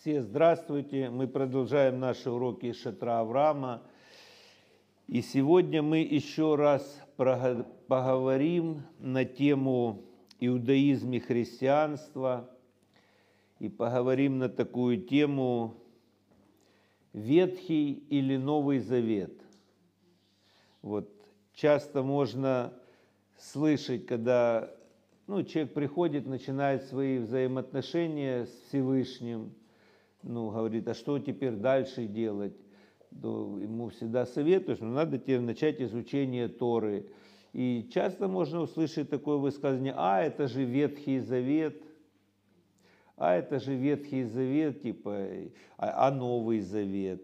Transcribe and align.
Все 0.00 0.22
здравствуйте. 0.22 1.10
Мы 1.10 1.28
продолжаем 1.28 2.00
наши 2.00 2.30
уроки 2.30 2.72
Шатра 2.72 3.20
Авраама. 3.20 3.82
И 5.06 5.20
сегодня 5.20 5.82
мы 5.82 5.98
еще 5.98 6.54
раз 6.54 7.02
поговорим 7.18 8.80
на 8.98 9.26
тему 9.26 10.06
иудаизм 10.38 11.12
и 11.12 11.18
христианства. 11.18 12.48
И 13.58 13.68
поговорим 13.68 14.38
на 14.38 14.48
такую 14.48 15.02
тему 15.02 15.84
Ветхий 17.12 17.92
или 17.92 18.38
Новый 18.38 18.78
Завет. 18.78 19.38
Вот 20.80 21.10
часто 21.52 22.02
можно 22.02 22.72
слышать, 23.36 24.06
когда 24.06 24.74
ну, 25.26 25.42
человек 25.42 25.74
приходит, 25.74 26.26
начинает 26.26 26.84
свои 26.84 27.18
взаимоотношения 27.18 28.46
с 28.46 28.62
Всевышним, 28.68 29.52
ну, 30.22 30.50
говорит, 30.50 30.86
а 30.88 30.94
что 30.94 31.18
теперь 31.18 31.52
дальше 31.52 32.06
делать? 32.06 32.54
То 33.22 33.58
ему 33.60 33.88
всегда 33.88 34.26
советую, 34.26 34.76
что 34.76 34.84
надо 34.84 35.18
теперь 35.18 35.40
начать 35.40 35.80
изучение 35.80 36.48
Торы. 36.48 37.06
И 37.52 37.88
часто 37.92 38.28
можно 38.28 38.60
услышать 38.60 39.10
такое 39.10 39.36
высказывание, 39.38 39.94
а 39.96 40.22
это 40.22 40.46
же 40.46 40.64
Ветхий 40.64 41.18
Завет, 41.18 41.82
а 43.16 43.34
это 43.34 43.58
же 43.58 43.74
Ветхий 43.74 44.24
Завет, 44.24 44.82
типа, 44.82 45.26
а, 45.76 46.06
а 46.06 46.10
Новый 46.12 46.60
Завет. 46.60 47.22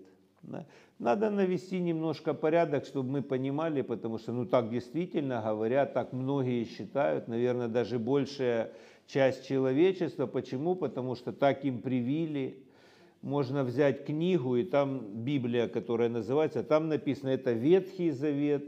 Надо 0.99 1.31
навести 1.31 1.79
немножко 1.79 2.35
порядок, 2.35 2.87
чтобы 2.87 3.11
мы 3.11 3.23
понимали, 3.23 3.83
потому 3.83 4.19
что, 4.19 4.33
ну, 4.33 4.47
так 4.47 4.71
действительно 4.71 5.43
говорят, 5.43 5.93
так 5.93 6.13
многие 6.13 6.65
считают, 6.65 7.29
наверное, 7.29 7.69
даже 7.69 7.99
большая 7.99 8.73
часть 9.07 9.47
человечества. 9.47 10.27
Почему? 10.27 10.75
Потому 10.75 11.15
что 11.15 11.33
так 11.33 11.65
им 11.65 11.83
привили, 11.83 12.66
можно 13.27 13.65
взять 13.65 14.05
книгу, 14.05 14.55
и 14.55 14.63
там 14.63 15.25
Библия, 15.25 15.67
которая 15.67 16.09
называется, 16.09 16.63
там 16.63 16.89
написано, 16.89 17.31
это 17.31 17.51
Ветхий 17.51 18.13
Завет, 18.13 18.65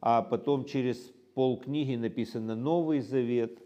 а 0.00 0.22
потом 0.22 0.64
через 0.64 0.96
полкниги 1.34 1.94
написано 1.94 2.56
Новый 2.56 3.02
Завет. 3.02 3.62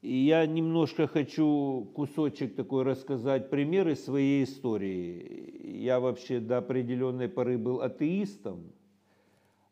И 0.00 0.14
я 0.14 0.46
немножко 0.46 1.08
хочу 1.08 1.90
кусочек 1.92 2.54
такой 2.54 2.84
рассказать, 2.84 3.50
примеры 3.50 3.96
своей 3.96 4.44
истории. 4.44 5.80
Я 5.82 5.98
вообще 5.98 6.38
до 6.38 6.58
определенной 6.58 7.28
поры 7.28 7.58
был 7.58 7.80
атеистом, 7.80 8.70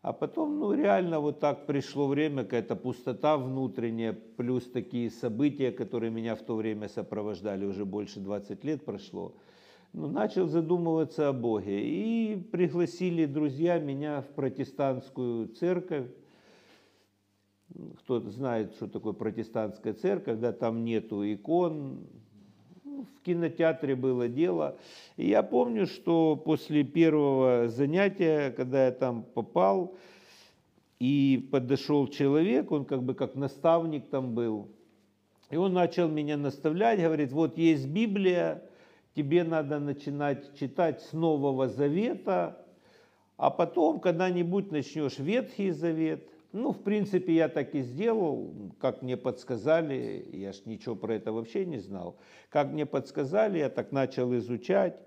а 0.07 0.12
потом, 0.12 0.61
ну, 0.61 0.73
реально 0.73 1.19
вот 1.19 1.41
так 1.41 1.67
пришло 1.67 2.07
время, 2.07 2.45
какая-то 2.45 2.77
пустота 2.77 3.37
внутренняя, 3.37 4.13
плюс 4.13 4.71
такие 4.71 5.11
события, 5.11 5.73
которые 5.73 6.13
меня 6.13 6.37
в 6.37 6.43
то 6.43 6.55
время 6.55 6.89
сопровождали, 6.89 7.65
уже 7.65 7.85
больше 7.85 8.21
20 8.21 8.63
лет 8.63 8.85
прошло. 8.85 9.35
Ну, 9.93 10.07
начал 10.07 10.47
задумываться 10.47 11.29
о 11.29 11.33
Боге. 11.33 11.81
И 11.83 12.37
пригласили 12.37 13.27
друзья 13.27 13.81
меня 13.81 14.21
в 14.21 14.29
протестантскую 14.29 15.48
церковь. 15.48 16.07
Кто 17.98 18.20
знает, 18.20 18.75
что 18.75 18.87
такое 18.87 19.13
протестантская 19.13 19.95
церковь, 19.95 20.39
да, 20.39 20.53
там 20.53 20.85
нету 20.85 21.25
икон, 21.25 22.07
кинотеатре 23.27 23.97
было 23.97 24.29
дело. 24.29 24.77
И 25.17 25.29
я 25.29 25.43
помню, 25.43 25.87
что 25.87 26.37
после 26.37 26.85
первого 26.85 27.69
занятия, 27.69 28.51
когда 28.53 28.87
я 28.87 28.93
там 28.93 29.23
попал, 29.23 29.97
и 30.99 31.49
подошел 31.53 32.07
человек, 32.07 32.73
он 32.73 32.85
как 32.87 33.03
бы 33.03 33.15
как 33.15 33.35
наставник 33.35 34.09
там 34.09 34.35
был, 34.35 34.69
и 35.51 35.57
он 35.57 35.75
начал 35.75 36.09
меня 36.09 36.39
наставлять, 36.39 37.01
говорит, 37.01 37.33
вот 37.33 37.59
есть 37.59 37.87
Библия, 37.87 38.63
тебе 39.15 39.45
надо 39.45 39.79
начинать 39.79 40.59
читать 40.59 41.03
с 41.03 41.13
Нового 41.13 41.69
Завета, 41.69 42.65
а 43.37 43.51
потом 43.51 44.01
когда-нибудь 44.01 44.73
начнешь 44.73 45.19
Ветхий 45.19 45.70
Завет– 45.70 46.27
ну, 46.56 46.72
в 46.72 46.83
принципе, 46.83 47.34
я 47.34 47.48
так 47.48 47.74
и 47.74 47.83
сделал, 47.83 48.72
как 48.80 49.02
мне 49.02 49.17
подсказали, 49.18 50.27
я 50.33 50.52
ж 50.52 50.62
ничего 50.64 50.96
про 50.96 51.14
это 51.14 51.30
вообще 51.30 51.67
не 51.67 51.78
знал. 51.78 52.17
Как 52.48 52.72
мне 52.72 52.86
подсказали, 52.86 53.58
я 53.58 53.68
так 53.68 53.92
начал 53.92 54.34
изучать. 54.36 54.98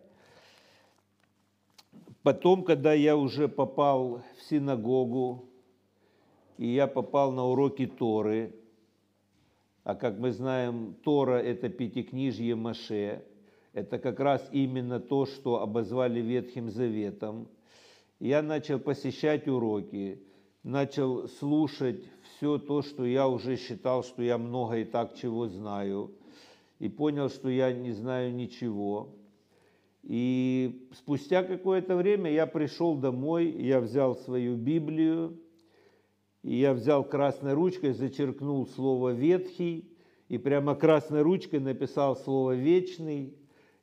Потом, 2.21 2.63
когда 2.63 2.93
я 2.93 3.17
уже 3.17 3.47
попал 3.47 4.21
в 4.37 4.43
синагогу, 4.43 5.49
и 6.57 6.67
я 6.67 6.85
попал 6.85 7.31
на 7.31 7.45
уроки 7.45 7.87
Торы, 7.87 8.53
а 9.83 9.95
как 9.95 10.19
мы 10.19 10.31
знаем, 10.31 10.95
Тора– 11.03 11.37
это 11.41 11.69
пятикнижье 11.69 12.53
Маше, 12.55 13.23
это 13.73 13.97
как 13.97 14.19
раз 14.19 14.47
именно 14.51 14.99
то, 14.99 15.25
что 15.25 15.61
обозвали 15.61 16.19
Ветхим 16.19 16.69
Заветом. 16.69 17.47
Я 18.19 18.43
начал 18.43 18.77
посещать 18.77 19.47
уроки, 19.47 20.21
начал 20.63 21.27
слушать 21.27 22.03
все 22.23 22.57
то, 22.57 22.81
что 22.81 23.05
я 23.05 23.27
уже 23.27 23.55
считал, 23.55 24.03
что 24.03 24.21
я 24.21 24.37
много 24.37 24.77
и 24.77 24.83
так 24.85 25.15
чего 25.15 25.47
знаю, 25.47 26.11
и 26.79 26.89
понял, 26.89 27.29
что 27.29 27.49
я 27.49 27.71
не 27.71 27.91
знаю 27.91 28.33
ничего. 28.33 29.15
И 30.03 30.87
спустя 30.93 31.43
какое-то 31.43 31.95
время 31.95 32.31
я 32.31 32.47
пришел 32.47 32.95
домой, 32.95 33.49
я 33.51 33.79
взял 33.79 34.15
свою 34.15 34.55
Библию, 34.55 35.37
и 36.41 36.55
я 36.55 36.73
взял 36.73 37.03
красной 37.03 37.53
ручкой, 37.53 37.93
зачеркнул 37.93 38.65
слово 38.67 39.09
«ветхий», 39.09 39.85
и 40.29 40.37
прямо 40.37 40.75
красной 40.75 41.21
ручкой 41.21 41.59
написал 41.59 42.15
слово 42.15 42.55
«вечный», 42.55 43.35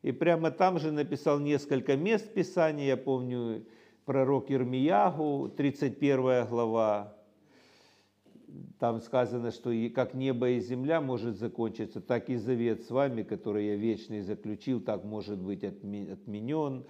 и 0.03 0.13
прямо 0.13 0.51
там 0.51 0.79
же 0.79 0.93
написал 0.93 1.41
несколько 1.41 1.97
мест 1.97 2.33
Писания, 2.33 2.87
я 2.87 2.97
помню, 2.97 3.67
пророк 4.07 4.53
Ирмиягу, 4.53 5.53
31 5.57 6.47
глава, 6.47 7.13
там 8.79 9.01
сказано, 9.01 9.51
что 9.51 9.71
как 9.95 10.15
небо 10.15 10.49
и 10.49 10.61
земля 10.61 11.01
может 11.01 11.37
закончиться, 11.37 12.01
так 12.01 12.31
и 12.31 12.37
завет 12.37 12.85
с 12.85 12.91
вами, 12.91 13.25
который 13.25 13.67
я 13.67 13.77
вечный 13.77 14.23
заключил, 14.23 14.81
так 14.81 15.05
может 15.05 15.39
быть 15.39 15.65
отменен. 15.65 16.85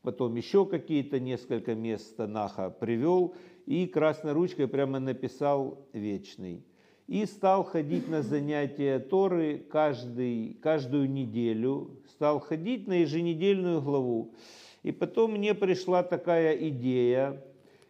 Потом 0.00 0.34
еще 0.34 0.66
какие-то 0.66 1.20
несколько 1.20 1.74
мест 1.74 2.16
Танаха 2.16 2.70
привел 2.70 3.34
и 3.66 3.86
красной 3.86 4.32
ручкой 4.32 4.66
прямо 4.66 4.98
написал 4.98 5.86
«вечный». 5.92 6.64
И 7.06 7.26
стал 7.26 7.64
ходить 7.64 8.08
на 8.08 8.22
занятия 8.22 8.98
Торы 8.98 9.58
каждый, 9.70 10.56
каждую 10.62 11.10
неделю, 11.10 12.00
стал 12.08 12.40
ходить 12.40 12.86
на 12.86 12.94
еженедельную 12.94 13.82
главу. 13.82 14.34
И 14.82 14.90
потом 14.90 15.32
мне 15.32 15.54
пришла 15.54 16.02
такая 16.02 16.56
идея. 16.68 17.42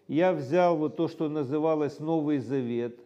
Я 0.08 0.32
взял 0.32 0.76
вот 0.76 0.96
то, 0.96 1.08
что 1.08 1.28
называлось 1.28 1.98
Новый 2.00 2.38
Завет, 2.38 2.98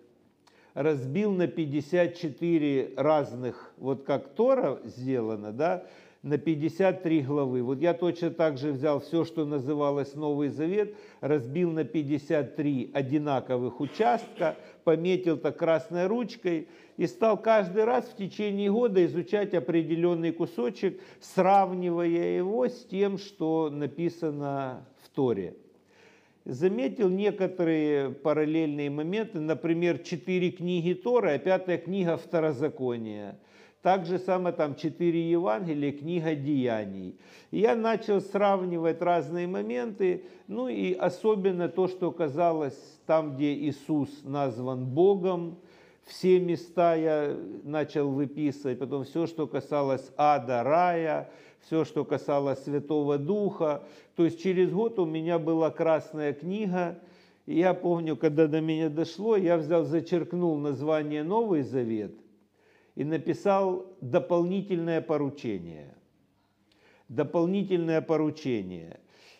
разбил 0.75 1.33
на 1.33 1.47
54 1.47 2.95
разных, 2.97 3.73
вот 3.77 4.05
как 4.05 4.29
Тора 4.35 4.81
сделано, 4.85 5.53
да, 5.53 5.87
на 6.27 6.39
53 6.39 7.23
главы. 7.23 7.63
Вот 7.63 7.81
я 7.81 7.95
точно 7.95 8.31
так 8.31 8.59
же 8.59 8.73
взял 8.73 8.99
все, 8.99 9.25
что 9.25 9.45
называлось 9.45 10.15
Новый 10.17 10.49
Завет, 10.49 10.97
разбил 11.21 11.71
на 11.71 11.85
53 11.85 12.91
одинаковых 12.93 13.81
участка, 13.81 14.57
пометил 14.83 15.37
так 15.37 15.57
красной 15.57 16.09
ручкой 16.09 16.67
и 16.97 17.07
стал 17.07 17.41
каждый 17.41 17.85
раз 17.85 18.07
в 18.07 18.17
течение 18.17 18.73
года 18.73 19.07
изучать 19.07 19.55
определенный 19.55 20.33
кусочек, 20.33 21.01
сравнивая 21.21 22.37
его 22.37 22.67
с 22.67 22.85
тем, 22.87 23.19
что 23.19 23.71
написано 23.71 24.85
в 25.05 25.09
Торе. 25.11 25.55
Заметил 26.45 27.09
некоторые 27.09 28.11
параллельные 28.11 28.91
моменты, 28.91 29.39
например, 29.39 29.99
четыре 29.99 30.51
книги 30.51 30.93
Торы, 30.93 31.35
а 31.35 31.39
пятая 31.39 31.79
книга 31.79 32.17
Второзакония. 32.17 33.39
Так 33.87 34.05
же 34.05 34.19
самое 34.19 34.53
там 34.53 34.75
четыре 34.75 35.31
Евангелия, 35.31 35.93
книга 35.93 36.35
Деяний. 36.35 37.15
Я 37.53 37.77
начал 37.77 38.21
сравнивать 38.21 39.01
разные 39.01 39.47
моменты, 39.47 40.25
ну 40.49 40.67
и 40.67 40.93
особенно 40.93 41.69
то, 41.69 41.87
что 41.87 42.11
казалось 42.11 42.77
там, 43.07 43.37
где 43.37 43.55
Иисус 43.55 44.25
назван 44.25 44.85
Богом, 44.87 45.59
все 46.05 46.41
места 46.41 46.97
я 46.97 47.37
начал 47.63 48.11
выписывать, 48.11 48.81
потом 48.81 49.05
все, 49.05 49.29
что 49.29 49.47
касалось 49.47 50.11
ада, 50.17 50.65
рая, 50.65 51.31
все, 51.65 51.85
что 51.85 52.05
касалось 52.05 52.65
Святого 52.65 53.19
Духа. 53.19 53.85
То 54.17 54.25
есть 54.25 54.43
через 54.43 54.73
год 54.73 54.99
у 54.99 55.05
меня 55.05 55.39
была 55.39 55.71
красная 55.71 56.33
книга, 56.33 56.99
и 57.47 57.61
я 57.61 57.73
помню, 57.73 58.17
когда 58.17 58.49
до 58.49 58.61
меня 58.61 58.89
дошло, 58.89 59.37
я 59.37 59.57
взял, 59.57 59.85
зачеркнул 59.85 60.57
название 60.57 61.23
Новый 61.23 61.63
Завет 61.63 62.26
и 62.97 63.05
написал 63.05 63.87
дополнительное 64.01 65.01
поручение. 65.01 65.95
Дополнительное 67.09 68.01
поручение. 68.01 68.99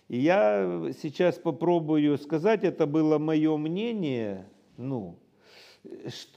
И 0.09 0.19
я 0.19 0.93
сейчас 1.03 1.37
попробую 1.37 2.17
сказать, 2.19 2.63
это 2.63 2.87
было 2.87 3.19
мое 3.19 3.57
мнение, 3.57 4.47
ну, 4.77 5.19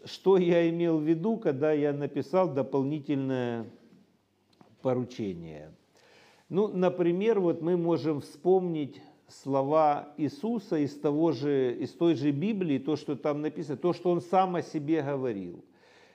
что 0.05 0.37
я 0.37 0.67
имел 0.69 0.97
в 0.97 1.03
виду, 1.03 1.37
когда 1.37 1.71
я 1.71 1.93
написал 1.93 2.51
дополнительное 2.51 3.67
поручения. 4.81 5.71
Ну, 6.47 6.67
например, 6.67 7.39
вот 7.41 7.61
мы 7.61 7.77
можем 7.77 8.21
вспомнить 8.21 9.01
слова 9.27 10.13
Иисуса 10.17 10.77
из, 10.77 10.97
того 10.99 11.31
же, 11.31 11.75
из 11.79 11.91
той 11.91 12.15
же 12.15 12.31
Библии, 12.31 12.79
то, 12.79 12.95
что 12.95 13.15
там 13.15 13.41
написано, 13.41 13.77
то, 13.77 13.93
что 13.93 14.09
Он 14.09 14.21
сам 14.21 14.55
о 14.55 14.63
себе 14.63 15.03
говорил. 15.03 15.63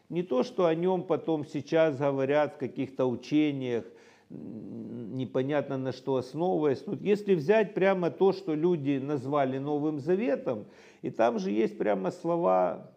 Не 0.08 0.22
то, 0.22 0.42
что 0.42 0.66
о 0.66 0.74
нем 0.74 1.02
потом 1.02 1.46
сейчас 1.46 1.98
говорят 1.98 2.54
в 2.54 2.58
каких-то 2.58 3.06
учениях, 3.06 3.84
непонятно 4.30 5.78
на 5.78 5.92
что 5.92 6.16
основываясь. 6.16 6.80
Тут, 6.80 7.00
если 7.02 7.34
взять 7.34 7.74
прямо 7.74 8.10
то, 8.10 8.32
что 8.32 8.54
люди 8.54 8.98
назвали 9.02 9.58
Новым 9.58 9.98
Заветом, 9.98 10.66
и 11.02 11.10
там 11.10 11.38
же 11.38 11.50
есть 11.50 11.78
прямо 11.78 12.10
слова 12.10 12.90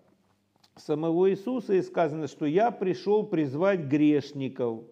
самого 0.76 1.30
Иисуса, 1.30 1.74
и 1.74 1.82
сказано, 1.82 2.28
что 2.28 2.46
я 2.46 2.72
пришел 2.72 3.26
призвать 3.26 3.82
грешников, 3.82 4.84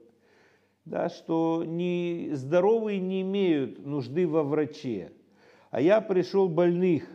да, 0.86 1.10
что 1.10 1.64
не, 1.66 2.30
здоровые 2.34 3.00
не 3.00 3.22
имеют 3.22 3.86
нужды 3.86 4.28
во 4.28 4.44
враче, 4.44 5.12
а 5.72 5.82
я 5.82 6.02
пришел 6.02 6.48
больных 6.48 7.08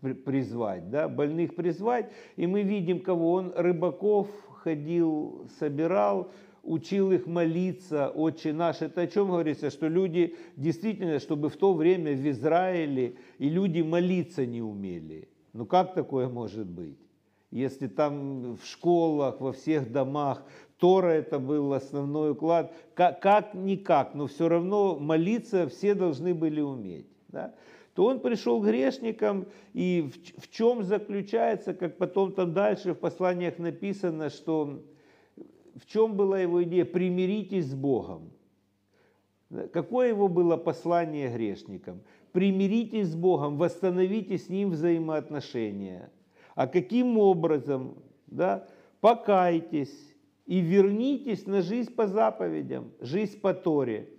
призвать, 0.00 0.90
да, 0.90 1.08
больных 1.08 1.54
призвать, 1.54 2.10
и 2.36 2.46
мы 2.46 2.62
видим, 2.62 3.00
кого 3.00 3.32
он, 3.32 3.52
рыбаков 3.56 4.28
ходил, 4.62 5.48
собирал, 5.58 6.30
учил 6.62 7.12
их 7.12 7.26
молиться, 7.26 8.10
Отче 8.10 8.52
наш. 8.52 8.82
Это 8.82 9.02
о 9.02 9.06
чем 9.06 9.28
говорится? 9.28 9.70
Что 9.70 9.88
люди 9.88 10.36
действительно, 10.56 11.18
чтобы 11.18 11.48
в 11.48 11.56
то 11.56 11.72
время 11.72 12.12
в 12.12 12.28
Израиле 12.28 13.16
и 13.38 13.48
люди 13.48 13.80
молиться 13.80 14.44
не 14.44 14.60
умели. 14.60 15.28
Ну 15.52 15.64
как 15.64 15.94
такое 15.94 16.28
может 16.28 16.66
быть? 16.66 16.98
Если 17.50 17.86
там 17.86 18.56
в 18.56 18.66
школах, 18.66 19.40
во 19.40 19.52
всех 19.52 19.90
домах 19.92 20.42
Тора 20.78 21.10
это 21.10 21.38
был 21.38 21.72
основной 21.72 22.32
уклад, 22.32 22.74
как, 22.94 23.22
как 23.22 23.54
никак, 23.54 24.14
но 24.14 24.26
все 24.26 24.48
равно 24.48 24.98
молиться 24.98 25.68
все 25.68 25.94
должны 25.94 26.34
были 26.34 26.60
уметь. 26.60 27.06
Да? 27.28 27.54
То 27.96 28.04
он 28.04 28.20
пришел 28.20 28.60
к 28.60 28.66
грешникам, 28.66 29.46
и 29.72 30.10
в, 30.12 30.42
в 30.42 30.50
чем 30.50 30.82
заключается, 30.82 31.72
как 31.72 31.96
потом 31.96 32.32
там 32.32 32.52
дальше 32.52 32.92
в 32.92 32.98
посланиях 32.98 33.58
написано, 33.58 34.28
что 34.28 34.82
в 35.74 35.86
чем 35.86 36.14
была 36.14 36.38
его 36.38 36.62
идея? 36.64 36.84
Примиритесь 36.84 37.70
с 37.70 37.74
Богом. 37.74 38.32
Какое 39.72 40.08
его 40.08 40.28
было 40.28 40.58
послание 40.58 41.32
грешникам? 41.32 42.02
Примиритесь 42.32 43.08
с 43.08 43.14
Богом, 43.14 43.56
восстановите 43.56 44.36
с 44.36 44.50
Ним 44.50 44.70
взаимоотношения. 44.70 46.10
А 46.54 46.66
каким 46.66 47.16
образом? 47.16 47.96
Да? 48.26 48.68
Покайтесь 49.00 50.14
и 50.44 50.60
вернитесь 50.60 51.46
на 51.46 51.62
жизнь 51.62 51.94
по 51.94 52.06
заповедям, 52.06 52.90
жизнь 53.00 53.40
по 53.40 53.54
Торе. 53.54 54.10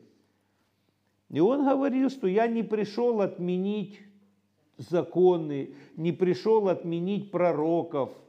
И 1.30 1.40
он 1.40 1.68
говорил, 1.68 2.10
что 2.10 2.28
я 2.28 2.48
не 2.48 2.64
пришел 2.64 3.22
отменить 3.22 4.00
законы, 4.78 5.76
не 5.96 6.12
пришел 6.12 6.70
отменить 6.70 7.32
пророков– 7.32 8.12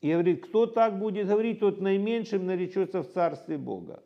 и 0.00 0.12
говорит, 0.12 0.46
кто 0.46 0.66
так 0.66 0.98
будет 0.98 1.26
говорить, 1.26 1.60
тот 1.60 1.80
наименьшим 1.80 2.46
наречется 2.46 3.02
в 3.02 3.08
Царстве 3.08 3.58
Бога. 3.58 4.02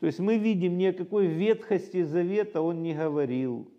То 0.00 0.06
есть 0.06 0.18
мы 0.18 0.38
видим, 0.38 0.78
ни 0.78 0.86
о 0.86 0.92
какой 0.92 1.26
ветхости 1.26 2.02
завета 2.04 2.62
он 2.62 2.82
не 2.82 2.94
говорил, 2.94 3.70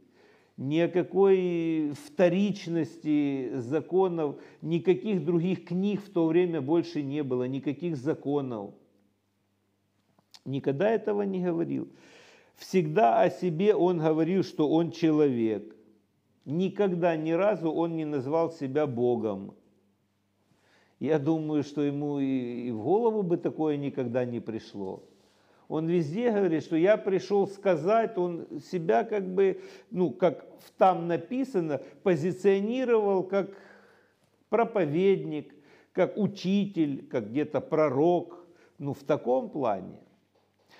ни 0.55 0.79
о 0.79 0.87
какой 0.87 1.93
вторичности 2.05 3.51
законов, 3.55 4.35
никаких 4.61 5.23
других 5.25 5.65
книг 5.65 6.01
в 6.03 6.11
то 6.11 6.27
время 6.27 6.61
больше 6.61 7.01
не 7.01 7.23
было, 7.23 7.47
никаких 7.47 7.97
законов. 7.97 8.73
Никогда 10.45 10.89
этого 10.89 11.23
не 11.23 11.43
говорил. 11.43 11.87
Всегда 12.57 13.21
о 13.21 13.29
себе 13.29 13.75
он 13.75 13.99
говорил, 13.99 14.43
что 14.43 14.69
он 14.69 14.91
человек. 14.91 15.75
Никогда, 16.45 17.15
ни 17.15 17.31
разу 17.31 17.71
он 17.71 17.95
не 17.95 18.05
назвал 18.05 18.51
себя 18.51 18.87
Богом. 18.87 19.53
Я 20.99 21.19
думаю, 21.19 21.63
что 21.63 21.83
ему 21.83 22.19
и, 22.19 22.71
в 22.71 22.81
голову 22.81 23.21
бы 23.21 23.37
такое 23.37 23.77
никогда 23.77 24.25
не 24.25 24.39
пришло. 24.39 25.03
Он 25.67 25.87
везде 25.87 26.31
говорит, 26.31 26.63
что 26.63 26.75
я 26.75 26.97
пришел 26.97 27.45
сказать, 27.47 28.17
он 28.17 28.47
себя 28.71 29.03
как 29.03 29.27
бы, 29.27 29.61
ну, 29.91 30.09
как 30.09 30.47
там 30.77 31.07
написано, 31.07 31.81
позиционировал 32.01 33.23
как 33.23 33.51
проповедник, 34.49 35.53
как 35.91 36.17
учитель, 36.17 37.05
как 37.07 37.29
где-то 37.29 37.61
пророк, 37.61 38.45
ну, 38.79 38.93
в 38.93 39.03
таком 39.03 39.49
плане. 39.49 39.99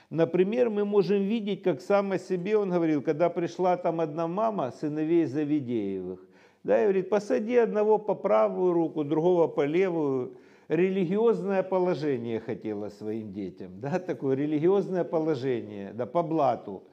Например, 0.10 0.70
мы 0.70 0.86
можем 0.86 1.24
видеть, 1.24 1.64
как 1.64 1.82
сам 1.82 2.14
о 2.14 2.18
себе 2.18 2.58
он 2.58 2.70
говорил, 2.72 3.02
когда 3.02 3.30
пришла 3.30 3.76
там 3.76 4.00
одна 4.00 4.28
мама 4.28 4.72
сыновей 4.72 5.26
Завидеевых, 5.26 6.26
да, 6.64 6.80
и 6.80 6.84
говорит, 6.84 7.10
посади 7.10 7.58
одного 7.58 7.98
по 7.98 8.16
правую 8.16 8.72
руку, 8.72 9.04
другого 9.04 9.48
по 9.48 9.66
левую. 9.66 10.38
Религиозное 10.70 11.64
положение 11.64 12.42
хотела 12.42 12.90
своим 12.90 13.32
детям, 13.32 13.80
да, 13.80 14.00
такое 14.00 14.36
религиозное 14.36 15.06
положение, 15.06 15.94
да, 15.94 16.06
по 16.06 16.24
блату. 16.24 16.84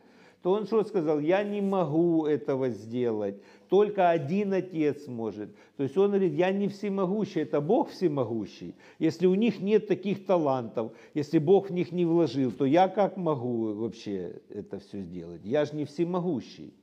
То 0.44 0.52
он 0.52 0.67
что 0.67 0.85
сказал? 0.85 1.20
Я 1.20 1.43
не 1.43 1.62
могу 1.62 2.26
этого 2.26 2.69
сделать, 2.69 3.37
только 3.70 4.11
один 4.11 4.52
отец 4.52 5.06
может. 5.06 5.56
То 5.79 5.85
есть 5.85 5.96
он 5.96 6.08
говорит, 6.08 6.35
я 6.35 6.52
не 6.52 6.69
всемогущий, 6.69 7.41
это 7.41 7.62
Бог 7.62 7.88
всемогущий. 7.88 8.75
Если 8.99 9.25
у 9.25 9.35
них 9.37 9.61
нет 9.61 9.87
таких 9.87 10.26
талантов, 10.26 10.93
если 11.14 11.38
Бог 11.38 11.70
в 11.70 11.73
них 11.73 11.93
не 11.93 12.05
вложил, 12.05 12.52
то 12.52 12.67
я 12.67 12.88
как 12.88 13.17
могу 13.17 13.73
вообще 13.73 14.43
это 14.50 14.81
все 14.81 15.00
сделать? 15.00 15.41
Я 15.44 15.64
же 15.64 15.75
не 15.76 15.87
всемогущий. 15.87 16.75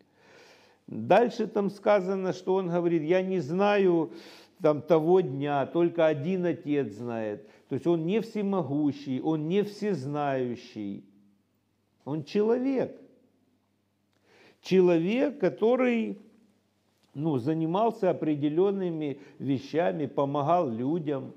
Дальше 0.87 1.45
там 1.45 1.69
сказано, 1.69 2.33
что 2.33 2.55
он 2.55 2.67
говорит, 2.67 3.03
я 3.03 3.21
не 3.21 3.41
знаю 3.41 4.09
там, 4.59 4.81
того 4.81 5.21
дня, 5.21 5.67
только 5.67 6.07
один 6.07 6.47
Отец 6.47 6.93
знает. 6.93 7.47
То 7.69 7.75
есть 7.75 7.85
он 7.85 8.07
не 8.07 8.21
всемогущий, 8.21 9.21
он 9.21 9.47
не 9.47 9.61
всезнающий. 9.61 11.05
Он 12.05 12.23
человек. 12.23 13.00
Человек, 14.61 15.39
который 15.39 16.17
ну, 17.13 17.37
занимался 17.37 18.09
определенными 18.09 19.19
вещами, 19.39 20.05
помогал 20.05 20.69
людям. 20.69 21.33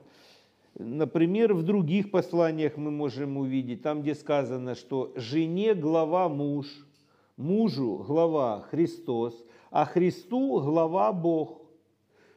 Например, 0.79 1.55
в 1.55 1.62
других 1.62 2.11
посланиях 2.11 2.76
мы 2.76 2.91
можем 2.91 3.37
увидеть, 3.37 3.82
там, 3.82 4.03
где 4.03 4.15
сказано, 4.15 4.75
что 4.75 5.12
жене 5.17 5.75
глава 5.75 6.28
муж– 6.28 6.66
мужу 7.37 8.04
глава 8.07 8.62
Христос, 8.71 9.45
а 9.71 9.85
Христу 9.85 10.61
глава 10.61 11.12
Бог. 11.12 11.62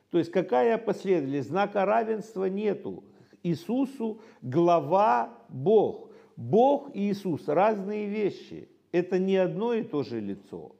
То 0.10 0.18
есть 0.18 0.32
какая 0.32 0.78
последовательность? 0.78 1.50
Знака 1.50 1.86
равенства 1.86 2.46
нету. 2.46 3.04
Иисусу 3.44 4.20
глава 4.42 5.38
Бог. 5.50 6.10
Бог 6.36 6.90
и 6.94 7.12
Иисус– 7.12 7.42
разные 7.48 8.08
вещи. 8.08 8.70
Это 8.92 9.20
не 9.20 9.38
одно 9.38 9.74
и 9.74 9.84
то 9.84 10.04
же 10.04 10.20
лицо. 10.20 10.72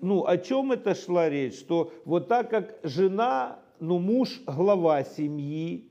Ну, 0.00 0.24
о 0.26 0.38
чем 0.38 0.72
это 0.72 0.94
шла 0.94 1.28
речь? 1.28 1.58
Что 1.58 1.92
вот 2.04 2.28
так 2.28 2.50
как 2.50 2.78
жена, 2.82 3.58
ну, 3.80 3.98
муж– 3.98 4.40
глава 4.46 5.04
семьи, 5.04 5.90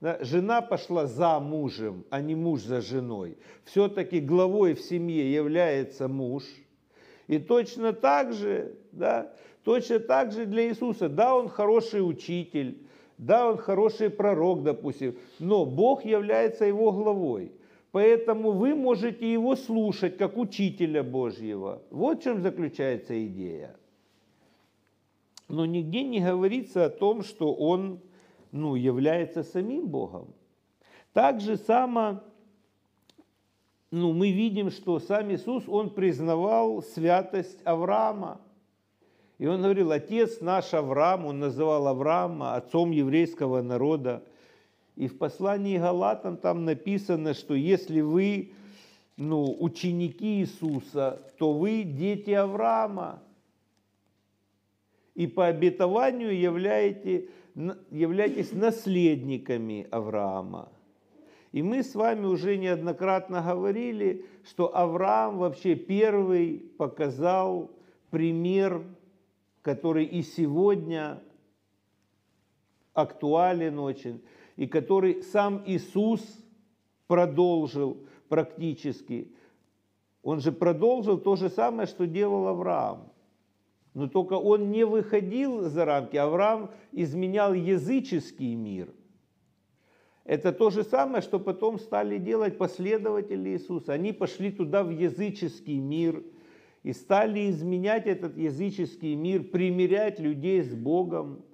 да, 0.00 0.18
жена 0.20 0.60
пошла 0.60 1.06
за 1.06 1.38
мужем, 1.38 2.04
а 2.10 2.20
не 2.20 2.34
муж 2.34 2.62
за 2.62 2.80
женой. 2.80 3.38
Все-таки 3.64 4.20
главой 4.20 4.74
в 4.74 4.80
семье 4.80 5.32
является 5.32 6.08
муж. 6.08 6.42
И 7.26 7.38
точно 7.38 7.92
так 7.92 8.32
же, 8.32 8.74
да, 8.92 9.32
точно 9.62 10.00
так 10.00 10.32
же 10.32 10.46
для 10.46 10.68
Иисуса. 10.68 11.08
Да, 11.08 11.34
он 11.34 11.48
хороший 11.48 12.06
учитель, 12.06 12.82
да, 13.18 13.48
он 13.48 13.56
хороший 13.56 14.10
пророк, 14.10 14.62
допустим, 14.62 15.16
но 15.38 15.64
Бог 15.64 16.04
является 16.04 16.64
его 16.64 16.92
главой. 16.92 17.52
Поэтому 17.94 18.50
вы 18.50 18.74
можете 18.74 19.32
его 19.32 19.54
слушать 19.54 20.16
как 20.16 20.36
учителя 20.36 21.04
Божьего. 21.04 21.80
Вот 21.92 22.18
в 22.18 22.22
чем 22.24 22.42
заключается 22.42 23.24
идея. 23.24 23.76
Но 25.48 25.64
нигде 25.64 26.02
не 26.02 26.18
говорится 26.18 26.86
о 26.86 26.90
том, 26.90 27.22
что 27.22 27.54
он 27.54 28.00
ну, 28.50 28.74
является 28.74 29.44
самим 29.44 29.86
Богом. 29.86 30.34
Так 31.12 31.40
же 31.40 31.56
само 31.56 32.20
ну, 33.92 34.12
мы 34.12 34.32
видим, 34.32 34.72
что 34.72 34.98
сам 34.98 35.30
Иисус, 35.30 35.62
Он 35.68 35.88
признавал 35.88 36.82
святость 36.82 37.60
Авраама. 37.64 38.40
И 39.38 39.46
Он 39.46 39.62
говорил, 39.62 39.92
отец 39.92 40.40
наш 40.40 40.74
Авраам, 40.74 41.26
Он 41.26 41.38
называл 41.38 41.86
Авраама 41.86 42.56
отцом 42.56 42.90
еврейского 42.90 43.62
народа. 43.62 44.24
И 44.96 45.08
в 45.08 45.18
послании 45.18 45.78
Галатам 45.78 46.36
там 46.36 46.64
написано, 46.64 47.34
что 47.34 47.54
если 47.54 48.00
вы 48.00 48.52
ну, 49.16 49.56
ученики 49.58 50.40
Иисуса, 50.40 51.22
то 51.38 51.52
вы 51.52 51.82
дети 51.82 52.30
Авраама. 52.30 53.22
И 55.14 55.26
по 55.26 55.46
обетованию 55.46 56.36
являете 56.36 57.28
являетесь 57.90 58.52
наследниками 58.52 59.86
Авраама. 59.90 60.68
И 61.52 61.62
мы 61.62 61.84
с 61.84 61.94
вами 61.94 62.26
уже 62.26 62.56
неоднократно 62.56 63.40
говорили, 63.40 64.26
что 64.44 64.76
Авраам 64.76 65.38
вообще 65.38 65.76
первый 65.76 66.58
показал 66.76 67.70
пример, 68.10 68.82
который 69.62 70.04
и 70.04 70.22
сегодня 70.22 71.22
актуален 72.92 73.78
очень, 73.78 74.20
и 74.56 74.66
который 74.66 75.22
сам 75.22 75.62
Иисус 75.66 76.22
продолжил 77.06 77.98
практически. 78.28 79.32
Он 80.22 80.40
же 80.40 80.52
продолжил 80.52 81.18
то 81.18 81.36
же 81.36 81.48
самое, 81.48 81.86
что 81.86 82.06
делал 82.06 82.48
Авраам. 82.48 83.12
Но 83.92 84.08
только 84.08 84.34
он 84.34 84.70
не 84.70 84.84
выходил 84.84 85.68
за 85.68 85.84
рамки. 85.84 86.16
Авраам 86.16 86.70
изменял 86.92 87.54
языческий 87.54 88.54
мир. 88.54 88.92
Это 90.24 90.52
то 90.52 90.70
же 90.70 90.82
самое, 90.82 91.22
что 91.22 91.38
потом 91.38 91.78
стали 91.78 92.18
делать 92.18 92.56
последователи 92.56 93.50
Иисуса. 93.50 93.92
Они 93.92 94.12
пошли 94.12 94.50
туда 94.50 94.82
в 94.82 94.90
языческий 94.90 95.78
мир 95.78 96.24
и 96.82 96.92
стали 96.92 97.50
изменять 97.50 98.06
этот 98.06 98.36
языческий 98.36 99.14
мир, 99.14 99.44
примирять 99.44 100.18
людей 100.18 100.62
с 100.62 100.74
Богом. 100.74 101.44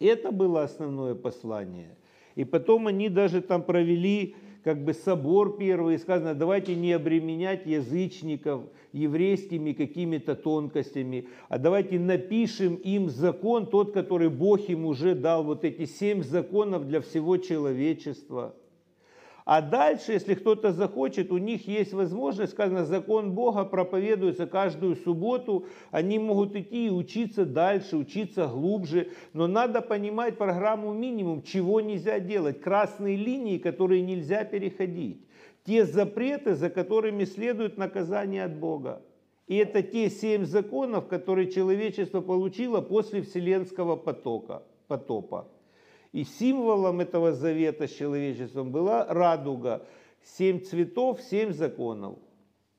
Это 0.00 0.30
было 0.30 0.62
основное 0.62 1.14
послание. 1.14 1.96
И 2.34 2.44
потом 2.44 2.86
они 2.86 3.08
даже 3.08 3.42
там 3.42 3.62
провели 3.62 4.36
как 4.62 4.84
бы 4.84 4.92
собор 4.92 5.56
первый, 5.56 5.94
и 5.94 5.98
сказано, 5.98 6.34
давайте 6.34 6.74
не 6.74 6.92
обременять 6.92 7.66
язычников 7.66 8.62
еврейскими 8.92 9.72
какими-то 9.72 10.34
тонкостями, 10.34 11.28
а 11.48 11.58
давайте 11.58 11.98
напишем 11.98 12.74
им 12.74 13.08
закон, 13.08 13.66
тот, 13.66 13.92
который 13.92 14.28
Бог 14.28 14.68
им 14.68 14.84
уже 14.84 15.14
дал, 15.14 15.44
вот 15.44 15.64
эти 15.64 15.86
семь 15.86 16.22
законов 16.22 16.86
для 16.86 17.00
всего 17.00 17.36
человечества– 17.38 18.54
а 19.50 19.62
дальше, 19.62 20.12
если 20.12 20.34
кто-то 20.34 20.72
захочет, 20.72 21.32
у 21.32 21.38
них 21.38 21.66
есть 21.66 21.94
возможность, 21.94 22.52
сказано, 22.52 22.84
закон 22.84 23.32
Бога 23.32 23.64
проповедуется 23.64 24.46
каждую 24.46 24.94
субботу, 24.94 25.64
они 25.90 26.18
могут 26.18 26.54
идти 26.54 26.88
и 26.88 26.90
учиться 26.90 27.46
дальше, 27.46 27.96
учиться 27.96 28.46
глубже, 28.46 29.08
но 29.32 29.46
надо 29.46 29.80
понимать 29.80 30.36
программу 30.36 30.92
минимум, 30.92 31.42
чего 31.42 31.80
нельзя 31.80 32.20
делать, 32.20 32.60
красные 32.60 33.16
линии, 33.16 33.56
которые 33.56 34.02
нельзя 34.02 34.44
переходить, 34.44 35.24
те 35.64 35.86
запреты, 35.86 36.54
за 36.54 36.68
которыми 36.68 37.24
следует 37.24 37.78
наказание 37.78 38.44
от 38.44 38.54
Бога. 38.54 39.00
И 39.46 39.56
это 39.56 39.82
те 39.82 40.10
семь 40.10 40.44
законов, 40.44 41.08
которые 41.08 41.50
человечество 41.50 42.20
получило 42.20 42.82
после 42.82 43.22
Вселенского 43.22 43.96
потока, 43.96 44.62
потопа. 44.88 45.48
И 46.12 46.24
символом 46.24 47.00
этого 47.00 47.32
завета 47.32 47.86
с 47.86 47.92
человечеством 47.92 48.70
была 48.70 49.06
радуга. 49.06 49.86
Семь 50.22 50.60
цветов, 50.60 51.20
семь 51.20 51.52
законов. 51.52 52.18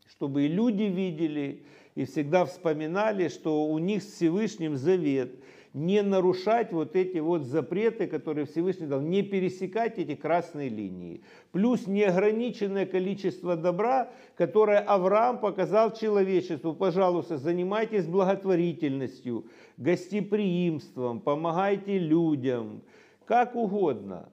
Чтобы 0.07 0.45
и 0.45 0.47
люди 0.47 0.83
видели, 0.83 1.63
и 1.95 2.05
всегда 2.05 2.45
вспоминали, 2.45 3.27
что 3.27 3.65
у 3.65 3.77
них 3.77 4.03
с 4.03 4.13
Всевышним 4.13 4.77
завет. 4.77 5.35
Не 5.73 6.01
нарушать 6.01 6.71
вот 6.71 6.95
эти 6.95 7.19
вот 7.19 7.43
запреты, 7.43 8.07
которые 8.07 8.47
Всевышний 8.47 8.87
дал, 8.87 9.01
не 9.01 9.21
пересекать 9.21 9.99
эти 9.99 10.15
красные 10.15 10.67
линии. 10.67 11.21
Плюс 11.51 11.85
неограниченное 11.85 12.87
количество 12.87 13.55
добра, 13.55 14.11
которое 14.35 14.79
Авраам 14.79 15.39
показал 15.39 15.93
человечеству. 15.93 16.73
Пожалуйста, 16.73 17.37
занимайтесь 17.37 18.07
благотворительностью, 18.07 19.45
гостеприимством, 19.77 21.19
помогайте 21.19 21.99
людям, 21.99 22.81
как 23.29 23.55
угодно. 23.55 24.27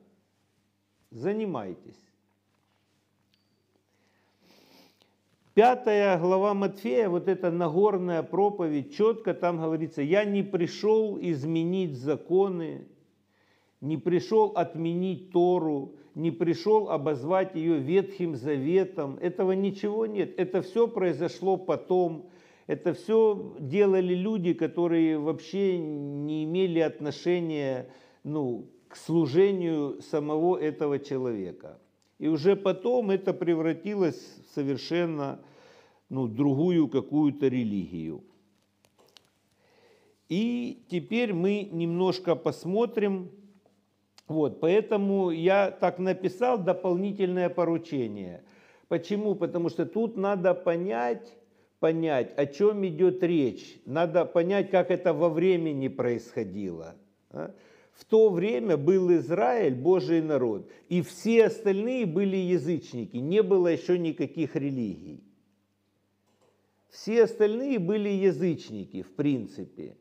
Занимайтесь. 1.10 2.02
Пятая 5.52 6.18
глава 6.18 6.54
Матфея, 6.54 7.10
вот 7.10 7.28
эта 7.28 7.50
Нагорная 7.50 8.22
проповедь, 8.22 8.96
четко 8.96 9.34
там 9.34 9.58
говорится, 9.58 10.00
я 10.00 10.24
не 10.24 10.42
пришел 10.42 11.18
изменить 11.20 11.98
законы, 11.98 12.88
не 13.82 13.98
пришел 13.98 14.52
отменить 14.56 15.30
Тору, 15.30 15.96
не 16.14 16.30
пришел 16.30 16.88
обозвать 16.88 17.54
ее 17.54 17.76
Ветхим 17.76 18.34
Заветом. 18.34 19.18
Этого 19.20 19.52
ничего 19.52 20.06
нет. 20.06 20.32
Это 20.38 20.62
все 20.62 20.88
произошло 20.88 21.58
потом. 21.58 22.30
Это 22.66 22.94
все 22.94 23.56
делали 23.58 24.14
люди, 24.14 24.54
которые 24.54 25.18
вообще 25.18 25.76
не 25.76 26.44
имели 26.44 26.80
отношения 26.80 27.90
ну, 28.24 28.70
к 28.88 28.96
служению 28.96 30.00
самого 30.02 30.56
этого 30.56 30.98
человека. 30.98 31.78
И 32.18 32.28
уже 32.28 32.56
потом 32.56 33.10
это 33.10 33.32
превратилось 33.34 34.16
в 34.16 34.54
совершенно 34.54 35.40
ну, 36.08 36.26
другую 36.26 36.88
какую-то 36.88 37.48
религию. 37.48 38.22
И 40.28 40.82
теперь 40.88 41.32
мы 41.32 41.68
немножко 41.70 42.34
посмотрим. 42.34 43.30
Вот, 44.26 44.58
поэтому 44.60 45.30
я 45.30 45.70
так 45.70 45.98
написал 45.98 46.58
дополнительное 46.58 47.48
поручение. 47.48 48.42
Почему? 48.88 49.34
Потому 49.34 49.68
что 49.68 49.86
тут 49.86 50.16
надо 50.16 50.54
понять, 50.54 51.36
понять, 51.78 52.36
о 52.36 52.46
чем 52.46 52.84
идет 52.86 53.22
речь. 53.22 53.80
Надо 53.84 54.24
понять, 54.24 54.70
как 54.70 54.90
это 54.90 55.12
во 55.12 55.28
времени 55.28 55.86
происходило. 55.88 56.96
В 57.96 58.04
то 58.04 58.28
время 58.28 58.76
был 58.76 59.10
Израиль, 59.16 59.74
Божий 59.74 60.20
народ, 60.20 60.70
и 60.90 61.00
все 61.00 61.46
остальные 61.46 62.04
были 62.04 62.36
язычники, 62.36 63.16
не 63.16 63.42
было 63.42 63.68
еще 63.68 63.98
никаких 63.98 64.54
религий. 64.54 65.24
Все 66.90 67.24
остальные 67.24 67.78
были 67.78 68.10
язычники, 68.10 69.02
в 69.02 69.14
принципе. 69.14 69.96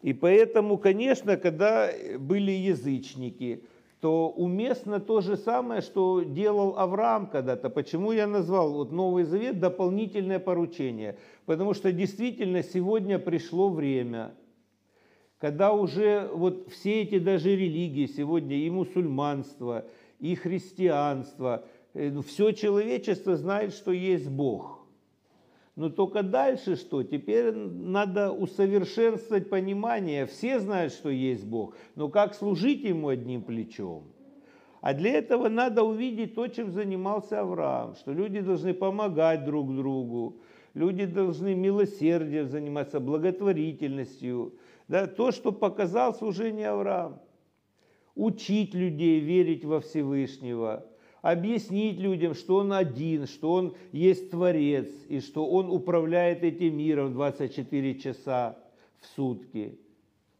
И 0.00 0.14
поэтому, 0.14 0.78
конечно, 0.78 1.36
когда 1.36 1.90
были 2.18 2.50
язычники, 2.50 3.64
то 4.04 4.28
уместно 4.28 5.00
то 5.00 5.22
же 5.22 5.38
самое, 5.38 5.80
что 5.80 6.20
делал 6.20 6.76
Авраам 6.76 7.26
когда-то. 7.26 7.70
Почему 7.70 8.12
я 8.12 8.26
назвал 8.26 8.74
вот 8.74 8.92
Новый 8.92 9.24
Завет 9.24 9.60
дополнительное 9.60 10.38
поручение? 10.38 11.16
Потому 11.46 11.72
что 11.72 11.90
действительно 11.90 12.62
сегодня 12.62 13.18
пришло 13.18 13.70
время, 13.70 14.34
когда 15.38 15.72
уже 15.72 16.28
вот 16.34 16.68
все 16.70 17.00
эти 17.00 17.18
даже 17.18 17.56
религии 17.56 18.04
сегодня, 18.04 18.56
и 18.56 18.68
мусульманство, 18.68 19.86
и 20.20 20.34
христианство, 20.34 21.64
э, 21.94 22.10
ну, 22.10 22.20
все 22.20 22.50
человечество 22.52 23.38
знает, 23.38 23.72
что 23.72 23.90
есть 23.90 24.28
Бог– 24.28 24.80
но 25.76 25.90
только 25.90 26.22
дальше 26.22 26.76
что? 26.76 27.02
Теперь 27.02 27.52
надо 27.52 28.30
усовершенствовать 28.30 29.50
понимание. 29.50 30.26
Все 30.26 30.60
знают, 30.60 30.92
что 30.92 31.10
есть 31.10 31.44
Бог, 31.44 31.74
но 31.96 32.08
как 32.08 32.34
служить 32.34 32.84
Ему 32.84 33.08
одним 33.08 33.42
плечом? 33.42 34.04
А 34.80 34.94
для 34.94 35.14
этого 35.14 35.48
надо 35.48 35.82
увидеть 35.82 36.34
то, 36.34 36.46
чем 36.46 36.70
занимался 36.70 37.40
Авраам, 37.40 37.94
что 37.96 38.12
люди 38.12 38.40
должны 38.40 38.74
помогать 38.74 39.44
друг 39.44 39.74
другу, 39.74 40.42
люди 40.74 41.06
должны 41.06 41.54
милосердием 41.54 42.48
заниматься, 42.48 43.00
благотворительностью. 43.00 44.54
Да, 44.86 45.06
то, 45.06 45.32
что 45.32 45.50
показал 45.52 46.14
служение 46.14 46.68
Авраам. 46.68 47.20
Учить 48.14 48.74
людей 48.74 49.18
верить 49.18 49.64
во 49.64 49.80
Всевышнего– 49.80 50.86
объяснить 51.24 51.98
людям, 51.98 52.34
что 52.34 52.56
Он 52.56 52.74
один, 52.74 53.26
что 53.26 53.52
Он 53.52 53.74
есть 53.92 54.30
Творец, 54.30 54.90
и 55.08 55.20
что 55.20 55.46
Он 55.46 55.70
управляет 55.70 56.44
этим 56.44 56.76
миром 56.76 57.14
24 57.14 57.94
часа 57.98 58.58
в 59.00 59.06
сутки. 59.16 59.78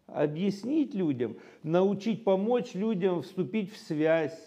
Объяснить 0.06 0.94
людям, 0.94 1.38
научить, 1.62 2.22
помочь 2.22 2.74
людям 2.74 3.22
вступить 3.22 3.72
в 3.72 3.78
связь 3.78 4.38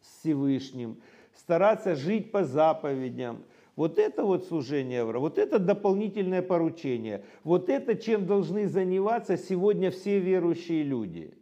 с 0.00 0.18
Всевышним, 0.18 0.96
стараться 1.36 1.94
жить 1.94 2.32
по 2.32 2.42
заповедям. 2.42 3.44
Вот 3.76 4.00
это 4.00 4.24
вот 4.24 4.46
служение 4.46 5.02
Авраама, 5.02 5.20
вот 5.20 5.38
это 5.38 5.60
дополнительное 5.60 6.42
поручение, 6.42 7.24
вот 7.44 7.68
это 7.68 7.94
чем 7.94 8.26
должны 8.26 8.66
заниматься 8.66 9.36
сегодня 9.36 9.92
все 9.92 10.18
верующие 10.18 10.82
люди– 10.82 11.34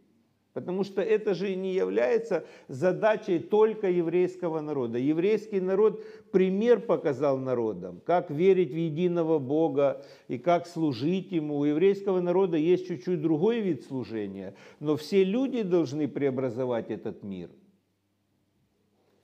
Потому 0.57 0.83
что 0.83 1.03
это 1.03 1.35
же 1.35 1.55
не 1.55 1.75
является 1.75 2.43
задачей 2.67 3.37
только 3.37 3.91
еврейского 3.91 4.59
народа. 4.59 4.97
Еврейский 4.97 5.61
народ 5.61 6.03
пример 6.31 6.79
показал 6.79 7.37
народам, 7.37 8.01
как 8.03 8.31
верить 8.31 8.71
в 8.71 8.75
единого 8.75 9.37
Бога 9.37 10.03
и 10.27 10.39
как 10.39 10.65
служить 10.65 11.31
Ему. 11.31 11.59
У 11.59 11.65
еврейского 11.65 12.21
народа 12.21 12.57
есть 12.57 12.87
чуть-чуть 12.87 13.21
другой 13.21 13.59
вид 13.59 13.83
служения, 13.83 14.55
но 14.79 14.97
все 14.97 15.23
люди 15.23 15.61
должны 15.61 16.07
преобразовать 16.07 16.89
этот 16.89 17.21
мир. 17.21 17.51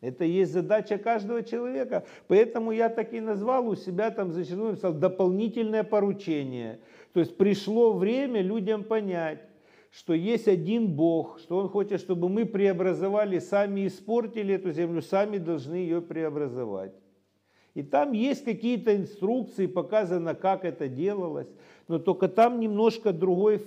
Это 0.01 0.25
есть 0.25 0.53
задача 0.53 0.99
каждого 0.99 1.41
человека. 1.41 2.05
Поэтому 2.27 2.71
я 2.71 2.89
так 2.89 3.11
и 3.11 3.19
назвал 3.19 3.67
у 3.69 3.75
себя 3.75 4.11
там 4.11 4.31
зачеркнул, 4.33 4.75
дополнительное 4.93 5.83
поручение. 5.83 6.79
То 7.11 7.21
есть 7.21 7.37
пришло 7.37 7.91
время 7.91 8.41
людям 8.41 8.83
понять, 8.83 9.39
что 9.93 10.13
есть 10.13 10.47
один 10.47 10.87
Бог, 10.87 11.39
что 11.39 11.57
Он 11.57 11.69
хочет, 11.69 12.01
чтобы 12.01 12.27
мы 12.27 12.45
преобразовали, 12.45 13.37
сами 13.37 13.85
испортили 13.85 14.55
эту 14.55 14.71
землю, 14.71 15.03
сами 15.03 15.37
должны 15.37 15.75
ее 15.75 16.01
преобразовать. 16.01 16.93
И 17.75 17.83
там 17.83 18.13
есть 18.13 18.43
какие-то 18.43 18.95
инструкции, 18.95 19.67
показано, 19.67 20.33
как 20.33 20.65
это 20.65 20.87
делалось, 20.87 21.47
но 21.87 21.99
только 21.99 22.27
там 22.27 22.59
немножко 22.59 23.13
другой 23.13 23.61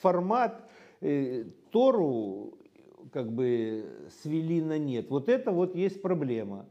формат. 0.00 0.58
Э, 1.02 1.44
Тору 1.70 2.54
как 3.12 3.30
бы 3.30 3.84
свели 4.22 4.62
на 4.62 4.78
нет. 4.78 5.10
Вот 5.10 5.28
это 5.28 5.50
вот 5.50 5.74
есть 5.74 6.00
проблема. 6.00 6.64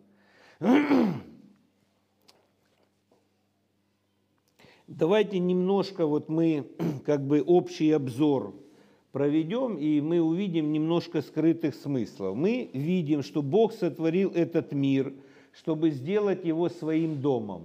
Давайте 4.88 5.38
немножко 5.38 6.08
вот 6.08 6.30
мы 6.30 6.68
как 7.06 7.28
бы 7.28 7.44
общий 7.44 7.92
обзор 7.92 8.56
проведем, 9.18 9.80
и 9.80 10.00
мы 10.00 10.22
увидим 10.22 10.72
немножко 10.72 11.24
скрытых 11.24 11.74
смыслов. 11.74 12.36
Мы 12.36 12.70
видим, 12.72 13.24
что 13.24 13.42
Бог 13.42 13.74
сотворил 13.74 14.32
этот 14.36 14.74
мир, 14.74 15.12
чтобы 15.54 15.90
сделать 15.90 16.46
его 16.46 16.70
своим 16.70 17.20
домом. 17.20 17.64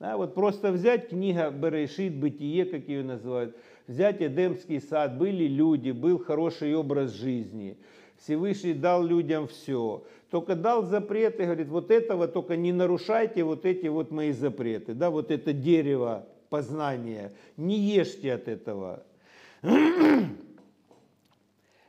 Да, 0.00 0.16
вот 0.16 0.34
просто 0.34 0.72
взять 0.72 1.10
книга 1.10 1.50
Берешит, 1.50 2.16
Бытие, 2.16 2.64
как 2.64 2.88
ее 2.88 3.04
называют, 3.04 3.54
взять 3.86 4.22
Эдемский 4.22 4.80
сад, 4.80 5.18
были 5.18 5.46
люди, 5.46 5.90
был 5.90 6.18
хороший 6.18 6.74
образ 6.74 7.12
жизни, 7.12 7.76
Всевышний 8.16 8.72
дал 8.72 9.04
людям 9.04 9.46
все. 9.46 10.04
Только 10.30 10.54
дал 10.54 10.86
запреты, 10.86 11.44
говорит, 11.44 11.68
вот 11.68 11.90
этого 11.90 12.28
только 12.28 12.56
не 12.56 12.72
нарушайте, 12.72 13.44
вот 13.44 13.66
эти 13.66 13.88
вот 13.88 14.10
мои 14.10 14.32
запреты, 14.32 14.94
да, 14.94 15.10
вот 15.10 15.30
это 15.30 15.52
дерево 15.52 16.24
познания, 16.48 17.30
не 17.58 17.78
ешьте 17.78 18.32
от 18.32 18.48
этого. 18.48 19.02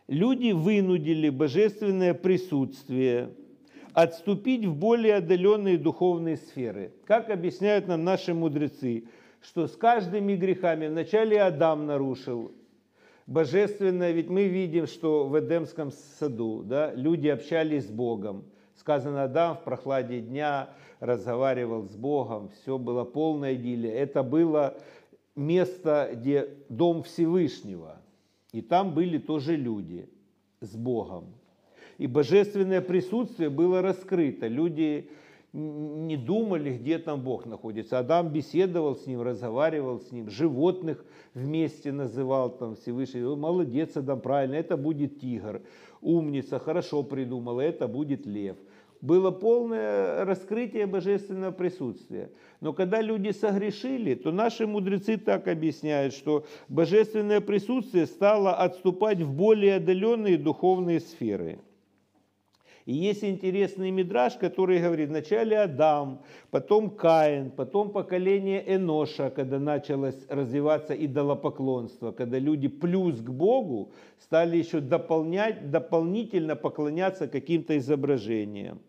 Люди 0.07 0.51
вынудили 0.51 1.29
божественное 1.29 2.13
присутствие 2.13 3.31
отступить 3.93 4.65
в 4.65 4.75
более 4.75 5.15
отдаленные 5.15 5.77
духовные 5.77 6.37
сферы. 6.37 6.93
Как 7.05 7.29
объясняют 7.29 7.87
нам 7.87 8.03
наши 8.03 8.33
мудрецы, 8.33 9.05
что 9.41 9.67
с 9.67 9.75
каждыми 9.75 10.35
грехами 10.35 10.87
вначале 10.87 11.41
Адам 11.41 11.85
нарушил 11.85 12.51
божественное, 13.25 14.11
ведь 14.11 14.29
мы 14.29 14.47
видим, 14.47 14.85
что 14.85 15.27
в 15.27 15.39
Эдемском 15.39 15.91
саду 15.91 16.61
да, 16.63 16.93
люди 16.93 17.27
общались 17.27 17.85
с 17.87 17.91
Богом. 17.91 18.43
Сказано, 18.75 19.23
Адам 19.23 19.55
в 19.55 19.63
прохладе 19.63 20.19
дня 20.19 20.69
разговаривал 20.99 21.83
с 21.83 21.95
Богом, 21.95 22.49
все 22.49 22.77
было 22.77 23.05
полная 23.05 23.55
идиллия. 23.55 23.93
Это 23.93 24.21
было 24.21 24.77
место, 25.35 26.11
где 26.13 26.49
дом 26.69 27.03
Всевышнего, 27.03 28.01
и 28.55 28.61
там 28.61 28.93
были 28.93 29.17
тоже 29.17 29.57
люди 29.57 30.07
с 30.61 30.75
Богом 30.75 31.25
и 31.97 32.07
божественное 32.07 32.81
присутствие 32.81 33.49
было 33.49 33.81
раскрыто. 33.81 34.47
Люди 34.47 35.09
не 35.53 36.15
думали, 36.17 36.77
где 36.77 36.97
там 36.97 37.21
Бог 37.21 37.45
находится. 37.45 37.99
Адам 37.99 38.29
беседовал 38.29 38.95
с 38.95 39.07
ним, 39.07 39.21
разговаривал 39.21 39.99
с 39.99 40.11
ним, 40.11 40.29
животных 40.29 41.05
вместе 41.33 41.91
называл 41.91 42.49
там 42.49 42.75
Всевышний. 42.75 43.21
Молодец, 43.21 43.95
Адам, 43.97 44.21
правильно, 44.21 44.55
это 44.55 44.77
будет 44.77 45.19
тигр. 45.19 45.61
Умница, 46.01 46.57
хорошо 46.59 47.03
придумала, 47.03 47.61
это 47.61 47.87
будет 47.87 48.25
лев 48.25 48.55
было 49.05 49.29
полное 49.31 50.25
раскрытие 50.25 50.87
божественного 50.87 51.51
присутствия. 51.51 52.31
Но 52.59 52.73
когда 52.73 53.01
люди 53.01 53.29
согрешили, 53.29 54.15
то 54.15 54.31
наши 54.31 54.65
мудрецы 54.65 55.17
так 55.17 55.47
объясняют, 55.47 56.13
что 56.13 56.45
божественное 56.69 57.39
присутствие 57.39 58.07
стало 58.07 58.55
отступать 58.55 59.21
в 59.21 59.31
более 59.31 59.75
отдаленные 59.75 60.37
духовные 60.37 60.99
сферы– 60.99 61.59
и 62.85 62.93
есть 62.93 63.23
интересный 63.23 63.89
мидраж, 63.89 64.35
который 64.35 64.79
говорит, 64.79 65.09
вначале 65.09 65.57
Адам, 65.57 66.21
потом 66.51 66.91
Каин, 66.91 67.49
потом 67.49 67.89
поколение 67.89 68.63
Эноша, 68.67 69.31
когда 69.31 69.57
началось 69.57 70.27
развиваться 70.29 70.93
идолопоклонство, 70.93 72.11
когда 72.11 72.37
люди 72.37 72.67
плюс 72.67 73.15
к 73.21 73.29
Богу 73.29 73.91
стали 74.19 74.57
еще 74.57 74.81
дополнять, 74.81 75.71
дополнительно 75.71 76.55
поклоняться 76.55 77.27
каким-то 77.27 77.75
изображениям. 77.75 78.79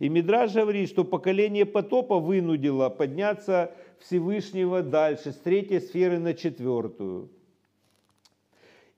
И 0.00 0.10
Мидраж 0.10 0.52
говорит, 0.52 0.90
что 0.90 1.04
поколение 1.04 1.64
потопа 1.64 2.18
вынудило 2.18 2.90
подняться 2.90 3.70
Всевышнего 4.00 4.82
дальше, 4.82 5.32
с 5.32 5.36
третьей 5.36 5.80
сферы 5.80 6.18
на 6.18 6.34
четвертую. 6.34 7.30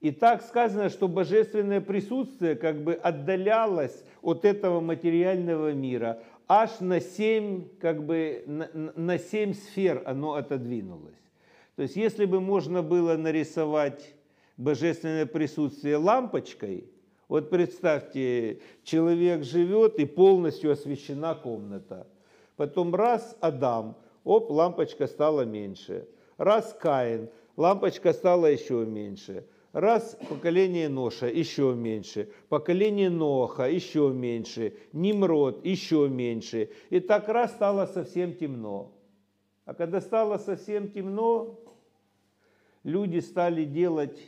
И 0.03 0.11
так 0.11 0.41
сказано, 0.41 0.89
что 0.89 1.07
божественное 1.07 1.79
присутствие 1.79 2.55
как 2.55 2.83
бы 2.83 2.93
отдалялось 2.93 4.03
от 4.21 4.43
этого 4.43 4.81
материального 4.81 5.71
мира. 5.71 6.21
Аж 6.45 6.81
на 6.81 6.99
семь, 6.99 7.69
как 7.79 8.05
бы, 8.05 8.43
на, 8.45 8.69
на 8.73 9.17
семь 9.17 9.53
сфер 9.53 10.03
оно 10.05 10.33
отодвинулось. 10.33 11.15
То 11.77 11.83
есть, 11.83 11.95
если 11.95 12.25
бы 12.25 12.41
можно 12.41 12.83
было 12.83 13.15
нарисовать 13.15 14.13
божественное 14.57 15.25
присутствие 15.25 15.95
лампочкой, 15.95 16.83
вот 17.29 17.49
представьте, 17.49 18.59
человек 18.83 19.45
живет 19.45 19.99
и 19.99 20.05
полностью 20.05 20.73
освещена 20.73 21.33
комната. 21.33 22.07
Потом 22.57 22.93
раз 22.93 23.37
Адам, 23.39 23.95
оп, 24.25 24.51
лампочка 24.51 25.07
стала 25.07 25.45
меньше. 25.45 26.09
Раз 26.35 26.75
Каин, 26.77 27.29
лампочка 27.55 28.11
стала 28.11 28.47
еще 28.47 28.85
меньше. 28.85 29.45
Раз 29.73 30.15
поколение 30.29 30.87
Ноша 30.87 31.27
еще 31.27 31.73
меньше, 31.73 32.29
поколение 32.47 33.09
Ноха 33.09 33.67
еще 33.67 34.11
меньше, 34.13 34.75
Nimrod 34.93 35.67
еще 35.67 36.07
меньше. 36.07 36.69
И 36.91 36.99
так 36.99 37.27
раз 37.27 37.53
стало 37.53 37.87
совсем 37.87 38.35
темно. 38.35 38.91
А 39.65 39.73
когда 39.73 39.99
стало 39.99 40.37
совсем 40.37 40.91
темно, 40.91 41.59
люди 42.83 43.17
стали 43.17 43.65
делать 43.65 44.19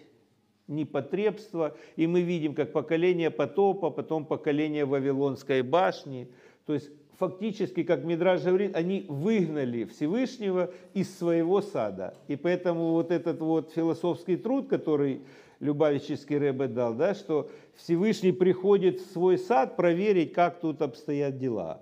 непотребство, 0.67 1.77
и 1.95 2.07
мы 2.07 2.21
видим, 2.21 2.55
как 2.55 2.71
поколение 2.71 3.29
потопа, 3.29 3.91
потом 3.91 4.25
поколение 4.25 4.85
Вавилонской 4.85 5.61
башни. 5.61 6.27
То 6.65 6.73
есть 6.73 6.89
фактически, 7.17 7.83
как 7.83 8.03
Мидраж 8.03 8.41
говорит, 8.41 8.75
они 8.75 9.05
выгнали 9.07 9.85
Всевышнего 9.85 10.71
из 10.93 11.17
своего 11.17 11.61
сада. 11.61 12.15
И 12.27 12.35
поэтому 12.35 12.91
вот 12.91 13.11
этот 13.11 13.39
вот 13.39 13.71
философский 13.73 14.37
труд, 14.37 14.67
который 14.67 15.21
Любавический 15.59 16.37
Рэбе 16.37 16.67
дал, 16.67 16.93
да, 16.93 17.13
что 17.15 17.49
Всевышний 17.75 18.33
приходит 18.33 18.99
в 18.99 19.11
свой 19.11 19.37
сад 19.37 19.75
проверить, 19.75 20.33
как 20.33 20.59
тут 20.59 20.81
обстоят 20.81 21.37
дела. 21.37 21.81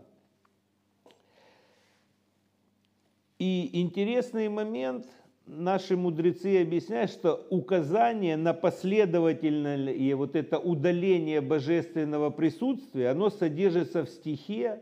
И 3.39 3.81
интересный 3.81 4.47
момент, 4.47 5.07
наши 5.47 5.97
мудрецы 5.97 6.61
объясняют, 6.61 7.11
что 7.11 7.45
указание 7.49 8.37
на 8.37 8.53
последовательное 8.53 10.15
вот 10.15 10.35
это 10.35 10.59
удаление 10.59 11.41
божественного 11.41 12.29
присутствия, 12.29 13.09
оно 13.09 13.29
содержится 13.29 14.05
в 14.05 14.09
стихе 14.09 14.81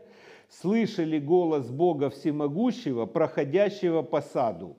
«Слышали 0.60 1.18
голос 1.18 1.70
Бога 1.70 2.10
Всемогущего, 2.10 3.06
проходящего 3.06 4.02
по 4.02 4.20
саду» 4.20 4.76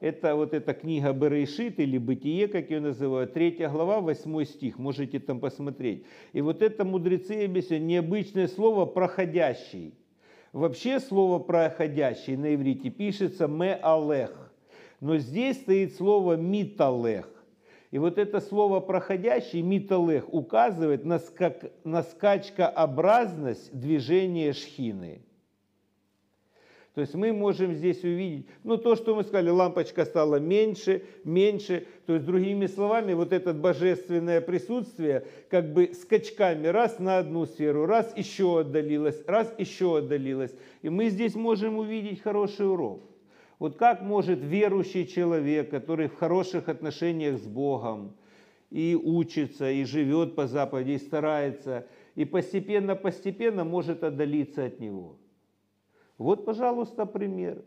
это 0.00 0.36
вот 0.36 0.54
эта 0.54 0.74
книга 0.74 1.12
Берешит 1.12 1.80
или 1.80 1.98
Бытие, 1.98 2.48
как 2.48 2.70
ее 2.70 2.80
называют, 2.80 3.32
третья 3.32 3.68
глава, 3.68 4.00
восьмой 4.00 4.46
стих, 4.46 4.78
можете 4.78 5.18
там 5.18 5.40
посмотреть. 5.40 6.04
И 6.32 6.40
вот 6.40 6.62
это 6.62 6.84
мудрецы 6.84 7.44
объясняют, 7.44 7.84
необычное 7.84 8.48
слово 8.48 8.86
«проходящий». 8.86 9.94
Вообще 10.52 11.00
слово 11.00 11.40
«проходящий» 11.40 12.36
на 12.36 12.54
иврите 12.54 12.90
пишется 12.90 13.48
«ме-алех», 13.48 14.52
но 15.00 15.18
здесь 15.18 15.60
стоит 15.60 15.94
слово 15.96 16.36
«миталех». 16.36 17.28
И 17.90 17.98
вот 17.98 18.18
это 18.18 18.40
слово 18.40 18.80
«проходящий» 18.80 19.62
«миталех» 19.62 20.32
указывает 20.32 21.04
на, 21.04 21.18
скак, 21.18 21.70
на 21.84 22.02
скачкообразность 22.02 23.78
движения 23.78 24.52
шхины– 24.52 25.22
то 26.98 27.02
есть 27.02 27.14
мы 27.14 27.32
можем 27.32 27.74
здесь 27.74 28.02
увидеть, 28.02 28.48
ну 28.64 28.76
то, 28.76 28.96
что 28.96 29.14
мы 29.14 29.22
сказали, 29.22 29.50
лампочка 29.50 30.04
стала 30.04 30.40
меньше, 30.40 31.04
меньше. 31.22 31.86
То 32.06 32.14
есть 32.14 32.26
другими 32.26 32.66
словами, 32.66 33.12
вот 33.12 33.32
это 33.32 33.54
божественное 33.54 34.40
присутствие 34.40 35.24
как 35.48 35.72
бы 35.72 35.94
скачками 35.94 36.66
раз 36.66 36.98
на 36.98 37.18
одну 37.18 37.46
сферу, 37.46 37.86
раз 37.86 38.12
еще 38.16 38.58
отдалилось, 38.58 39.22
раз 39.28 39.54
еще 39.58 39.98
отдалилось. 39.98 40.52
И 40.82 40.88
мы 40.88 41.10
здесь 41.10 41.36
можем 41.36 41.78
увидеть 41.78 42.20
хороший 42.20 42.68
урок. 42.68 43.07
Вот 43.58 43.76
как 43.76 44.02
может 44.02 44.40
верующий 44.40 45.06
человек, 45.06 45.70
который 45.70 46.08
в 46.08 46.16
хороших 46.16 46.68
отношениях 46.68 47.38
с 47.38 47.46
Богом, 47.46 48.14
и 48.70 48.94
учится, 48.94 49.70
и 49.70 49.84
живет 49.84 50.36
по 50.36 50.46
заповеди, 50.46 50.92
и 50.92 50.98
старается, 50.98 51.86
и 52.14 52.24
постепенно-постепенно 52.24 53.64
может 53.64 54.04
отдалиться 54.04 54.64
от 54.64 54.78
Него– 54.80 55.16
вот, 56.18 56.44
пожалуйста, 56.44 57.06
пример. 57.06 57.62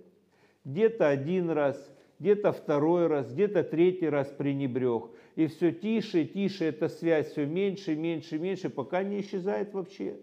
Где-то 0.66 1.08
один 1.08 1.50
раз, 1.50 1.92
где-то 2.20 2.52
второй 2.52 3.08
раз, 3.08 3.32
где-то 3.32 3.64
третий 3.64 4.10
раз 4.10 4.28
пренебрег. 4.28 5.10
И 5.36 5.48
все 5.48 5.72
тише, 5.72 6.26
тише, 6.26 6.66
эта 6.66 6.90
связь 6.90 7.32
все 7.32 7.46
меньше, 7.46 7.96
меньше, 7.96 8.38
меньше, 8.38 8.70
пока 8.70 9.04
не 9.04 9.22
исчезает 9.22 9.74
вообще. 9.74 10.18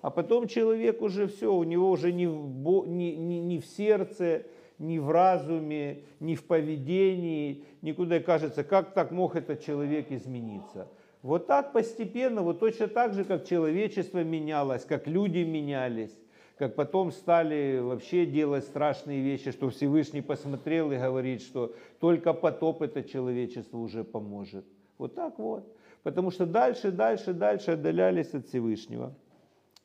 А 0.00 0.10
потом 0.10 0.46
человек 0.46 1.02
уже 1.02 1.26
все, 1.26 1.52
у 1.52 1.64
него 1.64 1.90
уже 1.90 2.12
ни 2.12 2.26
в, 2.26 2.86
ни, 2.86 3.16
ни, 3.16 3.34
ни 3.34 3.58
в 3.58 3.66
сердце, 3.66 4.46
ни 4.78 4.98
в 4.98 5.10
разуме, 5.10 6.02
ни 6.20 6.34
в 6.34 6.44
поведении, 6.44 7.64
никуда 7.82 8.20
кажется, 8.20 8.64
как 8.64 8.92
так 8.92 9.10
мог 9.10 9.36
этот 9.36 9.64
человек 9.64 10.10
измениться. 10.10 10.88
Вот 11.22 11.46
так 11.46 11.72
постепенно, 11.72 12.42
вот 12.42 12.60
точно 12.60 12.88
так 12.88 13.14
же, 13.14 13.24
как 13.24 13.46
человечество 13.46 14.22
менялось, 14.22 14.84
как 14.84 15.06
люди 15.06 15.38
менялись, 15.38 16.16
как 16.56 16.74
потом 16.74 17.10
стали 17.10 17.80
вообще 17.80 18.26
делать 18.26 18.64
страшные 18.64 19.22
вещи, 19.22 19.50
что 19.50 19.70
Всевышний 19.70 20.22
посмотрел 20.22 20.92
и 20.92 20.96
говорит, 20.96 21.42
что 21.42 21.74
только 22.00 22.32
потоп 22.32 22.82
это 22.82 23.02
человечество 23.02 23.78
уже 23.78 24.04
поможет. 24.04 24.64
Вот 24.98 25.14
так 25.14 25.38
вот. 25.38 25.66
Потому 26.02 26.30
что 26.30 26.46
дальше, 26.46 26.92
дальше, 26.92 27.32
дальше 27.32 27.72
отдалялись 27.72 28.32
от 28.32 28.46
Всевышнего. 28.46 29.12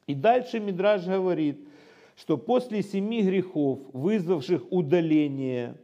И 0.06 0.14
дальше 0.14 0.60
Мидраж 0.60 1.06
говорит, 1.06 1.68
что 2.16 2.38
после 2.38 2.84
семи 2.84 3.22
грехов, 3.22 3.80
вызвавших 3.94 4.72
удаление, 4.72 5.76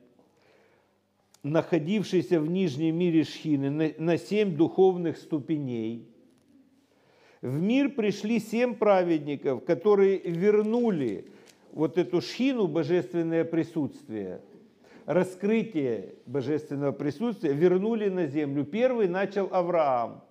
находившейся 1.43 2.39
в 2.39 2.49
нижнем 2.49 2.97
мире 2.97 3.23
Шхины 3.23 3.95
на, 3.97 4.17
семь 4.17 4.55
духовных 4.55 5.17
ступеней, 5.17 6.07
в 7.41 7.61
мир 7.61 7.89
пришли 7.89 8.39
семь 8.39 8.75
праведников, 8.75 9.63
которые 9.63 10.17
вернули 10.17 11.27
вот 11.71 11.97
эту 11.97 12.21
шхину, 12.21 12.67
божественное 12.67 13.45
присутствие, 13.45 14.41
раскрытие 15.05 16.15
божественного 16.25 16.91
присутствия, 16.91 17.53
вернули 17.53 18.09
на 18.09 18.25
землю. 18.25 18.65
Первый 18.65 19.07
начал 19.07 19.47
Авраам. 19.51 20.23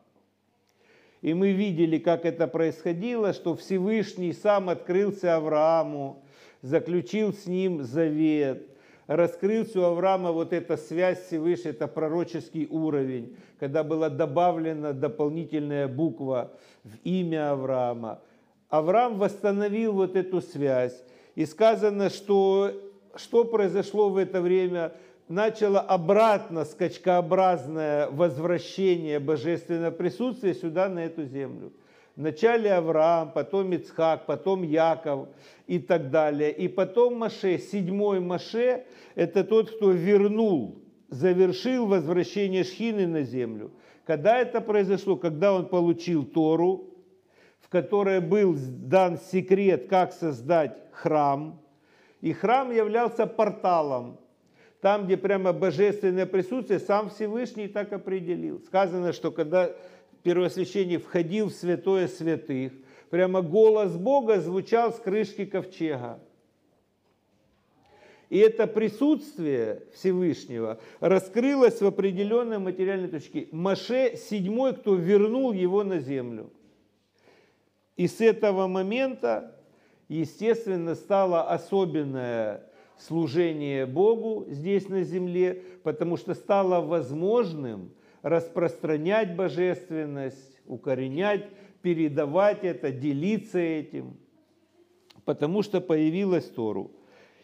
И 1.26 1.34
мы 1.34 1.50
видели, 1.50 1.98
как 1.98 2.24
это 2.24 2.46
происходило, 2.46 3.32
что 3.32 3.56
Всевышний 3.56 4.32
сам 4.32 4.68
открылся 4.68 5.34
Аврааму, 5.34 6.22
заключил 6.62 7.32
с 7.32 7.46
ним 7.46 7.82
завет, 7.82 8.68
раскрылся 9.08 9.80
у 9.80 9.82
Авраама 9.82 10.30
вот 10.30 10.52
эта 10.52 10.76
связь 10.76 11.26
Всевышней, 11.26 11.72
это 11.72 11.88
пророческий 11.88 12.68
уровень, 12.70 13.36
когда 13.58 13.82
была 13.82 14.08
добавлена 14.08 14.92
дополнительная 14.92 15.88
буква 15.88 16.52
в 16.84 16.94
имя 17.02 17.50
Авраама. 17.50 18.20
Авраам 18.68 19.18
восстановил 19.18 19.94
вот 19.94 20.14
эту 20.14 20.40
связь. 20.40 21.02
И 21.34 21.44
сказано, 21.44 22.08
что 22.08 22.70
что 23.16 23.44
произошло 23.44 24.10
в 24.10 24.16
это 24.16 24.40
время– 24.40 24.92
начало 25.28 25.80
обратно 25.80 26.64
скачкообразное 26.64 28.08
возвращение 28.10 29.18
божественного 29.18 29.90
присутствия 29.90 30.54
сюда, 30.54 30.88
на 30.88 31.00
эту 31.00 31.24
землю. 31.24 31.72
Вначале 32.14 32.72
Авраам, 32.72 33.32
потом 33.32 33.72
Ицхак, 33.72 34.24
потом 34.24 34.62
Яков 34.62 35.28
и 35.66 35.78
так 35.78 36.10
далее. 36.10 36.50
И 36.50 36.66
потом 36.66 37.16
Маше, 37.16 37.58
седьмой 37.58 38.20
Маше, 38.20 38.84
это 39.14 39.44
тот, 39.44 39.70
кто 39.70 39.90
вернул, 39.90 40.78
завершил 41.08 41.86
возвращение 41.86 42.64
Шхины 42.64 43.06
на 43.06 43.22
землю. 43.22 43.70
Когда 44.06 44.38
это 44.38 44.60
произошло? 44.60 45.16
Когда 45.16 45.52
он 45.52 45.68
получил 45.68 46.24
Тору, 46.24 46.94
в 47.60 47.68
которой 47.68 48.20
был 48.20 48.54
дан 48.56 49.18
секрет, 49.18 49.88
как 49.88 50.12
создать 50.12 50.78
храм. 50.92 51.60
И 52.22 52.32
храм 52.32 52.72
являлся 52.72 53.26
порталом 53.26 54.20
там, 54.86 55.06
где 55.06 55.16
прямо 55.16 55.52
божественное 55.52 56.26
присутствие, 56.26 56.78
сам 56.78 57.10
Всевышний 57.10 57.66
так 57.66 57.92
определил. 57.92 58.60
Сказано, 58.66 59.12
что 59.12 59.32
когда 59.32 59.72
первосвященник 60.22 61.02
входил 61.02 61.48
в 61.48 61.54
святое 61.54 62.06
святых, 62.06 62.72
прямо 63.10 63.42
голос 63.42 63.96
Бога 63.96 64.40
звучал 64.40 64.92
с 64.92 65.00
крышки 65.00 65.44
ковчега. 65.44 66.20
И 68.28 68.38
это 68.38 68.68
присутствие 68.68 69.82
Всевышнего 69.92 70.78
раскрылось 71.00 71.80
в 71.80 71.86
определенной 71.86 72.60
материальной 72.60 73.08
точке. 73.08 73.48
Маше 73.50 74.16
седьмой, 74.16 74.72
кто 74.72 74.94
вернул 74.94 75.50
его 75.52 75.82
на 75.82 75.98
землю. 75.98 76.48
И 77.96 78.06
с 78.06 78.20
этого 78.20 78.68
момента, 78.68 79.52
естественно, 80.06 80.94
стала 80.94 81.50
особенная 81.50 82.62
служение 82.98 83.86
Богу 83.86 84.46
здесь 84.48 84.88
на 84.88 85.02
земле, 85.02 85.62
потому 85.82 86.16
что 86.16 86.34
стало 86.34 86.80
возможным 86.84 87.90
распространять 88.22 89.36
божественность, 89.36 90.60
укоренять, 90.66 91.46
передавать 91.82 92.64
это, 92.64 92.90
делиться 92.90 93.58
этим, 93.58 94.16
потому 95.24 95.62
что 95.62 95.80
появилась 95.80 96.46
Тору. 96.46 96.90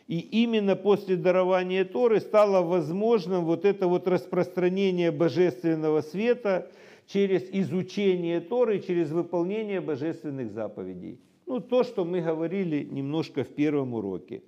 И 0.09 0.19
именно 0.19 0.75
после 0.75 1.17
дарования 1.17 1.85
Торы 1.85 2.21
стало 2.21 2.63
возможным 2.63 3.45
вот 3.45 3.65
это 3.65 3.87
вот 3.87 4.09
распространение 4.09 5.13
божественного 5.13 6.01
света 6.01 6.71
через 7.07 7.49
изучение 7.53 8.41
Торы, 8.41 8.81
через 8.81 9.11
выполнение 9.11 9.81
божественных 9.81 10.51
заповедей. 10.51 11.21
Ну, 11.47 11.61
то, 11.61 11.85
что 11.85 12.05
мы 12.05 12.21
говорили 12.21 12.83
немножко 12.91 13.45
в 13.45 13.49
первом 13.49 13.95
уроке. 13.95 14.43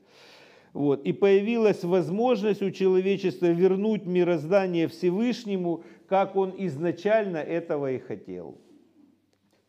Вот. 0.74 1.06
И 1.06 1.12
появилась 1.12 1.84
возможность 1.84 2.60
у 2.60 2.70
человечества 2.72 3.46
вернуть 3.46 4.04
мироздание 4.04 4.88
Всевышнему, 4.88 5.84
как 6.08 6.34
он 6.34 6.52
изначально 6.58 7.36
этого 7.36 7.92
и 7.92 7.98
хотел. 7.98 8.58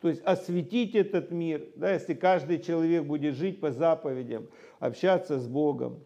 То 0.00 0.08
есть 0.08 0.20
осветить 0.24 0.96
этот 0.96 1.30
мир, 1.30 1.64
да, 1.76 1.94
если 1.94 2.14
каждый 2.14 2.58
человек 2.58 3.04
будет 3.04 3.36
жить 3.36 3.60
по 3.60 3.70
заповедям, 3.70 4.48
общаться 4.80 5.38
с 5.38 5.46
Богом. 5.46 6.00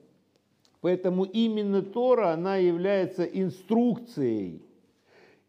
Поэтому 0.83 1.25
именно 1.25 1.83
Тора, 1.83 2.33
она 2.33 2.57
является 2.57 3.25
инструкцией. 3.25 4.63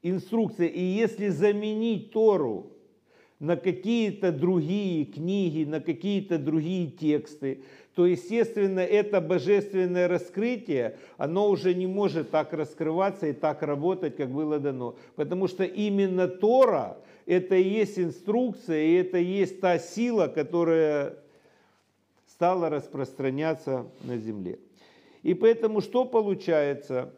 Инструкцией. 0.02 0.70
И 0.70 0.82
если 0.82 1.28
заменить 1.28 2.12
Тору 2.12 2.72
на 3.42 3.58
какие-то 3.58 4.32
другие 4.32 5.04
книги, 5.06 5.64
на 5.66 5.82
какие-то 5.82 6.38
другие 6.38 6.92
тексты, 6.92 7.64
то, 7.96 8.06
естественно, 8.06 8.80
это 8.80 9.20
божественное 9.20 10.08
раскрытие, 10.08 10.98
оно 11.18 11.50
уже 11.50 11.74
не 11.74 11.88
может 11.88 12.32
так 12.32 12.54
раскрываться 12.54 13.28
и 13.28 13.34
так 13.34 13.64
работать, 13.64 14.16
как 14.16 14.30
было 14.30 14.60
дано. 14.60 14.96
Потому 15.16 15.48
что 15.48 15.66
именно 15.66 16.28
Тора– 16.28 16.98
это 17.26 17.56
и 17.56 17.68
есть 17.68 18.00
инструкция, 18.00 18.84
и 18.84 18.94
это 18.94 19.18
и 19.18 19.26
есть 19.26 19.60
та 19.60 19.78
сила, 19.78 20.28
которая 20.28 21.18
стала 22.28 22.70
распространяться 22.70 23.86
на 24.04 24.18
земле. 24.18 24.60
И 25.22 25.34
поэтому 25.34 25.82
что 25.82 26.06
получается? 26.06 27.14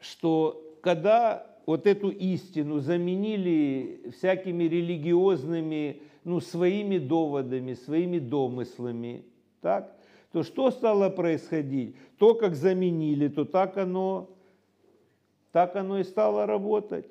Что 0.00 0.62
когда 0.80 1.46
вот 1.66 1.86
эту 1.86 2.10
истину 2.10 2.78
заменили 2.78 4.10
всякими 4.16 4.64
религиозными, 4.64 6.00
ну, 6.22 6.40
своими 6.40 6.98
доводами, 6.98 7.74
своими 7.74 8.18
домыслами, 8.18 9.24
так, 9.64 9.96
то 10.30 10.42
что 10.42 10.70
стало 10.70 11.08
происходить? 11.08 11.96
То, 12.18 12.34
как 12.34 12.54
заменили, 12.54 13.28
то 13.28 13.46
так 13.46 13.78
оно, 13.78 14.28
так 15.52 15.74
оно 15.74 16.00
и 16.00 16.04
стало 16.04 16.44
работать. 16.44 17.06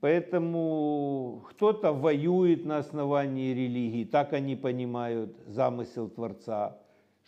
Поэтому 0.00 1.44
кто-то 1.50 1.92
воюет 1.92 2.64
на 2.64 2.78
основании 2.78 3.52
религии, 3.52 4.04
так 4.04 4.32
они 4.32 4.56
понимают 4.56 5.36
замысел 5.46 6.08
Творца, 6.08 6.78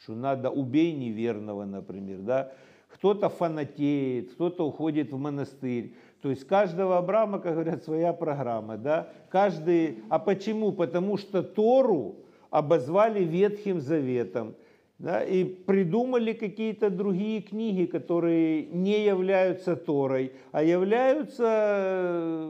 что 0.02 0.14
надо 0.14 0.48
убей 0.48 0.92
неверного, 0.92 1.66
например, 1.66 2.20
да. 2.20 2.52
Кто-то 2.88 3.28
фанатеет, 3.28 4.32
кто-то 4.32 4.66
уходит 4.66 5.12
в 5.12 5.18
монастырь. 5.18 5.92
То 6.22 6.30
есть 6.30 6.46
каждого 6.46 6.96
Абрама, 6.96 7.38
как 7.38 7.52
говорят, 7.52 7.84
своя 7.84 8.14
программа, 8.14 8.78
да. 8.78 9.10
Каждый, 9.28 9.98
а 10.08 10.18
почему? 10.18 10.72
Потому 10.72 11.18
что 11.18 11.42
Тору 11.42 12.16
обозвали 12.50 13.24
Ветхим 13.24 13.80
Заветом 13.80 14.54
да, 14.98 15.22
и 15.22 15.44
придумали 15.44 16.32
какие-то 16.32 16.90
другие 16.90 17.40
книги, 17.40 17.84
которые 17.86 18.66
не 18.66 19.04
являются 19.04 19.76
Торой, 19.76 20.32
а 20.50 20.62
являются, 20.64 22.40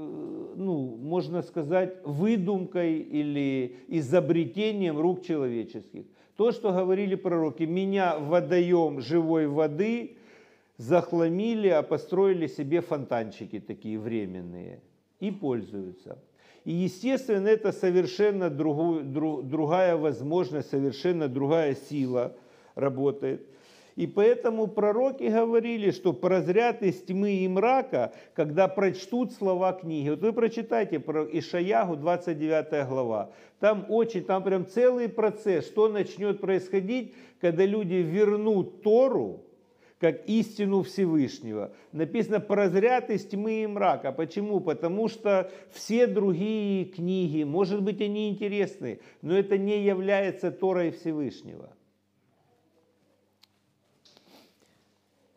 ну, 0.56 0.96
можно 1.02 1.42
сказать, 1.42 1.98
выдумкой 2.04 3.00
или 3.00 3.76
изобретением 3.88 4.98
рук 4.98 5.22
человеческих. 5.24 6.06
То, 6.37 6.52
что 6.52 6.72
говорили 6.72 7.16
пророки, 7.16 7.64
меня 7.64 8.18
водоем 8.18 9.00
живой 9.00 9.46
воды 9.46 10.16
захламили, 10.78 11.68
а 11.68 11.82
построили 11.82 12.46
себе 12.46 12.80
фонтанчики 12.80 13.61
такие 13.61 13.98
временные 13.98 14.80
и 15.20 15.30
пользуются. 15.30 16.18
И, 16.64 16.72
естественно, 16.72 17.48
это 17.48 17.72
совершенно 17.72 18.50
другую, 18.50 19.04
друг, 19.04 19.46
другая 19.46 19.96
возможность, 19.96 20.70
совершенно 20.70 21.28
другая 21.28 21.74
сила 21.74 22.34
работает. 22.74 23.46
И 23.98 24.06
поэтому 24.06 24.68
пророки 24.68 25.24
говорили, 25.24 25.90
что 25.90 26.12
прозрят 26.12 26.84
из 26.84 27.02
тьмы 27.02 27.32
и 27.32 27.48
мрака, 27.48 28.12
когда 28.32 28.68
прочтут 28.68 29.32
слова 29.32 29.72
книги. 29.72 30.10
Вот 30.10 30.20
вы 30.20 30.32
прочитайте 30.32 31.00
про 31.00 31.24
Ишаягу, 31.24 31.96
29 31.96 32.88
глава. 32.88 33.32
Там 33.58 33.86
очень, 33.88 34.22
там 34.22 34.44
прям 34.44 34.68
целый 34.68 35.08
процесс, 35.08 35.66
что 35.66 35.88
начнет 35.88 36.40
происходить, 36.40 37.12
когда 37.40 37.64
люди 37.64 37.94
вернут 37.94 38.82
Тору, 38.82 39.47
как 40.00 40.28
истину 40.28 40.82
Всевышнего. 40.82 41.72
Написано 41.92 42.40
«прозрят 42.40 43.11
из 43.11 43.26
тьмы 43.26 43.64
и 43.64 43.66
мрака». 43.66 44.12
Почему? 44.12 44.61
Потому 44.61 45.08
что 45.08 45.50
все 45.70 46.06
другие 46.06 46.84
книги, 46.84 47.42
может 47.42 47.82
быть, 47.82 48.00
они 48.00 48.30
интересны, 48.30 49.00
но 49.22 49.37
это 49.37 49.58
не 49.58 49.82
является 49.84 50.50
Торой 50.50 50.90
Всевышнего. 50.90 51.70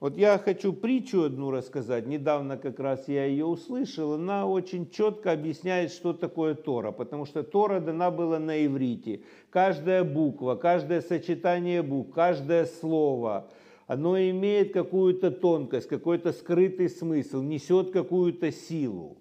Вот 0.02 0.18
я 0.18 0.40
хочу 0.40 0.74
притчу 0.74 1.26
одну 1.26 1.52
рассказать. 1.52 2.08
Недавно 2.08 2.58
как 2.58 2.80
раз 2.80 3.08
я 3.08 3.26
ее 3.26 3.46
услышал. 3.46 4.14
Она 4.14 4.48
очень 4.48 4.90
четко 4.90 5.32
объясняет, 5.32 5.92
что 5.92 6.14
такое 6.14 6.56
Тора. 6.56 6.92
Потому 6.92 7.28
что 7.28 7.44
Тора 7.44 7.80
дана 7.80 8.10
была 8.10 8.40
на 8.40 8.66
иврите. 8.66 9.22
Каждая 9.52 10.04
буква, 10.04 10.56
каждое 10.56 11.02
сочетание 11.02 11.84
букв, 11.84 12.16
каждое 12.16 12.66
слово, 12.66 13.48
оно 13.88 14.20
имеет 14.20 14.74
какую-то 14.74 15.32
тонкость, 15.32 15.88
какой-то 15.88 16.34
скрытый 16.34 16.90
смысл, 16.90 17.42
несет 17.42 17.92
какую-то 17.92 18.52
силу. 18.52 19.18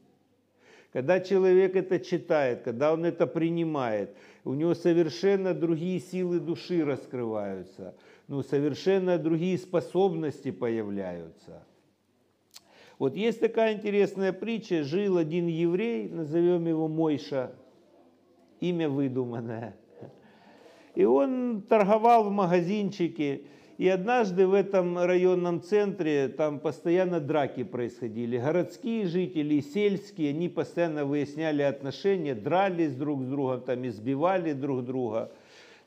Когда 0.93 1.21
человек 1.21 1.77
это 1.77 2.01
читает, 2.01 2.63
когда 2.63 2.93
он 2.93 3.05
это 3.05 3.27
принимает, 3.27 4.15
у 4.45 4.55
него 4.55 4.75
совершенно 4.75 5.55
другие 5.55 6.01
силы 6.01 6.41
души 6.41 6.85
раскрываются– 6.85 7.95
ну, 8.31 8.45
совершенно 8.45 9.19
другие 9.19 9.59
способности 9.59 10.53
появляются. 10.53 11.65
Вот 12.97 13.17
есть 13.17 13.41
такая 13.41 13.75
интересная 13.75 14.33
притча. 14.33 14.85
Жил 14.85 15.17
один 15.17 15.49
еврей, 15.49 16.09
назовем 16.09 16.65
его 16.69 16.87
Мойша, 16.87 17.51
имя 18.61 18.89
выдуманное. 18.89 19.75
И 20.95 21.05
он 21.05 21.63
торговал 21.69 22.23
в 22.23 22.31
магазинчике. 22.31 23.43
И 23.81 23.89
однажды 23.89 24.47
в 24.47 24.53
этом 24.53 24.99
районном 24.99 25.63
центре 25.63 26.29
там 26.29 26.59
постоянно 26.59 27.19
драки 27.19 27.65
происходили. 27.65 28.37
Городские 28.37 29.07
жители, 29.07 29.61
сельские, 29.61 30.35
они 30.35 30.51
постоянно 30.51 31.07
выясняли 31.07 31.63
отношения, 31.63 32.35
дрались 32.35 32.95
друг 32.95 33.23
с 33.23 33.25
другом, 33.25 33.63
там 33.63 33.87
избивали 33.87 34.53
друг 34.53 34.85
друга. 34.85 35.33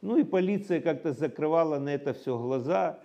Ну 0.02 0.18
и 0.18 0.24
полиция 0.24 0.82
как-то 0.82 1.14
закрывала 1.14 1.78
на 1.78 1.90
это 1.90 2.16
все 2.16 2.36
глаза. 2.36 2.98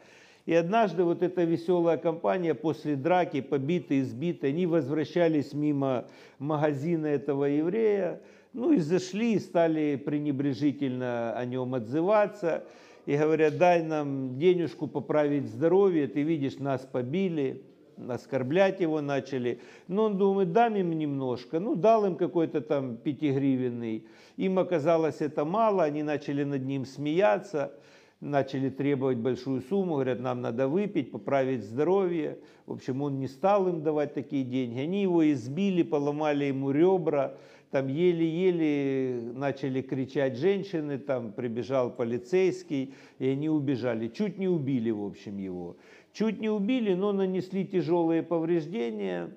И 0.46 0.54
однажды 0.54 1.04
вот 1.04 1.22
эта 1.22 1.44
веселая 1.44 1.98
компания 1.98 2.54
после 2.54 2.96
драки, 2.96 3.42
побитые, 3.42 4.00
избитые, 4.00 4.54
они 4.54 4.64
возвращались 4.64 5.52
мимо 5.52 6.06
магазина 6.38 7.08
этого 7.08 7.44
еврея, 7.44 8.22
ну 8.54 8.72
и 8.72 8.78
зашли 8.78 9.34
и 9.34 9.38
стали 9.38 9.96
пренебрежительно 10.02 11.34
о 11.34 11.44
нем 11.44 11.74
отзываться. 11.74 12.64
И 13.08 13.16
говорят, 13.16 13.56
дай 13.56 13.82
нам 13.82 14.38
денежку 14.38 14.86
поправить 14.86 15.46
здоровье, 15.46 16.08
ты 16.08 16.20
видишь, 16.22 16.58
нас 16.58 16.82
побили 16.82 17.62
оскорблять 18.06 18.80
его 18.80 19.00
начали. 19.00 19.60
Но 19.86 20.04
он 20.04 20.18
думает, 20.18 20.52
дам 20.52 20.76
им 20.76 20.90
немножко. 20.90 21.58
Ну, 21.58 21.74
дал 21.74 22.04
им 22.04 22.16
какой-то 22.16 22.60
там 22.60 22.98
пятигривенный. 22.98 24.06
Им 24.36 24.58
оказалось 24.58 25.22
это 25.22 25.46
мало, 25.46 25.84
они 25.84 26.02
начали 26.02 26.44
над 26.44 26.66
ним 26.66 26.84
смеяться, 26.84 27.72
начали 28.20 28.68
требовать 28.68 29.16
большую 29.16 29.62
сумму, 29.62 29.94
говорят, 29.94 30.20
нам 30.20 30.42
надо 30.42 30.68
выпить, 30.68 31.10
поправить 31.10 31.64
здоровье. 31.64 32.36
В 32.66 32.72
общем, 32.72 33.00
он 33.00 33.18
не 33.18 33.26
стал 33.26 33.68
им 33.68 33.82
давать 33.82 34.12
такие 34.12 34.44
деньги. 34.44 34.80
Они 34.80 35.00
его 35.00 35.32
избили, 35.32 35.82
поломали 35.82 36.44
ему 36.44 36.72
ребра, 36.72 37.38
там 37.70 37.88
еле-еле 37.88 39.20
начали 39.34 39.82
кричать 39.82 40.36
женщины, 40.36 40.98
там 40.98 41.32
прибежал 41.32 41.90
полицейский, 41.90 42.94
и 43.18 43.28
они 43.28 43.48
убежали. 43.50 44.08
Чуть 44.08 44.38
не 44.38 44.48
убили, 44.48 44.90
в 44.90 45.04
общем, 45.04 45.36
его. 45.38 45.76
Чуть 46.12 46.40
не 46.40 46.48
убили, 46.48 46.94
но 46.94 47.12
нанесли 47.12 47.66
тяжелые 47.66 48.22
повреждения. 48.22 49.30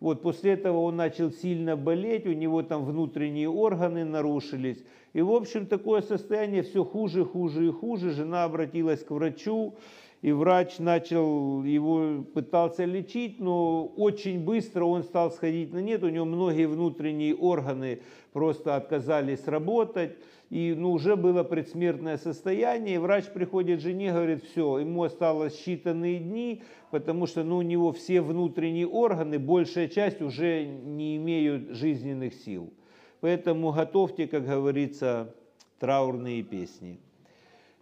Вот 0.00 0.20
после 0.20 0.52
этого 0.52 0.80
он 0.80 0.96
начал 0.96 1.30
сильно 1.30 1.76
болеть, 1.76 2.26
у 2.26 2.32
него 2.32 2.62
там 2.62 2.84
внутренние 2.84 3.48
органы 3.48 4.04
нарушились. 4.04 4.84
И, 5.14 5.22
в 5.22 5.30
общем, 5.30 5.66
такое 5.66 6.02
состояние 6.02 6.62
все 6.62 6.84
хуже, 6.84 7.24
хуже 7.24 7.68
и 7.68 7.70
хуже. 7.70 8.10
Жена 8.10 8.44
обратилась 8.44 9.02
к 9.02 9.10
врачу, 9.12 9.74
и 10.22 10.32
врач 10.32 10.78
начал 10.78 11.62
его, 11.62 12.22
пытался 12.22 12.84
лечить, 12.84 13.38
но 13.38 13.86
очень 13.96 14.44
быстро 14.44 14.84
он 14.84 15.02
стал 15.02 15.30
сходить 15.30 15.72
на 15.72 15.78
нет. 15.78 16.02
У 16.02 16.08
него 16.08 16.24
многие 16.24 16.66
внутренние 16.66 17.34
органы 17.34 18.00
просто 18.32 18.76
отказались 18.76 19.46
работать 19.46 20.16
и 20.50 20.74
ну, 20.76 20.92
уже 20.92 21.16
было 21.16 21.42
предсмертное 21.42 22.18
состояние, 22.18 22.96
и 22.96 22.98
врач 22.98 23.26
приходит 23.26 23.80
жене, 23.80 24.12
говорит, 24.12 24.44
все, 24.44 24.78
ему 24.78 25.02
осталось 25.02 25.60
считанные 25.60 26.18
дни, 26.18 26.62
потому 26.90 27.26
что 27.26 27.42
ну, 27.42 27.58
у 27.58 27.62
него 27.62 27.92
все 27.92 28.20
внутренние 28.20 28.86
органы, 28.86 29.38
большая 29.38 29.88
часть 29.88 30.22
уже 30.22 30.64
не 30.64 31.16
имеют 31.16 31.70
жизненных 31.70 32.34
сил. 32.34 32.72
Поэтому 33.20 33.72
готовьте, 33.72 34.28
как 34.28 34.46
говорится, 34.46 35.34
траурные 35.80 36.42
песни. 36.42 37.00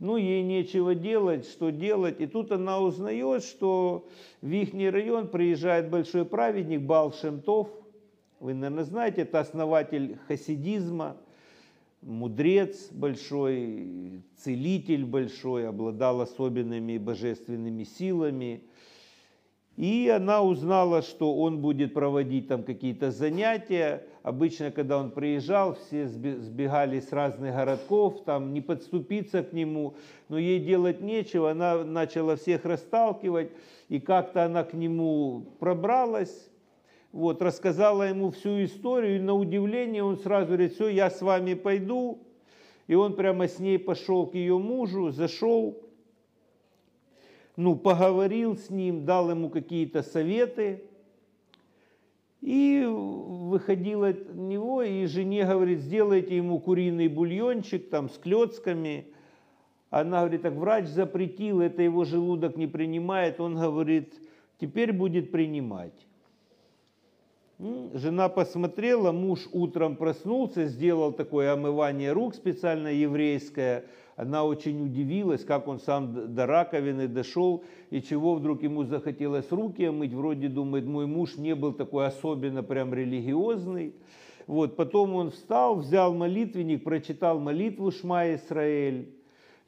Ну, 0.04 0.18
ей 0.18 0.42
нечего 0.42 0.94
делать, 0.94 1.46
что 1.46 1.70
делать. 1.70 2.20
И 2.20 2.26
тут 2.26 2.52
она 2.52 2.78
узнает, 2.78 3.42
что 3.42 4.06
в 4.42 4.50
их 4.50 4.74
район 4.92 5.28
приезжает 5.28 5.88
большой 5.88 6.26
праведник 6.26 6.82
Бал 6.82 7.14
Шемтов. 7.14 7.70
Вы, 8.38 8.52
наверное, 8.52 8.84
знаете, 8.84 9.22
это 9.22 9.40
основатель 9.40 10.18
хасидизма– 10.28 11.16
мудрец 12.02 12.90
большой, 12.92 14.22
целитель 14.36 15.06
большой, 15.06 15.66
обладал 15.66 16.20
особенными 16.20 16.98
божественными 16.98 17.84
силами. 17.84 18.62
И 19.76 20.08
она 20.08 20.42
узнала, 20.42 21.02
что 21.02 21.34
он 21.34 21.60
будет 21.60 21.94
проводить 21.94 22.46
там 22.46 22.62
какие-то 22.62 23.10
занятия. 23.10 24.04
Обычно, 24.22 24.70
когда 24.70 24.98
он 24.98 25.10
приезжал, 25.10 25.74
все 25.74 26.06
сбегали 26.06 27.00
с 27.00 27.10
разных 27.10 27.54
городков, 27.54 28.22
там 28.24 28.54
не 28.54 28.60
подступиться 28.60 29.42
к 29.42 29.52
нему, 29.52 29.94
но 30.28 30.38
ей 30.38 30.60
делать 30.60 31.00
нечего. 31.00 31.50
Она 31.50 31.82
начала 31.82 32.36
всех 32.36 32.64
расталкивать, 32.64 33.50
и 33.88 33.98
как-то 33.98 34.44
она 34.44 34.62
к 34.62 34.74
нему 34.74 35.44
пробралась, 35.58 36.50
вот, 37.12 37.42
рассказала 37.42 38.04
ему 38.04 38.30
всю 38.30 38.64
историю, 38.64 39.16
и 39.16 39.20
на 39.20 39.34
удивление 39.34 40.02
он 40.02 40.18
сразу 40.18 40.48
говорит, 40.48 40.74
все, 40.74 40.88
я 40.88 41.10
с 41.10 41.20
вами 41.20 41.54
пойду. 41.54 42.18
И 42.86 42.94
он 42.94 43.14
прямо 43.14 43.48
с 43.48 43.58
ней 43.58 43.78
пошел 43.78 44.26
к 44.26 44.34
ее 44.34 44.58
мужу, 44.58 45.10
зашел, 45.10 45.78
ну, 47.56 47.76
поговорил 47.76 48.56
с 48.56 48.70
ним, 48.70 49.04
дал 49.04 49.30
ему 49.30 49.48
какие-то 49.48 50.02
советы, 50.02 50.82
и 52.40 52.84
выходил 52.86 54.04
от 54.04 54.34
него, 54.34 54.82
и 54.82 55.06
жене 55.06 55.46
говорит, 55.46 55.80
сделайте 55.80 56.36
ему 56.36 56.60
куриный 56.60 57.08
бульончик 57.08 57.88
там 57.88 58.10
с 58.10 58.18
клетками. 58.18 59.06
Она 59.88 60.20
говорит, 60.20 60.42
так 60.42 60.52
врач 60.52 60.86
запретил, 60.86 61.62
это 61.62 61.80
его 61.80 62.04
желудок 62.04 62.56
не 62.56 62.66
принимает. 62.66 63.40
Он 63.40 63.54
говорит, 63.54 64.12
теперь 64.60 64.92
будет 64.92 65.30
принимать. 65.30 65.94
Жена 67.58 68.28
посмотрела, 68.28 69.12
муж 69.12 69.48
утром 69.52 69.94
проснулся, 69.94 70.66
сделал 70.66 71.12
такое 71.12 71.52
омывание 71.52 72.10
рук 72.12 72.34
специально 72.34 72.88
еврейское. 72.88 73.84
Она 74.16 74.44
очень 74.44 74.84
удивилась, 74.84 75.44
как 75.44 75.68
он 75.68 75.78
сам 75.78 76.34
до 76.34 76.46
раковины 76.46 77.06
дошел, 77.06 77.62
и 77.90 78.02
чего 78.02 78.34
вдруг 78.34 78.64
ему 78.64 78.82
захотелось 78.84 79.50
руки 79.52 79.84
омыть. 79.84 80.12
Вроде 80.12 80.48
думает, 80.48 80.84
мой 80.84 81.06
муж 81.06 81.36
не 81.36 81.54
был 81.54 81.72
такой 81.72 82.06
особенно 82.06 82.64
прям 82.64 82.92
религиозный. 82.92 83.94
Вот, 84.48 84.74
потом 84.74 85.14
он 85.14 85.30
встал, 85.30 85.76
взял 85.76 86.12
молитвенник, 86.12 86.82
прочитал 86.82 87.38
молитву 87.38 87.92
Шма 87.92 88.34
Исраэль, 88.34 89.14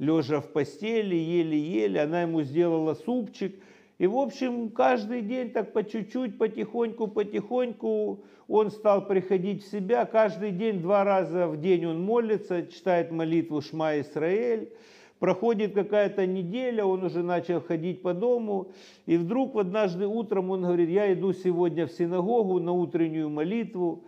лежа 0.01 0.40
в 0.40 0.49
постели, 0.49 1.14
еле-еле. 1.14 2.01
Она 2.01 2.22
ему 2.22 2.42
сделала 2.42 2.94
супчик– 2.94 3.55
и, 3.98 4.06
в 4.06 4.16
общем, 4.16 4.70
каждый 4.70 5.22
день 5.22 5.50
так 5.50 5.72
по 5.72 5.82
чуть-чуть, 5.82 6.37
потихоньку, 6.37 7.06
потихоньку 7.06 8.24
он 8.46 8.70
стал 8.70 9.06
приходить 9.06 9.64
в 9.64 9.70
себя. 9.70 10.04
Каждый 10.04 10.50
день, 10.50 10.80
два 10.80 11.02
раза 11.02 11.48
в 11.48 11.59
день 11.59 11.87
он 11.87 12.02
молится, 12.02 12.66
читает 12.66 13.11
молитву 13.11 13.62
Шма 13.62 13.98
Исраэль. 14.00 14.70
Проходит 15.18 15.72
какая-то 15.72 16.26
неделя, 16.26 16.85
он 16.85 17.02
уже 17.02 17.22
начал 17.22 17.62
ходить 17.62 18.02
по 18.02 18.12
дому, 18.12 18.68
и 19.06 19.16
вдруг 19.16 19.56
однажды 19.56 20.06
утром 20.06 20.50
он 20.50 20.61
говорит, 20.61 20.90
я 20.90 21.11
иду 21.14 21.32
сегодня 21.32 21.87
в 21.87 21.92
синагогу 21.92 22.61
на 22.61 22.72
утреннюю 22.72 23.30
молитву, 23.30 24.04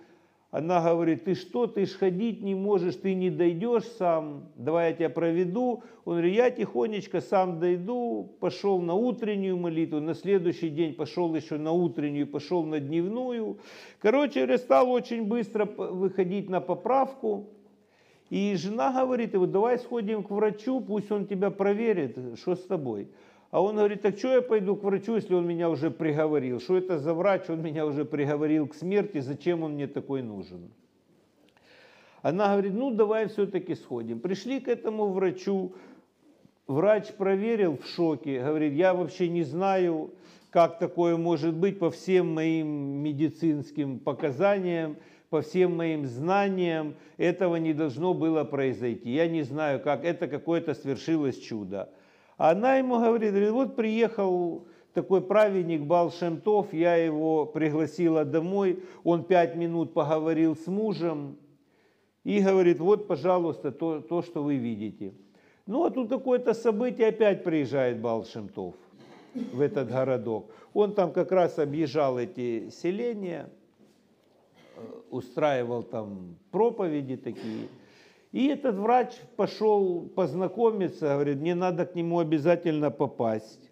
Она 0.50 0.80
говорит, 0.80 1.24
ты 1.24 1.34
что, 1.34 1.66
ты 1.66 1.84
ж 1.84 1.90
ходить 1.90 2.42
не 2.42 2.54
можешь, 2.54 2.96
ты 2.96 3.12
не 3.12 3.28
дойдешь 3.28 3.84
сам, 3.98 4.48
давай 4.56 4.90
я 4.90 4.96
тебя 4.96 5.10
проведу. 5.10 5.82
Он 6.06 6.14
говорит, 6.14 6.34
я 6.34 6.50
тихонечко 6.50 7.20
сам 7.20 7.60
дойду, 7.60 8.34
пошел 8.40 8.80
на 8.80 8.94
утреннюю 8.94 9.58
молитву, 9.58 10.00
на 10.00 10.14
следующий 10.14 10.70
день 10.70 10.94
пошел 10.94 11.34
еще 11.34 11.58
на 11.58 11.72
утреннюю, 11.72 12.26
пошел 12.26 12.64
на 12.64 12.80
дневную. 12.80 13.58
Короче, 14.00 14.56
стал 14.56 14.90
очень 14.90 15.24
быстро 15.24 15.66
выходить 15.66 16.48
на 16.48 16.62
поправку. 16.62 17.50
И 18.30 18.54
жена 18.56 18.92
говорит, 18.92 19.34
вот 19.34 19.52
давай 19.52 19.78
сходим 19.78 20.22
к 20.22 20.30
врачу, 20.30 20.80
пусть 20.80 21.10
он 21.10 21.26
тебя 21.26 21.50
проверит, 21.50 22.18
что 22.38 22.54
с 22.54 22.64
тобой. 22.64 23.08
А 23.50 23.62
он 23.62 23.76
говорит, 23.76 24.02
так 24.02 24.18
что 24.18 24.34
я 24.34 24.42
пойду 24.42 24.76
к 24.76 24.84
врачу, 24.84 25.16
если 25.16 25.34
он 25.34 25.46
меня 25.46 25.70
уже 25.70 25.90
приговорил? 25.90 26.60
Что 26.60 26.76
это 26.76 26.98
за 26.98 27.14
врач? 27.14 27.48
Он 27.48 27.62
меня 27.62 27.86
уже 27.86 28.04
приговорил 28.04 28.66
к 28.66 28.74
смерти, 28.74 29.20
зачем 29.20 29.62
он 29.62 29.72
мне 29.72 29.86
такой 29.86 30.22
нужен? 30.22 30.70
Она 32.20 32.52
говорит, 32.52 32.74
ну 32.74 32.90
давай 32.90 33.28
все-таки 33.28 33.74
сходим. 33.74 34.20
Пришли 34.20 34.60
к 34.60 34.68
этому 34.68 35.08
врачу, 35.08 35.72
врач 36.66 37.08
проверил 37.12 37.78
в 37.78 37.86
шоке, 37.86 38.42
говорит, 38.42 38.74
я 38.74 38.92
вообще 38.92 39.28
не 39.28 39.44
знаю, 39.44 40.10
как 40.50 40.78
такое 40.78 41.16
может 41.16 41.54
быть 41.54 41.78
по 41.78 41.90
всем 41.90 42.34
моим 42.34 42.68
медицинским 42.68 43.98
показаниям, 43.98 44.96
по 45.30 45.40
всем 45.40 45.76
моим 45.76 46.06
знаниям, 46.06 46.96
этого 47.16 47.56
не 47.56 47.72
должно 47.72 48.12
было 48.12 48.44
произойти. 48.44 49.10
Я 49.10 49.26
не 49.26 49.42
знаю, 49.42 49.80
как 49.80 50.04
это 50.04 50.26
какое-то 50.26 50.74
свершилось 50.74 51.38
чудо. 51.38 51.90
Она 52.38 52.76
ему 52.76 53.00
говорит, 53.00 53.34
вот 53.50 53.74
приехал 53.74 54.64
такой 54.94 55.20
праведник 55.20 55.82
Балшемтов, 55.82 56.72
я 56.72 56.94
его 56.94 57.44
пригласила 57.44 58.24
домой, 58.24 58.84
он 59.02 59.24
пять 59.24 59.56
минут 59.56 59.92
поговорил 59.92 60.56
с 60.56 60.68
мужем 60.68 61.36
и 62.22 62.40
говорит, 62.40 62.78
вот, 62.78 63.08
пожалуйста, 63.08 63.72
то, 63.72 64.00
то 64.00 64.22
что 64.22 64.44
вы 64.44 64.54
видите. 64.54 65.14
Ну, 65.66 65.84
а 65.84 65.90
тут 65.90 66.08
какое-то 66.08 66.54
событие, 66.54 67.08
опять 67.08 67.42
приезжает 67.42 68.00
Балшемтов 68.00 68.74
в 69.34 69.60
этот 69.60 69.90
городок. 69.90 70.50
Он 70.72 70.94
там 70.94 71.12
как 71.12 71.32
раз 71.32 71.58
объезжал 71.58 72.20
эти 72.20 72.70
селения, 72.70 73.50
э, 74.76 74.80
устраивал 75.10 75.82
там 75.82 76.36
проповеди 76.52 77.16
такие– 77.16 77.66
и 78.32 78.46
этот 78.48 78.76
врач 78.76 79.14
пошел 79.36 80.08
познакомиться, 80.14 81.14
говорит, 81.14 81.38
мне 81.38 81.54
надо 81.54 81.86
к 81.86 81.94
нему 81.94 82.18
обязательно 82.18 82.90
попасть. 82.90 83.70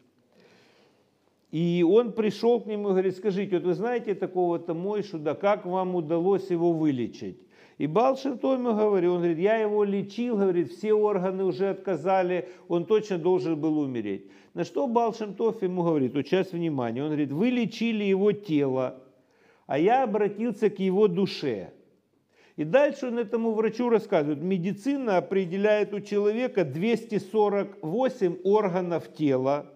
И 1.51 1.85
он 1.89 2.13
пришел 2.13 2.61
к 2.61 2.67
нему 2.67 2.89
и 2.89 2.91
говорит, 2.93 3.17
скажите, 3.17 3.57
вот 3.57 3.65
вы 3.65 3.75
знаете 3.75 4.15
такого-то 4.15 4.75
Мойшу, 4.75 5.19
да 5.19 5.35
как 5.35 5.65
вам 5.67 5.95
удалось 5.95 6.51
его 6.51 6.73
вылечить? 6.73 7.39
И 7.79 7.87
Балшертом 7.87 8.65
ему 8.65 8.75
говорит, 8.75 9.11
он 9.11 9.17
говорит, 9.19 9.39
я 9.39 9.57
его 9.57 9.85
лечил, 9.85 10.37
говорит, 10.37 10.73
все 10.73 10.95
органы 10.95 11.45
уже 11.45 11.69
отказали, 11.69 12.49
он 12.69 12.87
точно 12.87 13.19
должен 13.19 13.61
был 13.61 13.79
умереть. 13.79 14.27
На 14.55 14.65
что 14.65 14.87
Балшемтов 14.87 15.63
ему 15.63 15.83
говорит, 15.83 16.15
вот 16.15 16.27
сейчас 16.27 16.53
внимание, 16.53 17.03
он 17.03 17.11
говорит, 17.11 17.31
вы 17.31 17.51
лечили 17.51 18.05
его 18.05 18.33
тело, 18.33 19.03
а 19.67 19.79
я 19.79 20.05
обратился 20.05 20.71
к 20.71 20.79
его 20.79 21.09
душе. 21.09 21.75
И 22.57 22.65
дальше 22.65 23.09
он 23.09 23.19
этому 23.19 23.53
врачу 23.53 23.91
рассказывает, 23.91 24.41
медицина 24.41 25.19
определяет 25.19 25.93
у 25.93 26.01
человека 26.01 26.65
248 26.65 28.39
органов 28.45 29.13
тела. 29.13 29.71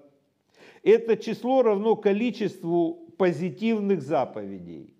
Это 0.82 1.18
число 1.18 1.62
равно 1.62 1.94
количеству 1.94 3.12
позитивных 3.18 4.00
заповедей. 4.00 4.94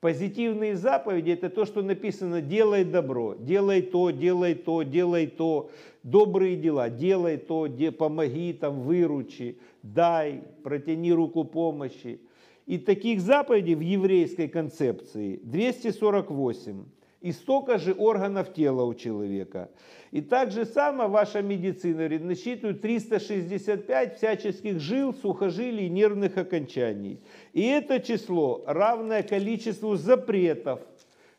Позитивные 0.00 0.74
заповеди– 0.74 1.30
это 1.32 1.50
то, 1.50 1.66
что 1.66 1.82
написано 1.82 2.40
«делай 2.40 2.82
добро», 2.84 3.36
«делай 3.38 3.82
то», 3.82 4.10
«делай 4.10 4.54
то», 4.54 4.82
«делай 4.82 5.26
то», 5.26 5.70
добрые 6.02 6.56
дела, 6.56 6.88
«делай 6.88 7.36
то», 7.36 7.68
«помоги», 7.96 8.52
там, 8.54 8.80
«выручи», 8.80 9.58
«дай», 9.82 10.42
«протяни 10.64 11.12
руку 11.12 11.44
помощи». 11.44 12.20
И 12.66 12.78
таких 12.78 13.20
заповедей 13.20 13.74
в 13.74 13.80
еврейской 13.80 14.48
концепции 14.48 15.38
248 15.44 16.84
и 17.22 17.32
столько 17.32 17.78
же 17.78 17.94
органов 17.94 18.52
тела 18.52 18.82
у 18.82 18.94
человека. 18.94 19.70
И 20.10 20.20
так 20.20 20.50
же 20.50 20.66
само 20.66 21.08
ваша 21.08 21.40
медицина 21.40 22.08
насчитывает 22.18 22.80
365 22.82 24.16
всяческих 24.16 24.80
жил, 24.80 25.14
сухожилий, 25.14 25.88
нервных 25.88 26.36
окончаний. 26.36 27.20
И 27.52 27.62
это 27.62 28.00
число 28.00 28.62
равное 28.66 29.22
количеству 29.22 29.96
запретов, 29.96 30.80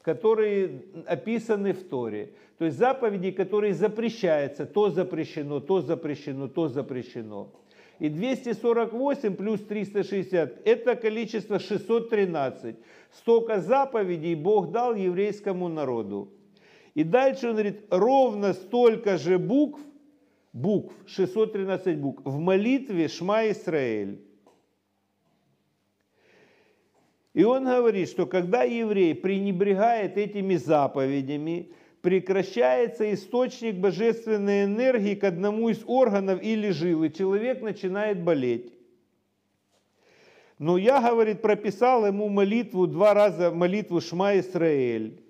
которые 0.02 0.84
описаны 1.06 1.74
в 1.74 1.84
Торе. 1.84 2.34
То 2.58 2.66
есть 2.66 2.78
заповеди, 2.78 3.32
которые 3.32 3.74
запрещаются, 3.74 4.66
то 4.66 4.90
запрещено, 4.90 5.60
то 5.60 5.82
запрещено, 5.82 6.48
то 6.48 6.70
запрещено. 6.70 7.52
И 8.00 8.10
248 8.10 9.36
плюс 9.36 9.62
360– 9.62 10.62
это 10.66 10.96
количество 10.96 11.60
613. 11.60 12.76
Столько 13.12 13.62
заповедей 13.62 14.36
Бог 14.36 14.72
дал 14.72 14.96
еврейскому 14.96 15.70
народу. 15.70 16.32
И 16.96 17.04
дальше 17.04 17.48
он 17.48 17.54
говорит, 17.54 17.86
ровно 17.90 18.54
столько 18.54 19.18
же 19.18 19.38
букв, 19.38 19.80
букв, 20.54 20.94
613 21.08 21.98
букв, 21.98 22.22
в 22.26 22.40
молитве 22.40 23.08
Шма 23.08 23.50
Исраэль. 23.50 24.20
И 27.34 27.44
он 27.44 27.66
говорит, 27.66 28.10
что 28.10 28.28
когда 28.28 28.64
еврей 28.64 29.16
пренебрегает 29.16 30.18
этими 30.18 30.56
заповедями, 30.56 31.72
прекращается 32.04 33.14
источник 33.14 33.76
божественной 33.76 34.66
энергии 34.66 35.16
к 35.16 35.24
одному 35.24 35.70
из 35.70 35.84
органов 35.88 36.44
или 36.44 36.70
жил, 36.70 37.06
и 37.06 37.14
человек 37.14 37.62
начинает 37.62 38.22
болеть. 38.22 38.74
Но 40.60 40.78
я, 40.78 41.00
говорит, 41.00 41.42
прописал 41.42 42.06
ему 42.06 42.28
молитву, 42.28 42.88
два 42.88 43.14
раза 43.14 43.52
молитву 43.52 44.02
Шма 44.02 44.38
Исраэль. 44.38 45.22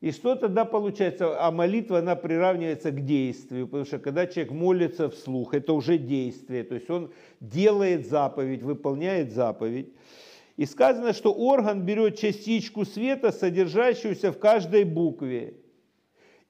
И 0.00 0.10
что 0.10 0.36
тогда 0.36 0.64
получается? 0.64 1.38
А 1.38 1.50
молитва, 1.50 1.98
она 1.98 2.16
приравнивается 2.16 2.90
к 2.90 3.04
действию, 3.04 3.66
потому 3.66 3.84
что 3.84 3.98
когда 3.98 4.26
человек 4.26 4.52
молится 4.52 5.10
вслух, 5.10 5.52
это 5.52 5.74
уже 5.74 5.98
действие, 5.98 6.64
то 6.64 6.76
есть 6.76 6.88
он 6.88 7.12
делает 7.40 8.08
заповедь, 8.08 8.62
выполняет 8.62 9.32
заповедь. 9.32 9.92
И 10.56 10.64
сказано, 10.64 11.12
что 11.12 11.34
орган 11.34 11.82
берет 11.82 12.18
частичку 12.18 12.86
света, 12.86 13.32
содержащуюся 13.32 14.32
в 14.32 14.38
каждой 14.38 14.84
букве. 14.84 15.56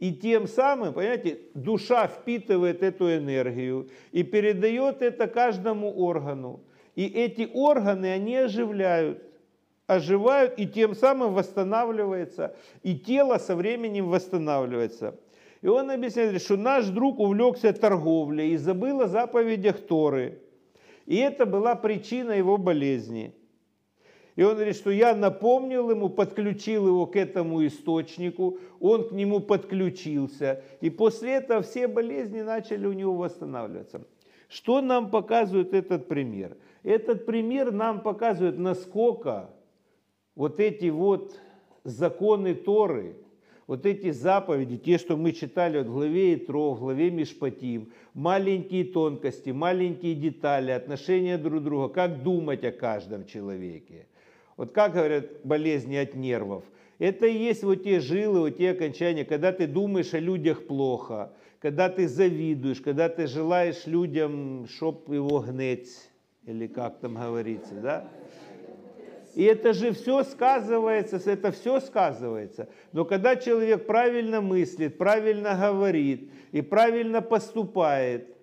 И 0.04 0.12
тем 0.12 0.46
самым, 0.46 0.92
понимаете, 0.92 1.38
душа 1.54 2.06
впитывает 2.08 2.82
эту 2.82 3.10
энергию 3.16 3.88
и 4.12 4.22
передает 4.22 5.00
это 5.00 5.26
каждому 5.26 5.90
органу. 5.98 6.60
И 6.94 7.06
эти 7.06 7.48
органы, 7.54 8.12
они 8.12 8.36
оживляют, 8.36 9.22
оживают 9.86 10.58
и 10.58 10.66
тем 10.66 10.94
самым 10.94 11.32
восстанавливается, 11.32 12.54
и 12.82 12.94
тело 12.94 13.38
со 13.38 13.56
временем 13.56 14.10
восстанавливается. 14.10 15.18
И 15.62 15.68
он 15.68 15.90
объясняет, 15.90 16.42
что 16.42 16.58
наш 16.58 16.84
друг 16.88 17.18
увлекся 17.18 17.72
торговлей 17.72 18.50
и 18.52 18.58
забыл 18.58 19.00
о 19.00 19.08
заповедях 19.08 19.80
Торы. 19.86 20.38
И 21.06 21.16
это 21.16 21.46
была 21.46 21.76
причина 21.76 22.32
его 22.32 22.58
болезни. 22.58 23.34
И 24.36 24.42
он 24.42 24.54
говорит, 24.54 24.76
что 24.76 24.90
я 24.90 25.14
напомнил 25.14 25.90
ему, 25.90 26.08
подключил 26.08 26.88
его 26.88 27.06
к 27.06 27.14
этому 27.14 27.64
источнику, 27.64 28.58
он 28.80 29.08
к 29.08 29.12
нему 29.12 29.40
подключился. 29.40 30.62
И 30.80 30.90
после 30.90 31.34
этого 31.34 31.62
все 31.62 31.86
болезни 31.86 32.40
начали 32.40 32.86
у 32.86 32.92
него 32.92 33.14
восстанавливаться. 33.14 34.04
Что 34.48 34.80
нам 34.80 35.10
показывает 35.10 35.72
этот 35.72 36.08
пример? 36.08 36.56
Этот 36.82 37.26
пример 37.26 37.72
нам 37.72 38.00
показывает, 38.00 38.58
насколько 38.58 39.50
вот 40.34 40.58
эти 40.58 40.90
вот 40.90 41.38
законы 41.84 42.54
Торы, 42.54 43.16
вот 43.66 43.86
эти 43.86 44.10
заповеди, 44.10 44.76
те, 44.76 44.98
что 44.98 45.16
мы 45.16 45.32
читали 45.32 45.78
в 45.78 45.86
главе 45.86 46.34
Итро, 46.34 46.74
в 46.74 46.80
главе 46.80 47.10
Мишпатим, 47.10 47.92
маленькие 48.12 48.84
тонкости, 48.84 49.50
маленькие 49.50 50.14
детали, 50.14 50.72
отношения 50.72 51.38
друг 51.38 51.60
к 51.60 51.64
другу, 51.64 51.88
как 51.88 52.22
думать 52.22 52.64
о 52.64 52.72
каждом 52.72 53.24
человеке. 53.24 54.06
Вот 54.56 54.72
как 54.72 54.94
говорят 54.94 55.44
болезни 55.44 55.96
от 55.96 56.14
нервов. 56.14 56.64
Это 56.98 57.26
и 57.26 57.36
есть 57.36 57.64
вот 57.64 57.82
те 57.82 58.00
жилы, 58.00 58.40
вот 58.40 58.56
те 58.56 58.70
окончания, 58.70 59.24
когда 59.24 59.52
ты 59.52 59.66
думаешь 59.66 60.14
о 60.14 60.20
людях 60.20 60.66
плохо, 60.66 61.32
когда 61.60 61.88
ты 61.88 62.06
завидуешь, 62.06 62.80
когда 62.80 63.08
ты 63.08 63.26
желаешь 63.26 63.86
людям, 63.86 64.66
чтоб 64.68 65.10
его 65.12 65.40
гнеть 65.40 66.10
или 66.46 66.66
как 66.66 67.00
там 67.00 67.14
говорится, 67.14 67.74
да? 67.74 68.08
И 69.34 69.42
это 69.42 69.72
же 69.72 69.92
все 69.92 70.22
сказывается, 70.22 71.20
это 71.28 71.50
все 71.50 71.80
сказывается. 71.80 72.68
Но 72.92 73.04
когда 73.04 73.34
человек 73.34 73.86
правильно 73.86 74.40
мыслит, 74.40 74.96
правильно 74.96 75.56
говорит 75.56 76.30
и 76.52 76.62
правильно 76.62 77.20
поступает, 77.20 78.36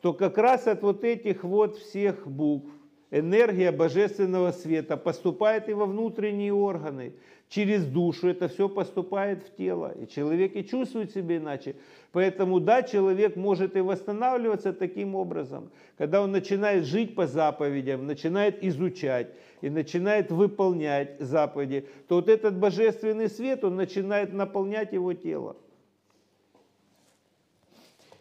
то 0.00 0.14
как 0.14 0.38
раз 0.38 0.66
от 0.66 0.82
вот 0.82 1.04
этих 1.04 1.44
вот 1.44 1.76
всех 1.76 2.26
букв 2.26 2.70
энергия 3.14 3.70
божественного 3.70 4.50
света 4.50 4.96
поступает 4.96 5.68
и 5.68 5.72
во 5.72 5.86
внутренние 5.86 6.52
органы. 6.52 7.14
через 7.48 7.84
душу 7.84 8.28
это 8.28 8.48
все 8.48 8.68
поступает 8.68 9.44
в 9.44 9.54
тело, 9.54 9.94
и 9.96 10.08
человек 10.08 10.56
и 10.56 10.64
чувствует 10.64 11.12
себя 11.12 11.36
иначе. 11.36 11.76
Поэтому 12.10 12.58
да, 12.58 12.82
человек 12.82 13.36
может 13.36 13.76
и 13.76 13.80
восстанавливаться 13.80 14.72
таким 14.72 15.14
образом, 15.14 15.70
когда 15.96 16.22
он 16.22 16.32
начинает 16.32 16.84
жить 16.84 17.14
по 17.14 17.26
заповедям, 17.28 18.06
начинает 18.06 18.64
изучать 18.64 19.28
и 19.60 19.70
начинает 19.70 20.32
выполнять 20.32 21.20
заповеди, 21.20 21.86
то 22.08 22.16
вот 22.16 22.28
этот 22.28 22.58
божественный 22.58 23.28
свет, 23.28 23.62
он 23.62 23.76
начинает 23.76 24.32
наполнять 24.32 24.92
его 24.92 25.12
тело. 25.12 25.56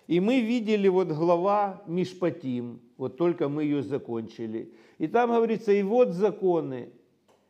И 0.08 0.20
мы 0.20 0.42
видели 0.42 0.90
вот 0.90 1.08
глава 1.08 1.82
Мишпатим, 1.88 2.82
вот 2.98 3.18
только 3.18 3.50
мы 3.50 3.64
ее 3.64 3.82
закончили. 3.82 4.70
И 4.98 5.08
там 5.08 5.32
говорится, 5.32 5.72
и 5.72 5.84
вот 5.84 6.10
законы, 6.10 6.90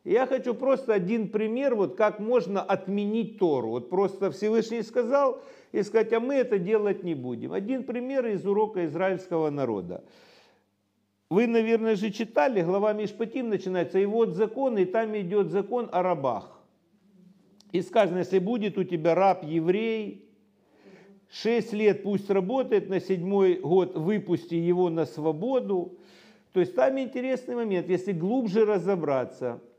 я 0.04 0.26
хочу 0.26 0.54
просто 0.54 0.92
один 0.92 1.28
пример, 1.28 1.74
вот 1.74 1.96
как 1.96 2.20
можно 2.20 2.62
отменить 2.62 3.38
Тору. 3.38 3.70
Вот 3.70 3.88
просто 3.88 4.30
Всевышний 4.30 4.82
сказал, 4.82 5.42
и 5.72 5.82
сказать, 5.82 6.12
а 6.12 6.20
мы 6.20 6.34
это 6.34 6.58
делать 6.58 7.02
не 7.02 7.14
будем. 7.14 7.52
Один 7.52 7.84
пример 7.84 8.26
из 8.26 8.46
урока 8.46 8.84
израильского 8.84 9.50
народа. 9.50 10.04
Вы, 11.30 11.46
наверное, 11.46 11.96
же 11.96 12.10
читали, 12.10 12.62
глава 12.62 12.92
Мишпатим 12.92 13.48
начинается, 13.48 13.98
и 13.98 14.04
вот 14.04 14.34
закон, 14.34 14.78
и 14.78 14.84
там 14.84 15.16
идет 15.16 15.50
закон 15.50 15.88
о 15.90 16.02
рабах. 16.02 16.60
И 17.72 17.82
сказано, 17.82 18.18
если 18.18 18.38
будет 18.38 18.78
у 18.78 18.84
тебя 18.84 19.16
раб 19.16 19.42
еврей, 19.42 20.28
шесть 21.28 21.72
лет 21.72 22.04
пусть 22.04 22.30
работает, 22.30 22.88
на 22.88 23.00
седьмой 23.00 23.56
год 23.56 23.96
выпусти 23.96 24.54
его 24.54 24.90
на 24.90 25.06
свободу. 25.06 25.98
То 26.54 26.60
есть 26.60 26.74
там 26.74 26.98
интересный 26.98 27.54
момент, 27.54 27.90
если 27.90 28.12
глубже 28.12 28.64
разобраться– 28.64 29.60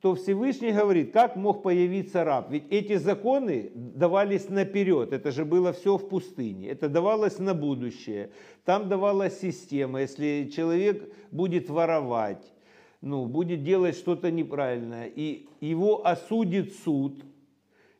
то 0.00 0.14
Всевышний 0.14 0.70
говорит, 0.70 1.12
как 1.12 1.34
мог 1.34 1.62
появиться 1.62 2.22
раб? 2.22 2.50
Ведь 2.50 2.70
эти 2.70 2.96
законы 2.96 3.72
давались 3.74 4.48
наперед, 4.48 5.12
это 5.12 5.32
же 5.32 5.44
было 5.44 5.72
все 5.72 5.96
в 5.96 6.08
пустыне, 6.08 6.68
это 6.68 6.88
давалось 6.88 7.38
на 7.40 7.52
будущее. 7.52 8.30
Там 8.64 8.88
давалась 8.88 9.40
система, 9.40 10.02
если 10.02 10.50
человек 10.54 11.12
будет 11.32 11.68
воровать, 11.68 12.52
ну, 13.00 13.26
будет 13.26 13.64
делать 13.64 13.96
что-то 13.96 14.30
неправильное, 14.30 15.06
и 15.06 15.48
его 15.60 16.06
осудит 16.06 16.74
суд. 16.84 17.24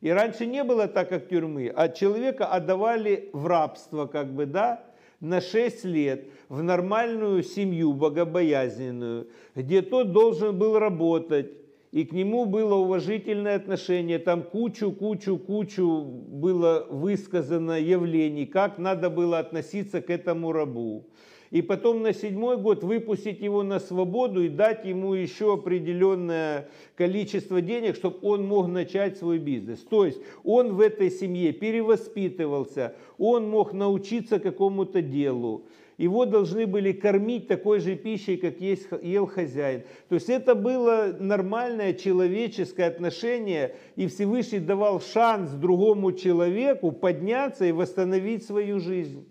И 0.00 0.08
раньше 0.10 0.46
не 0.46 0.62
было 0.62 0.86
так, 0.86 1.08
как 1.08 1.28
тюрьмы, 1.28 1.72
а 1.74 1.88
человека 1.88 2.46
отдавали 2.46 3.28
в 3.32 3.44
рабство, 3.48 4.06
как 4.06 4.32
бы, 4.32 4.46
да, 4.46 4.84
на 5.20 5.40
6 5.40 5.84
лет 5.84 6.28
в 6.48 6.62
нормальную 6.62 7.42
семью 7.42 7.92
богобоязненную, 7.92 9.28
где 9.54 9.82
тот 9.82 10.12
должен 10.12 10.58
был 10.58 10.78
работать, 10.78 11.52
и 11.90 12.04
к 12.04 12.12
нему 12.12 12.44
было 12.44 12.74
уважительное 12.74 13.56
отношение, 13.56 14.18
там 14.18 14.42
кучу-кучу-кучу 14.42 16.02
было 16.02 16.86
высказано 16.90 17.80
явлений, 17.80 18.46
как 18.46 18.78
надо 18.78 19.08
было 19.10 19.38
относиться 19.38 20.02
к 20.02 20.10
этому 20.10 20.52
рабу. 20.52 21.06
И 21.50 21.62
потом 21.62 22.02
на 22.02 22.12
седьмой 22.12 22.56
год 22.58 22.84
выпустить 22.84 23.40
его 23.40 23.62
на 23.62 23.80
свободу 23.80 24.42
и 24.42 24.48
дать 24.48 24.84
ему 24.84 25.14
еще 25.14 25.54
определенное 25.54 26.68
количество 26.96 27.60
денег, 27.60 27.96
чтобы 27.96 28.18
он 28.22 28.46
мог 28.46 28.68
начать 28.68 29.16
свой 29.16 29.38
бизнес. 29.38 29.80
То 29.80 30.04
есть 30.04 30.20
он 30.44 30.74
в 30.74 30.80
этой 30.80 31.10
семье 31.10 31.52
перевоспитывался, 31.52 32.94
он 33.16 33.48
мог 33.48 33.72
научиться 33.72 34.38
какому-то 34.38 35.02
делу 35.02 35.64
его 35.98 36.24
должны 36.24 36.66
были 36.66 36.92
кормить 36.92 37.48
такой 37.48 37.80
же 37.80 37.96
пищей, 37.96 38.36
как 38.36 38.60
есть, 38.60 38.86
ел 39.02 39.26
хозяин. 39.26 39.82
То 40.08 40.14
есть 40.14 40.30
это 40.30 40.54
было 40.54 41.14
нормальное 41.18 41.92
человеческое 41.92 42.86
отношение, 42.86 43.74
и 43.96 44.06
Всевышний 44.06 44.60
давал 44.60 45.00
шанс 45.00 45.50
другому 45.50 46.12
человеку 46.12 46.92
подняться 46.92 47.64
и 47.64 47.72
восстановить 47.72 48.44
свою 48.44 48.78
жизнь. 48.78 49.26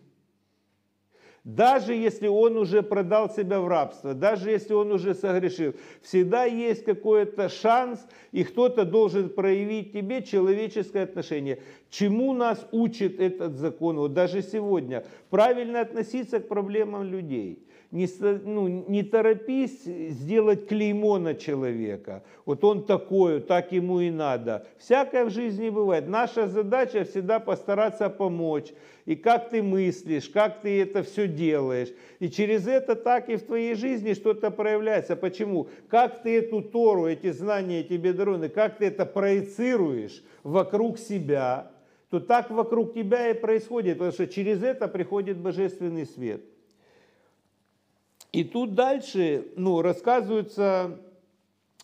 Даже 1.48 1.94
если 1.94 2.28
он 2.28 2.58
уже 2.58 2.84
продал 2.84 3.30
себя 3.30 3.62
в 3.62 3.70
рабство, 3.70 4.14
даже 4.14 4.52
если 4.52 4.74
он 4.74 4.92
уже 4.92 5.14
согрешил, 5.14 5.76
всегда 6.02 6.44
есть 6.44 6.84
какой-то 6.84 7.48
шанс, 7.48 8.06
и 8.34 8.44
кто-то 8.44 8.84
должен 8.84 9.30
проявить 9.30 9.94
тебе 9.94 10.22
человеческое 10.22 11.04
отношение. 11.04 11.60
Чему 11.90 12.34
нас 12.34 12.68
учит 12.74 13.22
этот 13.22 13.56
закон? 13.56 13.96
Вот 13.96 14.14
даже 14.14 14.42
сегодня. 14.42 15.06
Правильно 15.30 15.80
относиться 15.80 16.42
к 16.42 16.50
проблемам 16.50 17.04
людей 17.04 17.66
не, 17.92 18.08
ну, 18.44 18.68
не 18.68 19.04
торопись 19.04 19.84
сделать 19.84 20.68
клеймо 20.68 21.20
на 21.20 21.36
человека. 21.36 22.24
Вот 22.46 22.64
он 22.64 22.86
такой, 22.86 23.40
так 23.40 23.72
ему 23.72 24.02
и 24.02 24.12
надо. 24.12 24.68
Всякое 24.78 25.26
в 25.26 25.30
жизни 25.30 25.70
бывает. 25.70 26.08
Наша 26.08 26.48
задача 26.48 27.06
всегда 27.06 27.40
постараться 27.40 28.10
помочь. 28.10 28.74
И 29.06 29.16
как 29.16 29.50
ты 29.50 29.64
мыслишь, 29.64 30.28
как 30.28 30.62
ты 30.62 30.82
это 30.82 31.02
все 31.04 31.28
делаешь. 31.28 31.90
И 32.20 32.30
через 32.30 32.68
это 32.68 32.96
так 32.96 33.30
и 33.30 33.38
в 33.38 33.44
твоей 33.44 33.74
жизни 33.76 34.14
что-то 34.14 34.52
проявляется. 34.52 35.16
Почему? 35.16 35.70
Как 35.88 36.24
ты 36.24 36.40
эту 36.40 36.62
Тору, 36.62 37.08
эти 37.08 37.32
знания 37.32 37.84
тебе 37.84 38.12
дарованы, 38.12 38.50
как 38.50 38.78
ты 38.78 38.88
это 38.88 39.06
проецируешь 39.06 40.24
вокруг 40.44 41.00
себя, 41.00 41.72
то 42.10 42.20
так 42.20 42.52
вокруг 42.52 42.94
тебя 42.94 43.30
и 43.30 43.34
происходит, 43.34 43.98
потому 43.98 44.12
что 44.12 44.28
через 44.28 44.62
это 44.62 44.90
приходит 44.90 45.38
божественный 45.38 46.06
свет. 46.06 46.42
И 48.32 48.44
тут 48.44 48.76
дальше 48.76 49.48
ну, 49.56 49.82
рассказывается, 49.82 51.00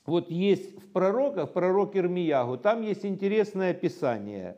вот 0.06 0.30
есть 0.30 0.78
в 0.84 0.92
пророках, 0.92 1.54
пророк 1.54 1.96
Ирмиягу, 1.96 2.58
там 2.58 2.82
есть 2.82 3.06
интересное 3.06 3.72
описание. 3.72 4.58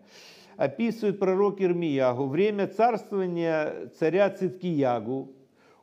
Описывает 0.58 1.20
пророк 1.20 1.62
Ирмиягу 1.62 2.28
время 2.28 2.68
царствования 2.68 3.92
царя 4.00 4.30
Циткиягу. 4.30 5.34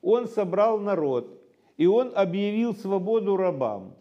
Он 0.01 0.27
собрал 0.27 0.81
народ, 0.81 1.41
и 1.77 1.87
он 1.87 2.13
объявил 2.15 2.75
свободу 2.75 3.37
рабам. 3.37 3.95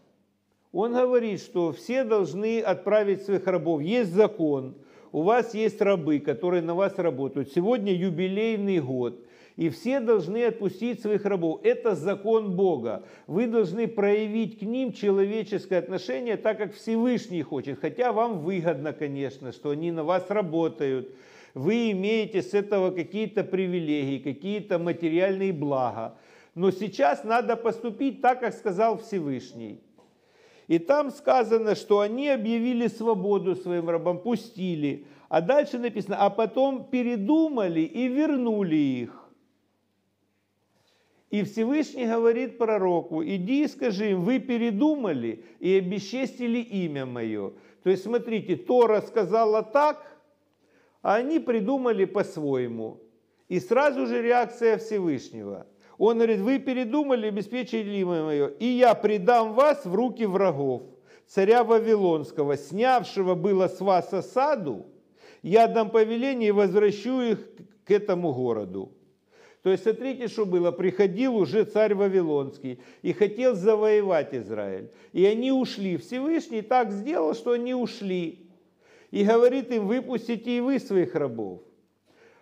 Он 0.71 0.93
говорит, 0.93 1.41
что 1.41 1.73
все 1.73 2.03
должны 2.03 2.61
отправить 2.61 3.23
своих 3.23 3.45
рабов. 3.45 3.81
Есть 3.81 4.13
закон, 4.13 4.75
у 5.11 5.21
вас 5.23 5.53
есть 5.53 5.81
рабы, 5.81 6.19
которые 6.19 6.61
на 6.61 6.73
вас 6.73 6.97
работают. 6.97 7.51
Сегодня 7.51 7.93
юбилейный 7.93 8.79
год 8.79 9.19
и 9.61 9.69
все 9.69 9.99
должны 9.99 10.43
отпустить 10.45 11.01
своих 11.01 11.23
рабов. 11.23 11.59
Это 11.61 11.93
закон 11.93 12.55
Бога. 12.55 13.03
Вы 13.27 13.45
должны 13.45 13.87
проявить 13.87 14.57
к 14.57 14.63
ним 14.63 14.91
человеческое 14.91 15.77
отношение, 15.77 16.35
так 16.35 16.57
как 16.57 16.73
Всевышний 16.73 17.43
хочет. 17.43 17.79
Хотя 17.79 18.11
вам 18.11 18.39
выгодно, 18.39 18.91
конечно, 18.91 19.51
что 19.51 19.69
они 19.69 19.91
на 19.91 20.03
вас 20.03 20.25
работают. 20.29 21.13
Вы 21.53 21.91
имеете 21.91 22.41
с 22.41 22.55
этого 22.55 22.89
какие-то 22.89 23.43
привилегии, 23.43 24.17
какие-то 24.17 24.79
материальные 24.79 25.53
блага. 25.53 26.15
Но 26.55 26.71
сейчас 26.71 27.23
надо 27.23 27.55
поступить 27.55 28.19
так, 28.19 28.39
как 28.39 28.55
сказал 28.55 28.97
Всевышний. 28.97 29.79
И 30.67 30.79
там 30.79 31.11
сказано, 31.11 31.75
что 31.75 31.99
они 31.99 32.29
объявили 32.29 32.87
свободу 32.87 33.55
своим 33.55 33.91
рабам, 33.91 34.17
пустили. 34.17 35.05
А 35.29 35.39
дальше 35.39 35.77
написано, 35.77 36.17
а 36.17 36.31
потом 36.31 36.85
передумали 36.85 37.81
и 37.81 38.07
вернули 38.07 38.75
их. 38.75 39.20
И 41.31 41.43
Всевышний 41.43 42.05
говорит 42.05 42.57
пророку, 42.57 43.23
иди 43.23 43.63
и 43.63 43.67
скажи 43.67 44.11
им, 44.11 44.21
вы 44.21 44.39
передумали 44.39 45.45
и 45.61 45.77
обесчестили 45.77 46.59
имя 46.59 47.05
мое. 47.05 47.53
То 47.83 47.89
есть, 47.89 48.03
смотрите, 48.03 48.57
Тора 48.57 48.99
сказала 48.99 49.63
так, 49.63 50.05
а 51.01 51.15
они 51.15 51.39
придумали 51.39 52.03
по-своему. 52.03 52.99
И 53.47 53.61
сразу 53.61 54.07
же 54.07 54.21
реакция 54.21 54.77
Всевышнего. 54.77 55.67
Он 55.97 56.17
говорит, 56.17 56.41
вы 56.41 56.59
передумали, 56.59 57.27
обеспечили 57.27 57.99
имя 57.99 58.23
мое, 58.23 58.47
и 58.47 58.65
я 58.65 58.93
предам 58.93 59.53
вас 59.53 59.85
в 59.85 59.95
руки 59.95 60.25
врагов, 60.25 60.83
царя 61.27 61.63
Вавилонского, 61.63 62.57
снявшего 62.57 63.35
было 63.35 63.69
с 63.69 63.79
вас 63.79 64.13
осаду, 64.13 64.85
я 65.43 65.67
дам 65.67 65.91
повеление 65.91 66.49
и 66.49 66.51
возвращу 66.51 67.21
их 67.21 67.47
к 67.85 67.91
этому 67.91 68.33
городу. 68.33 68.91
То 69.63 69.69
есть 69.69 69.83
смотрите, 69.83 70.27
что 70.27 70.45
было. 70.45 70.71
Приходил 70.71 71.35
уже 71.35 71.65
царь 71.65 71.93
Вавилонский 71.93 72.79
и 73.01 73.13
хотел 73.13 73.55
завоевать 73.55 74.33
Израиль. 74.33 74.89
И 75.13 75.25
они 75.25 75.51
ушли. 75.51 75.97
Всевышний 75.97 76.61
так 76.61 76.91
сделал, 76.91 77.35
что 77.35 77.51
они 77.51 77.73
ушли. 77.73 78.47
И 79.11 79.23
говорит 79.23 79.71
им, 79.71 79.87
выпустите 79.87 80.57
и 80.57 80.61
вы 80.61 80.79
своих 80.79 81.13
рабов. 81.15 81.61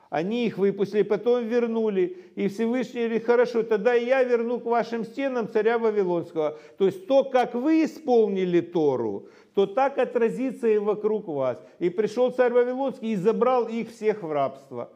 Они 0.10 0.48
их 0.48 0.58
выпустили, 0.58 1.04
потом 1.04 1.46
вернули. 1.46 2.18
И 2.36 2.48
Всевышний 2.48 3.02
говорит, 3.02 3.26
хорошо, 3.26 3.64
тогда 3.64 3.94
я 3.94 4.24
верну 4.24 4.60
к 4.60 4.66
вашим 4.66 5.04
стенам 5.04 5.48
царя 5.48 5.78
Вавилонского. 5.78 6.58
То 6.78 6.86
есть 6.86 7.06
то, 7.06 7.24
как 7.24 7.54
вы 7.54 7.84
исполнили 7.84 8.62
Тору, 8.62 9.28
то 9.54 9.68
так 9.68 9.98
отразится 10.00 10.68
и 10.68 10.78
вокруг 10.78 11.28
вас. 11.28 11.64
И 11.78 11.90
пришел 11.90 12.32
царь 12.32 12.54
Вавилонский 12.54 13.12
и 13.12 13.16
забрал 13.16 13.68
их 13.68 13.92
всех 13.92 14.24
в 14.24 14.32
рабство. 14.32 14.92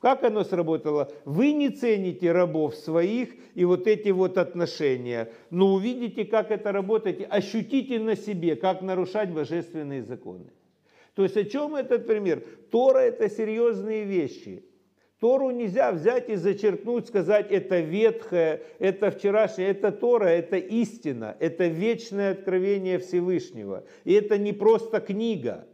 Как 0.00 0.22
оно 0.22 0.44
сработало? 0.44 1.10
Вы 1.24 1.52
не 1.52 1.70
цените 1.70 2.30
рабов 2.30 2.76
своих 2.76 3.30
и 3.54 3.64
вот 3.64 3.88
эти 3.88 4.10
вот 4.10 4.38
отношения, 4.38 5.32
но 5.50 5.74
увидите, 5.74 6.24
как 6.24 6.52
это 6.52 6.70
работает, 6.70 7.26
ощутите 7.28 7.98
на 7.98 8.14
себе, 8.14 8.54
как 8.54 8.80
нарушать 8.80 9.30
божественные 9.30 10.02
законы. 10.04 10.52
То 11.14 11.24
есть 11.24 11.36
о 11.36 11.44
чем 11.44 11.74
этот 11.74 12.06
пример? 12.06 12.44
Тора 12.70 13.00
это 13.00 13.28
серьезные 13.28 14.04
вещи. 14.04 14.64
Тору 15.18 15.50
нельзя 15.50 15.90
взять 15.90 16.28
и 16.28 16.36
зачеркнуть, 16.36 17.08
сказать, 17.08 17.50
это 17.50 17.80
ветхое, 17.80 18.62
это 18.78 19.10
вчерашнее, 19.10 19.70
это 19.70 19.90
Тора, 19.90 20.26
это 20.26 20.58
истина, 20.58 21.36
это 21.40 21.66
вечное 21.66 22.32
откровение 22.32 23.00
Всевышнего. 23.00 23.84
И 24.04 24.12
это 24.12 24.38
не 24.38 24.52
просто 24.52 25.00
книга, 25.00 25.66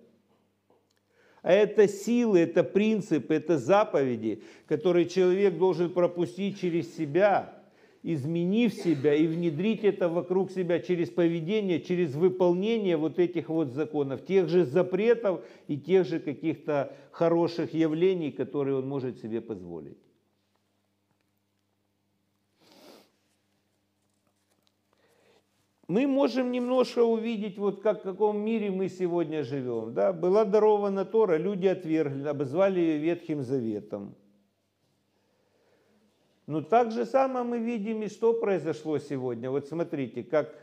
а 1.45 1.53
это 1.53 1.86
силы, 1.86 2.40
это 2.40 2.64
принципы, 2.64 3.34
это 3.34 3.59
заповеди, 3.59 4.42
которые 4.66 5.07
человек 5.07 5.59
должен 5.59 5.92
пропустить 5.92 6.59
через 6.59 6.97
себя, 6.97 7.62
изменив 8.03 8.72
себя 8.72 9.14
и 9.14 9.26
внедрить 9.26 9.84
это 9.84 10.09
вокруг 10.09 10.51
себя 10.51 10.80
через 10.80 11.11
поведение, 11.11 11.82
через 11.82 12.14
выполнение 12.14 12.97
вот 12.97 13.18
этих 13.18 13.51
вот 13.51 13.72
законов, 13.72 14.24
тех 14.24 14.49
же 14.49 14.64
запретов 14.64 15.42
и 15.68 15.76
тех 15.76 16.07
же 16.07 16.18
каких-то 16.18 16.97
хороших 17.11 17.74
явлений, 17.74 18.30
которые 18.32 18.78
он 18.78 18.88
может 18.88 19.18
себе 19.18 19.42
позволить. 19.42 19.99
Мы 25.87 26.07
можем 26.07 26.51
немножко 26.51 27.03
увидеть, 27.03 27.59
вот 27.59 27.82
как, 27.82 28.01
в 28.01 28.03
каком 28.03 28.39
мире 28.39 28.70
мы 28.70 28.89
сегодня 28.89 29.43
живем. 29.45 29.93
Да? 29.93 30.12
Была 30.12 30.45
дарована 30.45 31.05
Тора, 31.05 31.37
люди 31.37 31.66
отвергли, 31.66 32.26
обозвали 32.26 32.80
ее 32.80 32.99
Ветхим 32.99 33.43
Заветом. 33.43 34.14
Но 36.47 36.61
так 36.61 36.91
же 36.93 37.07
самое 37.07 37.45
мы 37.45 37.59
видим 37.59 38.03
и 38.03 38.09
что 38.09 38.35
произошло 38.35 38.99
сегодня. 38.99 39.51
Вот 39.51 39.66
смотрите, 39.66 40.22
как 40.22 40.55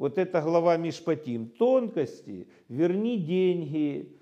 вот 0.00 0.16
эта 0.16 0.40
глава 0.40 0.78
Мишпатим. 0.78 1.48
Тонкости, 1.50 2.48
верни 2.68 3.18
деньги, 3.18 4.16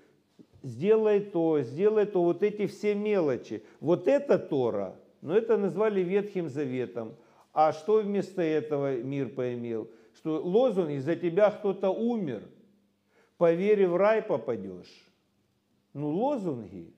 сделай 0.61 1.21
то, 1.21 1.61
сделай 1.61 2.05
то, 2.05 2.21
вот 2.21 2.43
эти 2.43 2.67
все 2.67 2.93
мелочи. 2.93 3.63
Вот 3.79 4.07
это 4.09 4.37
Тора, 4.37 4.99
но 5.21 5.37
это 5.37 5.57
назвали 5.57 6.01
Ветхим 6.01 6.49
Заветом. 6.49 7.15
А 7.53 7.73
что 7.73 8.01
вместо 8.01 8.41
этого 8.41 8.97
мир 8.97 9.29
поимел? 9.29 9.89
Что 10.15 10.41
лозунг 10.41 10.89
«из-за 10.91 11.15
тебя 11.15 11.51
кто-то 11.51 11.89
умер, 11.89 12.43
поверь, 13.37 13.87
в 13.87 13.95
рай 13.95 14.21
попадешь». 14.21 15.09
Ну, 15.93 16.09
лозунги. 16.09 16.93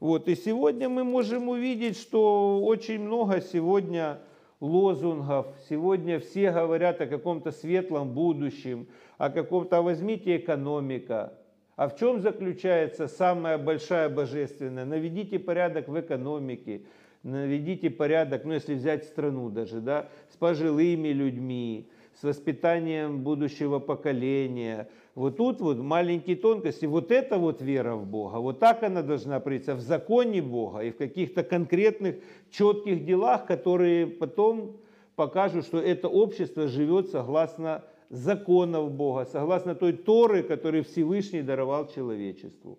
Вот, 0.00 0.28
и 0.28 0.34
сегодня 0.34 0.88
мы 0.88 1.04
можем 1.04 1.48
увидеть, 1.48 1.96
что 1.96 2.60
очень 2.62 3.00
много 3.00 3.40
сегодня 3.40 4.18
лозунгов, 4.60 5.46
сегодня 5.68 6.20
все 6.20 6.52
говорят 6.52 7.00
о 7.00 7.06
каком-то 7.06 7.50
светлом 7.52 8.12
будущем, 8.12 8.86
о 9.18 9.30
каком-то 9.30 9.80
возьмите 9.80 10.36
экономика. 10.36 11.38
А 11.76 11.88
в 11.88 11.96
чем 11.96 12.20
заключается 12.20 13.08
самая 13.08 13.58
большая 13.58 14.08
божественная? 14.08 14.84
Наведите 14.84 15.38
порядок 15.38 15.88
в 15.88 15.98
экономике, 15.98 16.84
наведите 17.22 17.90
порядок, 17.90 18.44
ну 18.44 18.52
если 18.52 18.74
взять 18.74 19.04
страну 19.04 19.50
даже, 19.50 19.80
да, 19.80 20.08
с 20.30 20.36
пожилыми 20.36 21.08
людьми, 21.08 21.88
с 22.20 22.22
воспитанием 22.22 23.22
будущего 23.22 23.78
поколения. 23.78 24.88
Вот 25.14 25.36
тут 25.36 25.60
вот 25.60 25.78
маленькие 25.78 26.36
тонкости, 26.36 26.86
вот 26.86 27.10
это 27.10 27.38
вот 27.38 27.60
вера 27.60 27.94
в 27.94 28.06
Бога, 28.06 28.36
вот 28.36 28.58
так 28.58 28.82
она 28.82 29.02
должна 29.02 29.40
проявиться 29.40 29.74
в 29.74 29.80
законе 29.80 30.40
Бога 30.40 30.80
и 30.80 30.90
в 30.90 30.96
каких-то 30.96 31.42
конкретных 31.42 32.16
четких 32.50 33.04
делах, 33.04 33.46
которые 33.46 34.06
потом 34.06 34.76
покажут, 35.14 35.66
что 35.66 35.78
это 35.78 36.08
общество 36.08 36.66
живет 36.66 37.10
согласно 37.10 37.84
законов 38.08 38.90
Бога, 38.90 39.26
согласно 39.26 39.74
той 39.74 39.92
Торы, 39.92 40.42
которую 40.42 40.84
Всевышний 40.84 41.42
даровал 41.42 41.88
человечеству. 41.88 42.78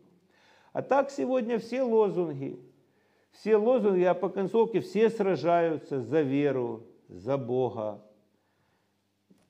А 0.73 0.81
так 0.81 1.11
сегодня 1.11 1.59
все 1.59 1.83
лозунги, 1.83 2.59
все 3.33 3.57
лозунги, 3.57 4.03
а 4.03 4.13
по 4.13 4.29
концовке 4.29 4.79
все 4.79 5.09
сражаются 5.09 6.01
за 6.01 6.21
веру, 6.21 6.83
за 7.09 7.37
Бога. 7.37 8.01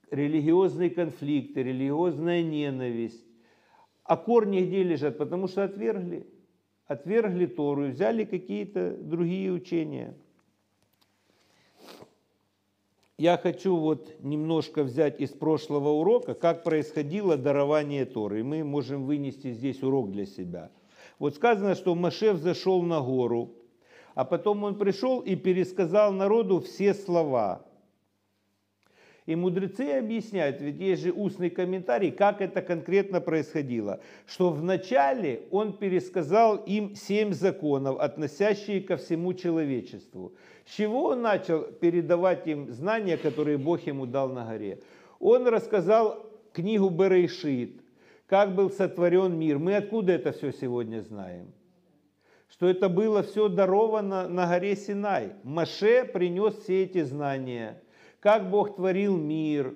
Религиозные 0.09 0.89
конфликты, 0.89 1.63
религиозная 1.63 2.43
ненависть. 2.43 3.25
А 4.03 4.17
корни 4.17 4.61
где 4.61 4.83
лежат? 4.83 5.17
Потому 5.17 5.47
что 5.47 5.63
отвергли. 5.63 6.27
Отвергли 6.87 7.45
Тору 7.45 7.87
и 7.87 7.91
взяли 7.91 8.25
какие-то 8.25 8.95
другие 8.97 9.51
учения. 9.51 10.15
Я 13.17 13.37
хочу 13.37 13.75
вот 13.75 14.11
немножко 14.19 14.83
взять 14.83 15.19
из 15.21 15.29
прошлого 15.29 15.89
урока, 15.89 16.33
как 16.33 16.63
происходило 16.63 17.37
дарование 17.37 18.05
Торы. 18.05 18.41
И 18.41 18.43
мы 18.43 18.63
можем 18.63 19.05
вынести 19.05 19.51
здесь 19.51 19.81
урок 19.83 20.11
для 20.11 20.25
себя. 20.25 20.71
Вот 21.19 21.35
сказано, 21.35 21.75
что 21.75 21.95
Машев 21.95 22.37
зашел 22.37 22.81
на 22.81 22.99
гору, 23.01 23.55
а 24.15 24.25
потом 24.25 24.63
он 24.63 24.77
пришел 24.77 25.19
и 25.19 25.35
пересказал 25.35 26.11
народу 26.11 26.59
все 26.59 26.93
слова. 26.93 27.65
И 29.25 29.35
мудрецы 29.35 29.89
объясняют, 29.99 30.59
ведь 30.59 30.79
есть 30.79 31.03
же 31.03 31.11
устный 31.13 31.49
комментарий, 31.49 32.11
как 32.11 32.41
это 32.41 32.61
конкретно 32.61 33.21
происходило. 33.21 34.01
Что 34.25 34.49
вначале 34.49 35.43
он 35.49 35.77
пересказал 35.77 36.57
им 36.57 36.93
семь 36.95 37.31
законов, 37.31 37.99
относящие 37.99 38.81
ко 38.81 38.97
всему 38.97 39.33
человечеству. 39.33 40.33
С 40.65 40.75
чего 40.75 41.05
он 41.05 41.21
начал 41.21 41.63
передавать 41.63 42.47
им 42.47 42.69
знания, 42.69 43.15
которые 43.15 43.57
Бог 43.57 43.87
ему 43.87 44.05
дал 44.05 44.27
на 44.27 44.45
горе? 44.45 44.81
Он 45.19 45.47
рассказал 45.47 46.29
книгу 46.51 46.89
Берейшит, 46.89 47.81
как 48.27 48.53
был 48.53 48.69
сотворен 48.71 49.37
мир. 49.39 49.57
Мы 49.57 49.77
откуда 49.77 50.11
это 50.11 50.33
все 50.33 50.51
сегодня 50.51 51.01
знаем? 51.01 51.53
Что 52.53 52.69
это 52.69 52.87
было 52.87 53.23
все 53.23 53.49
даровано 53.49 54.29
на 54.29 54.45
горе 54.45 54.75
Синай. 54.75 55.31
Маше 55.41 56.05
принес 56.05 56.55
все 56.59 56.83
эти 56.83 57.01
знания, 57.01 57.81
как 58.19 58.51
Бог 58.51 58.75
творил 58.75 59.17
мир, 59.17 59.73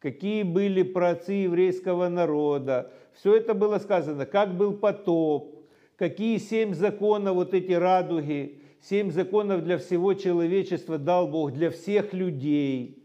какие 0.00 0.42
были 0.42 0.82
праотцы 0.82 1.32
еврейского 1.32 2.08
народа. 2.08 2.90
Все 3.14 3.36
это 3.36 3.54
было 3.54 3.78
сказано, 3.78 4.26
как 4.26 4.56
был 4.56 4.72
потоп, 4.72 5.64
какие 5.94 6.38
семь 6.38 6.74
законов, 6.74 7.36
вот 7.36 7.54
эти 7.54 7.72
радуги, 7.72 8.60
семь 8.80 9.12
законов 9.12 9.62
для 9.62 9.78
всего 9.78 10.12
человечества 10.14 10.98
дал 10.98 11.28
Бог, 11.28 11.52
для 11.52 11.70
всех 11.70 12.12
людей. 12.12 13.00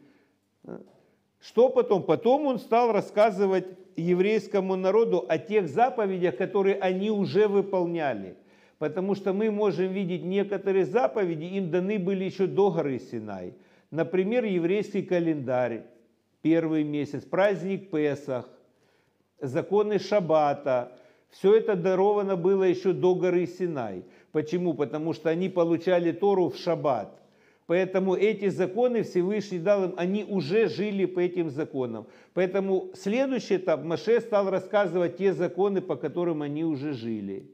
Что 1.39 1.69
потом? 1.69 2.01
Потом 2.01 2.47
он 2.47 2.57
стал 2.57 2.91
рассказывать 2.91 3.67
еврейскому 3.95 4.75
народу 4.75 5.23
о 5.29 5.37
тех 5.37 5.67
заповедях, 5.69 6.35
которые 6.35 6.79
они 6.79 7.11
уже 7.11 7.47
выполняли. 7.47 8.37
Потому 8.81 9.13
что 9.13 9.31
мы 9.31 9.51
можем 9.51 9.93
видеть 9.93 10.23
некоторые 10.23 10.85
заповеди, 10.85 11.43
им 11.43 11.69
даны 11.69 11.99
были 11.99 12.23
еще 12.23 12.47
до 12.47 12.71
горы 12.71 12.97
Синай. 12.97 13.53
Например, 13.91 14.43
еврейский 14.43 15.03
календарь, 15.03 15.83
первый 16.41 16.83
месяц, 16.83 17.23
праздник 17.23 17.91
Песах, 17.91 18.49
законы 19.39 19.99
Шаббата. 19.99 20.93
Все 21.29 21.57
это 21.57 21.75
даровано 21.75 22.35
было 22.35 22.63
еще 22.63 22.91
до 22.91 23.13
горы 23.13 23.45
Синай. 23.45 24.03
Почему? 24.31 24.73
Потому 24.73 25.13
что 25.13 25.29
они 25.29 25.47
получали 25.47 26.11
Тору 26.11 26.49
в 26.49 26.57
Шаббат. 26.57 27.21
Поэтому 27.67 28.15
эти 28.15 28.49
законы 28.49 29.03
Всевышний 29.03 29.59
дал 29.59 29.83
им, 29.83 29.93
они 29.95 30.23
уже 30.23 30.67
жили 30.67 31.05
по 31.05 31.19
этим 31.19 31.51
законам. 31.51 32.07
Поэтому 32.33 32.89
следующий 32.95 33.57
этап 33.57 33.83
Маше 33.83 34.19
стал 34.21 34.49
рассказывать 34.49 35.17
те 35.17 35.33
законы, 35.33 35.81
по 35.81 35.95
которым 35.95 36.41
они 36.41 36.63
уже 36.63 36.93
жили. 36.93 37.45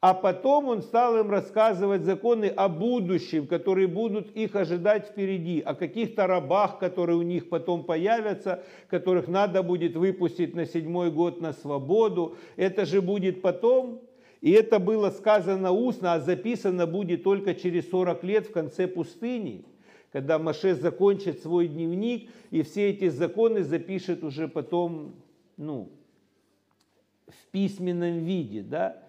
А 0.00 0.14
потом 0.14 0.68
он 0.68 0.82
стал 0.82 1.18
им 1.18 1.30
рассказывать 1.30 2.04
законы 2.04 2.46
о 2.46 2.70
будущем, 2.70 3.46
которые 3.46 3.86
будут 3.86 4.30
их 4.34 4.56
ожидать 4.56 5.08
впереди, 5.08 5.60
о 5.60 5.74
каких-то 5.74 6.26
рабах, 6.26 6.78
которые 6.78 7.18
у 7.18 7.22
них 7.22 7.50
потом 7.50 7.84
появятся, 7.84 8.62
которых 8.88 9.28
надо 9.28 9.62
будет 9.62 9.96
выпустить 9.96 10.54
на 10.54 10.64
седьмой 10.64 11.10
год 11.10 11.42
на 11.42 11.52
свободу. 11.52 12.36
Это 12.56 12.86
же 12.86 13.02
будет 13.02 13.42
потом. 13.42 14.00
И 14.40 14.52
это 14.52 14.78
было 14.78 15.10
сказано 15.10 15.70
устно, 15.70 16.14
а 16.14 16.20
записано 16.20 16.86
будет 16.86 17.22
только 17.22 17.54
через 17.54 17.90
40 17.90 18.24
лет 18.24 18.46
в 18.46 18.52
конце 18.52 18.88
пустыни, 18.88 19.66
когда 20.12 20.38
Маше 20.38 20.74
закончит 20.74 21.42
свой 21.42 21.68
дневник, 21.68 22.30
и 22.50 22.62
все 22.62 22.88
эти 22.88 23.10
законы 23.10 23.62
запишет 23.64 24.24
уже 24.24 24.48
потом 24.48 25.14
ну, 25.58 25.90
в 27.28 27.50
письменном 27.52 28.20
виде. 28.20 28.62
Да? 28.62 29.02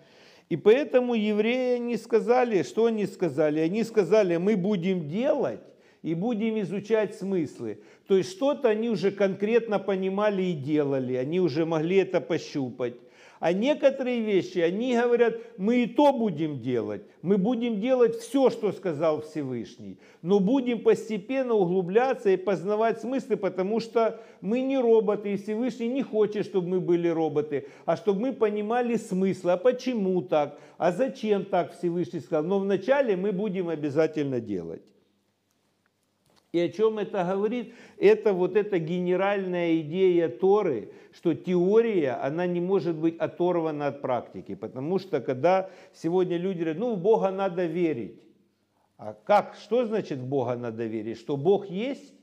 И 0.52 0.58
поэтому 0.58 1.14
евреи 1.14 1.78
не 1.78 1.96
сказали, 1.96 2.64
что 2.64 2.88
они 2.88 3.06
сказали? 3.06 3.62
Они 3.62 3.86
сказали, 3.86 4.36
мы 4.36 4.58
будем 4.58 5.08
делать 5.08 5.62
и 6.02 6.14
будем 6.14 6.60
изучать 6.60 7.16
смыслы. 7.16 7.80
То 8.06 8.18
есть 8.18 8.32
что-то 8.32 8.68
они 8.68 8.90
уже 8.90 9.12
конкретно 9.12 9.80
понимали 9.80 10.44
и 10.44 10.52
делали, 10.52 11.14
они 11.14 11.40
уже 11.40 11.66
могли 11.66 12.00
это 12.00 12.20
пощупать. 12.20 12.96
А 13.42 13.54
некоторые 13.54 14.22
вещи, 14.22 14.60
они 14.60 14.96
говорят, 14.96 15.34
мы 15.58 15.84
и 15.84 15.88
то 15.88 16.14
будем 16.14 16.60
делать. 16.60 17.02
Мы 17.24 17.40
будем 17.40 17.82
делать 17.82 18.16
все, 18.18 18.52
что 18.52 18.72
сказал 18.72 19.24
Всевышний. 19.24 19.98
Но 20.22 20.40
будем 20.40 20.84
постепенно 20.84 21.56
углубляться 21.56 22.30
и 22.30 22.38
познавать 22.38 23.02
смыслы, 23.02 23.38
потому 23.38 23.80
что 23.80 24.22
мы 24.42 24.62
не 24.62 24.78
роботы, 24.78 25.34
и 25.34 25.38
Всевышний 25.38 25.88
не 25.88 26.04
хочет, 26.04 26.46
чтобы 26.46 26.68
мы 26.68 26.80
были 26.80 27.08
роботы, 27.08 27.66
а 27.86 27.98
чтобы 27.98 28.22
мы 28.22 28.34
понимали 28.34 28.96
смысл. 28.96 29.50
А 29.50 29.58
почему 29.58 30.22
так? 30.22 30.60
А 30.78 30.92
зачем 30.92 31.44
так 31.44 31.76
Всевышний 31.76 32.20
сказал? 32.20 32.44
Но 32.44 32.60
вначале 32.60 33.16
мы 33.16 33.32
будем 33.32 33.70
обязательно 33.70 34.40
делать. 34.40 34.84
И 36.52 36.60
о 36.60 36.70
чем 36.70 37.00
это 37.00 37.24
говорит? 37.24 37.74
Это 37.98 38.34
вот 38.34 38.58
эта 38.58 38.78
генеральная 38.78 39.80
идея 39.80 40.28
Торы, 40.28 40.92
что 41.14 41.34
теория, 41.34 42.12
она 42.22 42.46
не 42.46 42.60
может 42.60 42.96
быть 42.98 43.18
оторвана 43.18 43.88
от 43.88 44.02
практики. 44.02 44.56
Потому 44.56 45.00
что 45.00 45.22
когда 45.22 45.70
сегодня 45.94 46.38
люди 46.38 46.60
говорят, 46.60 46.78
ну 46.78 46.96
в 46.96 47.02
Бога 47.02 47.32
надо 47.32 47.66
верить. 47.66 48.22
А 48.98 49.14
как? 49.14 49.56
Что 49.56 49.86
значит 49.86 50.20
в 50.20 50.28
Бога 50.28 50.56
надо 50.58 50.86
верить? 50.86 51.18
Что 51.18 51.38
Бог 51.38 51.68
есть? 51.70 52.14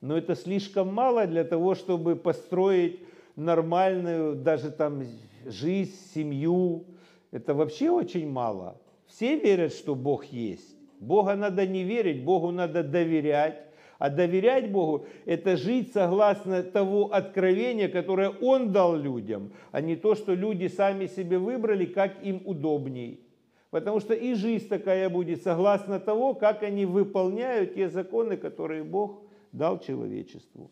Но 0.00 0.18
это 0.18 0.34
слишком 0.34 0.92
мало 0.92 1.26
для 1.26 1.44
того, 1.44 1.74
чтобы 1.74 2.16
построить 2.16 3.00
нормальную 3.36 4.34
даже 4.34 4.72
там 4.72 5.04
жизнь, 5.46 5.94
семью. 6.14 6.84
Это 7.30 7.54
вообще 7.54 7.90
очень 7.90 8.28
мало. 8.28 8.80
Все 9.06 9.38
верят, 9.38 9.72
что 9.72 9.94
Бог 9.94 10.24
есть. 10.24 10.79
Бога 11.00 11.34
надо 11.34 11.66
не 11.66 11.82
верить, 11.82 12.22
Богу 12.24 12.50
надо 12.50 12.84
доверять. 12.84 13.62
А 13.98 14.08
доверять 14.08 14.70
Богу– 14.70 15.04
это 15.26 15.56
жить 15.56 15.92
согласно 15.92 16.62
того 16.62 17.12
откровения, 17.12 17.88
которое 17.88 18.30
Он 18.30 18.72
дал 18.72 18.96
людям, 18.96 19.52
а 19.72 19.82
не 19.82 19.94
то, 19.96 20.14
что 20.14 20.32
люди 20.32 20.68
сами 20.68 21.06
себе 21.06 21.38
выбрали, 21.38 21.84
как 21.84 22.22
им 22.22 22.40
удобней. 22.46 23.20
Потому 23.70 24.00
что 24.00 24.14
и 24.14 24.34
жизнь 24.34 24.68
такая 24.68 25.10
будет 25.10 25.42
согласно 25.42 26.00
того, 26.00 26.34
как 26.34 26.62
они 26.62 26.86
выполняют 26.86 27.74
те 27.74 27.90
законы, 27.90 28.38
которые 28.38 28.84
Бог 28.84 29.22
дал 29.52 29.78
человечеству. 29.78 30.70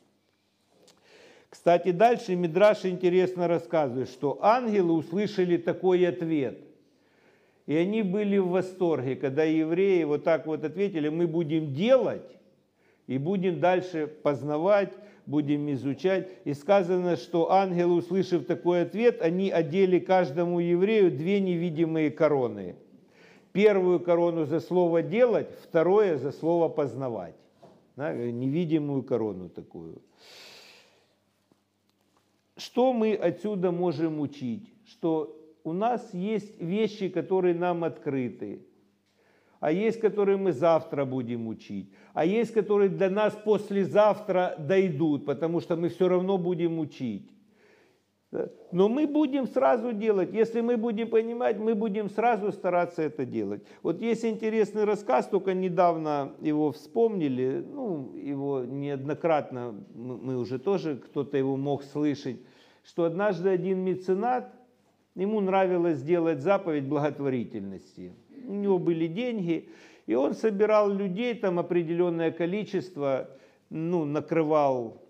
Кстати, 1.51 1.93
дальше 1.93 2.35
Мидраш 2.35 2.87
интересно 2.87 3.47
рассказывает, 3.47 4.09
что 4.09 4.39
ангелы 4.43 4.93
услышали 4.95 5.59
такой 5.59 6.07
ответ– 6.07 6.61
и 7.69 7.77
они 7.77 8.01
были 8.03 8.39
в 8.39 8.49
восторге, 8.49 9.15
когда 9.15 9.45
евреи 9.45 10.03
вот 10.05 10.25
так 10.25 10.47
вот 10.47 10.65
ответили, 10.65 11.11
мы 11.11 11.27
будем 11.27 11.75
делать 11.75 12.39
и 13.07 13.19
будем 13.19 13.61
дальше 13.61 14.07
познавать, 14.07 14.95
будем 15.27 15.71
изучать. 15.73 16.31
И 16.47 16.55
сказано, 16.55 17.17
что 17.19 17.53
ангелы, 17.53 17.97
услышав 17.97 18.47
такой 18.47 18.81
ответ, 18.81 19.21
они 19.21 19.51
одели 19.51 19.99
каждому 19.99 20.61
еврею 20.61 21.11
две 21.11 21.41
невидимые 21.41 22.11
короны. 22.11 22.75
Первую 23.53 24.01
корону 24.01 24.47
за 24.47 24.61
слово 24.61 25.03
делать, 25.03 25.51
второе 25.63 26.17
за 26.17 26.33
слово 26.33 26.71
познавать. 26.71 27.37
Да, 27.97 28.15
невидимую 28.15 29.03
корону 29.03 29.51
такую. 29.51 30.01
Что 32.57 32.95
мы 32.95 33.13
отсюда 33.13 33.73
можем 33.73 34.21
учить? 34.21 34.73
Что 34.87 35.38
у 35.65 35.73
нас 35.73 36.15
есть 36.15 36.61
вещи, 36.61 37.09
которые 37.09 37.55
нам 37.55 37.85
открыты, 37.85 38.63
а 39.61 39.73
есть, 39.73 40.01
которые 40.01 40.37
мы 40.37 40.53
завтра 40.53 41.05
будем 41.05 41.49
учить, 41.49 41.91
а 42.15 42.25
есть, 42.25 42.53
которые 42.53 42.89
до 42.89 43.11
нас 43.11 43.35
послезавтра 43.45 44.55
дойдут, 44.59 45.27
потому 45.27 45.61
что 45.61 45.77
мы 45.77 45.89
все 45.89 46.09
равно 46.09 46.39
будем 46.39 46.79
учить. 46.79 47.31
Но 48.73 48.91
мы 48.91 49.07
будем 49.07 49.47
сразу 49.47 49.93
делать, 49.95 50.35
если 50.35 50.61
мы 50.61 50.77
будем 50.77 51.09
понимать, 51.09 51.59
мы 51.59 51.75
будем 51.75 52.11
сразу 52.11 52.53
стараться 52.53 53.03
это 53.03 53.25
делать. 53.25 53.63
Вот 53.83 54.03
есть 54.03 54.23
интересный 54.23 54.85
рассказ, 54.85 55.27
только 55.27 55.55
недавно 55.55 56.35
его 56.43 56.73
вспомнили, 56.73 57.65
ну, 57.67 58.15
его 58.15 58.65
неоднократно 58.65 59.75
мы 59.95 60.37
уже 60.37 60.59
тоже, 60.59 60.97
кто-то 60.97 61.39
его 61.39 61.57
мог 61.57 61.83
слышать, 61.83 62.37
что 62.85 63.05
однажды 63.05 63.49
один 63.49 63.79
меценат 63.79 64.53
Ему 65.19 65.41
нравилось 65.41 66.01
делать 66.01 66.43
заповедь 66.43 66.85
благотворительности. 66.85 68.13
У 68.47 68.55
него 68.55 68.79
были 68.79 69.09
деньги, 69.09 69.69
и 70.07 70.15
он 70.15 70.33
собирал 70.33 70.89
людей, 70.93 71.35
там 71.35 71.59
определенное 71.59 72.31
количество, 72.31 73.29
ну, 73.69 74.05
накрывал, 74.05 75.03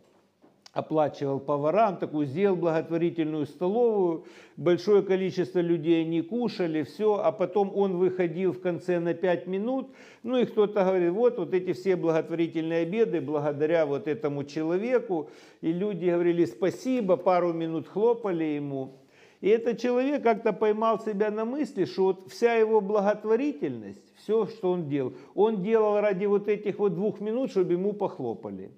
оплачивал 0.72 1.40
поварам, 1.40 1.98
такую 1.98 2.24
сделал 2.24 2.56
благотворительную 2.56 3.44
столовую, 3.44 4.24
большое 4.56 5.02
количество 5.02 5.58
людей 5.58 6.06
не 6.06 6.22
кушали, 6.22 6.84
все, 6.84 7.20
а 7.22 7.30
потом 7.30 7.70
он 7.76 7.98
выходил 7.98 8.54
в 8.54 8.62
конце 8.62 9.00
на 9.00 9.12
5 9.12 9.46
минут, 9.46 9.90
ну 10.22 10.38
и 10.38 10.46
кто-то 10.46 10.84
говорит, 10.84 11.10
вот, 11.10 11.38
вот 11.38 11.52
эти 11.52 11.74
все 11.74 11.96
благотворительные 11.96 12.84
обеды 12.84 13.20
благодаря 13.20 13.84
вот 13.84 14.08
этому 14.08 14.44
человеку, 14.44 15.28
и 15.60 15.70
люди 15.70 16.06
говорили 16.06 16.46
спасибо, 16.46 17.18
пару 17.18 17.52
минут 17.52 17.88
хлопали 17.88 18.44
ему, 18.44 19.02
и 19.40 19.48
этот 19.48 19.78
человек 19.78 20.22
как-то 20.22 20.52
поймал 20.52 20.98
себя 20.98 21.30
на 21.30 21.44
мысли, 21.44 21.84
что 21.84 22.04
вот 22.04 22.30
вся 22.30 22.54
его 22.54 22.80
благотворительность, 22.80 24.02
все, 24.16 24.46
что 24.46 24.72
он 24.72 24.88
делал, 24.88 25.12
он 25.34 25.62
делал 25.62 26.00
ради 26.00 26.26
вот 26.26 26.48
этих 26.48 26.78
вот 26.78 26.94
двух 26.94 27.20
минут, 27.20 27.50
чтобы 27.50 27.74
ему 27.74 27.92
похлопали. 27.92 28.72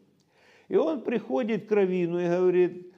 И 0.69 0.77
он 0.77 1.01
приходит 1.01 1.67
к 1.67 1.73
Равину 1.73 2.21
и 2.21 2.29
говорит, 2.29 2.93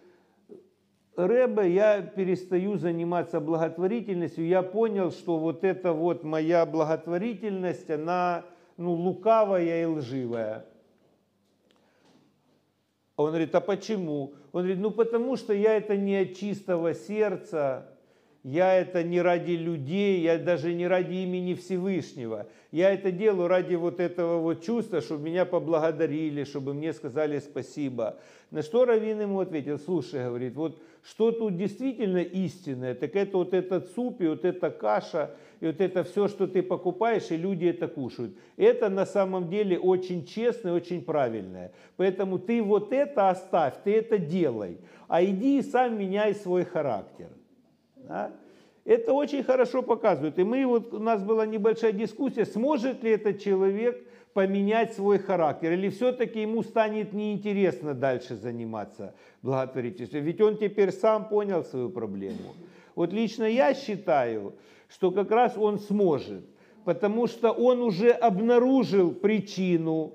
Рэбе, 1.14 1.72
я 1.72 2.00
перестаю 2.00 2.76
заниматься 2.76 3.38
благотворительностью, 3.38 4.46
я 4.46 4.62
понял, 4.62 5.12
что 5.12 5.38
вот 5.38 5.62
эта 5.62 5.92
вот 5.92 6.24
моя 6.24 6.66
благотворительность, 6.66 7.90
она 7.90 8.44
ну, 8.76 8.92
лукавая 8.92 9.82
и 9.82 9.84
лживая. 9.84 10.66
Он 13.22 13.28
говорит, 13.28 13.54
а 13.54 13.60
почему? 13.60 14.34
Он 14.52 14.62
говорит, 14.62 14.78
ну 14.78 14.90
потому 14.90 15.36
что 15.36 15.52
я 15.52 15.76
это 15.76 15.96
не 15.96 16.16
от 16.16 16.36
чистого 16.36 16.94
сердца, 16.94 17.91
я 18.44 18.74
это 18.74 19.04
не 19.04 19.22
ради 19.22 19.52
людей, 19.52 20.20
я 20.20 20.36
даже 20.36 20.74
не 20.74 20.88
ради 20.88 21.14
имени 21.14 21.54
Всевышнего. 21.54 22.48
Я 22.72 22.92
это 22.92 23.12
делаю 23.12 23.46
ради 23.46 23.76
вот 23.76 24.00
этого 24.00 24.38
вот 24.40 24.64
чувства, 24.64 25.00
чтобы 25.00 25.24
меня 25.24 25.44
поблагодарили, 25.44 26.42
чтобы 26.42 26.74
мне 26.74 26.92
сказали 26.92 27.38
спасибо. 27.38 28.18
На 28.50 28.62
что 28.62 28.84
Равин 28.84 29.20
ему 29.20 29.40
ответил, 29.40 29.78
слушай, 29.78 30.24
говорит, 30.24 30.56
вот 30.56 30.82
что 31.04 31.30
тут 31.30 31.56
действительно 31.56 32.18
истинное, 32.18 32.94
так 32.94 33.14
это 33.14 33.36
вот 33.36 33.54
этот 33.54 33.90
суп 33.92 34.20
и 34.20 34.26
вот 34.26 34.44
эта 34.44 34.70
каша, 34.70 35.30
и 35.60 35.66
вот 35.66 35.80
это 35.80 36.02
все, 36.02 36.26
что 36.26 36.48
ты 36.48 36.62
покупаешь, 36.62 37.30
и 37.30 37.36
люди 37.36 37.66
это 37.66 37.86
кушают. 37.86 38.36
Это 38.56 38.88
на 38.88 39.06
самом 39.06 39.48
деле 39.48 39.78
очень 39.78 40.26
честно 40.26 40.70
и 40.70 40.72
очень 40.72 41.02
правильное. 41.02 41.72
Поэтому 41.96 42.40
ты 42.40 42.60
вот 42.60 42.92
это 42.92 43.30
оставь, 43.30 43.74
ты 43.84 43.94
это 43.94 44.18
делай, 44.18 44.78
а 45.06 45.24
иди 45.24 45.58
и 45.58 45.62
сам 45.62 45.96
меняй 45.96 46.34
свой 46.34 46.64
характер. 46.64 47.28
Да? 48.08 48.32
Это 48.84 49.12
очень 49.12 49.44
хорошо 49.44 49.82
показывает. 49.82 50.38
И 50.38 50.44
мы 50.44 50.66
вот, 50.66 50.92
у 50.92 50.98
нас 50.98 51.22
была 51.22 51.46
небольшая 51.46 51.92
дискуссия, 51.92 52.44
сможет 52.44 53.02
ли 53.04 53.12
этот 53.12 53.40
человек 53.40 54.04
поменять 54.32 54.94
свой 54.94 55.18
характер, 55.18 55.72
или 55.72 55.90
все-таки 55.90 56.40
ему 56.40 56.62
станет 56.62 57.12
неинтересно 57.12 57.94
дальше 57.94 58.34
заниматься 58.34 59.14
благотворительностью. 59.42 60.22
Ведь 60.22 60.40
он 60.40 60.56
теперь 60.56 60.90
сам 60.90 61.28
понял 61.28 61.64
свою 61.64 61.90
проблему. 61.90 62.54
Вот 62.94 63.12
лично 63.12 63.44
я 63.44 63.74
считаю, 63.74 64.54
что 64.88 65.10
как 65.10 65.30
раз 65.30 65.56
он 65.56 65.78
сможет, 65.78 66.44
потому 66.84 67.26
что 67.26 67.50
он 67.50 67.82
уже 67.82 68.10
обнаружил 68.10 69.12
причину 69.12 70.14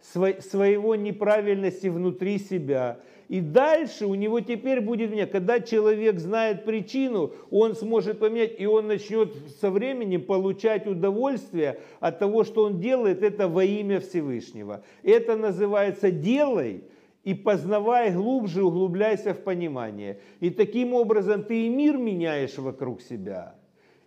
своего 0.00 0.94
неправильности 0.94 1.88
внутри 1.88 2.38
себя. 2.38 3.00
И 3.28 3.40
дальше 3.40 4.06
у 4.06 4.14
него 4.14 4.40
теперь 4.40 4.80
будет 4.80 5.10
меня, 5.10 5.26
когда 5.26 5.58
человек 5.60 6.18
знает 6.20 6.64
причину, 6.64 7.32
он 7.50 7.74
сможет 7.74 8.20
поменять, 8.20 8.60
и 8.60 8.66
он 8.66 8.86
начнет 8.86 9.34
со 9.60 9.70
временем 9.70 10.22
получать 10.22 10.86
удовольствие 10.86 11.80
от 11.98 12.20
того, 12.20 12.44
что 12.44 12.64
он 12.64 12.78
делает 12.78 13.22
это 13.22 13.48
во 13.48 13.64
имя 13.64 14.00
Всевышнего. 14.00 14.84
Это 15.02 15.36
называется 15.36 16.10
«делай», 16.10 16.84
и 17.24 17.34
познавай 17.34 18.12
глубже, 18.12 18.62
углубляйся 18.62 19.34
в 19.34 19.42
понимание. 19.42 20.20
И 20.38 20.48
таким 20.50 20.94
образом 20.94 21.42
ты 21.42 21.66
и 21.66 21.68
мир 21.68 21.96
меняешь 21.96 22.56
вокруг 22.56 23.02
себя, 23.02 23.56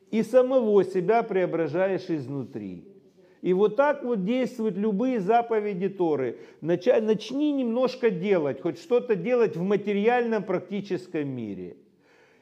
и 0.09 0.23
самого 0.23 0.85
себя 0.85 1.21
преображаешь 1.21 2.09
изнутри. 2.09 2.85
И 3.41 3.53
вот 3.53 3.77
так 3.77 4.03
вот 4.03 4.25
действуют 4.25 4.75
любые 4.75 5.21
заповеди 5.21 5.87
Торы. 5.87 6.39
Начни 6.61 7.51
немножко 7.53 8.09
делать, 8.09 8.61
хоть 8.61 8.79
что-то 8.79 9.15
делать 9.15 9.55
в 9.55 9.61
материальном 9.61 10.43
практическом 10.43 11.29
мире. 11.29 11.77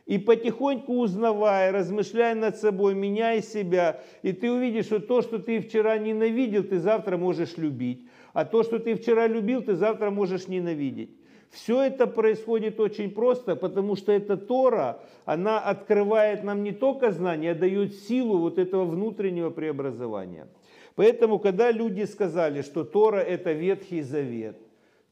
И 0.07 0.17
потихоньку 0.17 0.93
узнавая, 0.99 1.71
размышляя 1.71 2.33
над 2.33 2.57
собой, 2.57 2.95
меняй 2.95 3.43
себя, 3.43 4.01
и 4.23 4.31
ты 4.31 4.49
увидишь, 4.49 4.85
что 4.85 4.99
то, 4.99 5.21
что 5.21 5.37
ты 5.37 5.59
вчера 5.59 5.97
ненавидел, 5.97 6.63
ты 6.63 6.79
завтра 6.79 7.17
можешь 7.17 7.57
любить. 7.57 8.07
А 8.33 8.45
то, 8.45 8.63
что 8.63 8.79
ты 8.79 8.95
вчера 8.95 9.27
любил, 9.27 9.61
ты 9.61 9.75
завтра 9.75 10.09
можешь 10.09 10.47
ненавидеть. 10.47 11.11
Все 11.49 11.83
это 11.83 12.07
происходит 12.07 12.79
очень 12.79 13.11
просто, 13.11 13.55
потому 13.55 13.95
что 13.95 14.11
эта 14.11 14.37
Тора, 14.37 14.99
она 15.25 15.59
открывает 15.59 16.43
нам 16.43 16.63
не 16.63 16.71
только 16.71 17.11
знания, 17.11 17.51
а 17.51 17.55
дает 17.55 17.95
силу 17.95 18.37
вот 18.37 18.57
этого 18.57 18.85
внутреннего 18.85 19.49
преобразования. 19.49 20.47
Поэтому, 20.95 21.39
когда 21.39 21.71
люди 21.71 22.03
сказали, 22.03 22.61
что 22.61 22.83
Тора 22.83 23.19
это 23.19 23.53
Ветхий 23.53 24.01
Завет, 24.01 24.57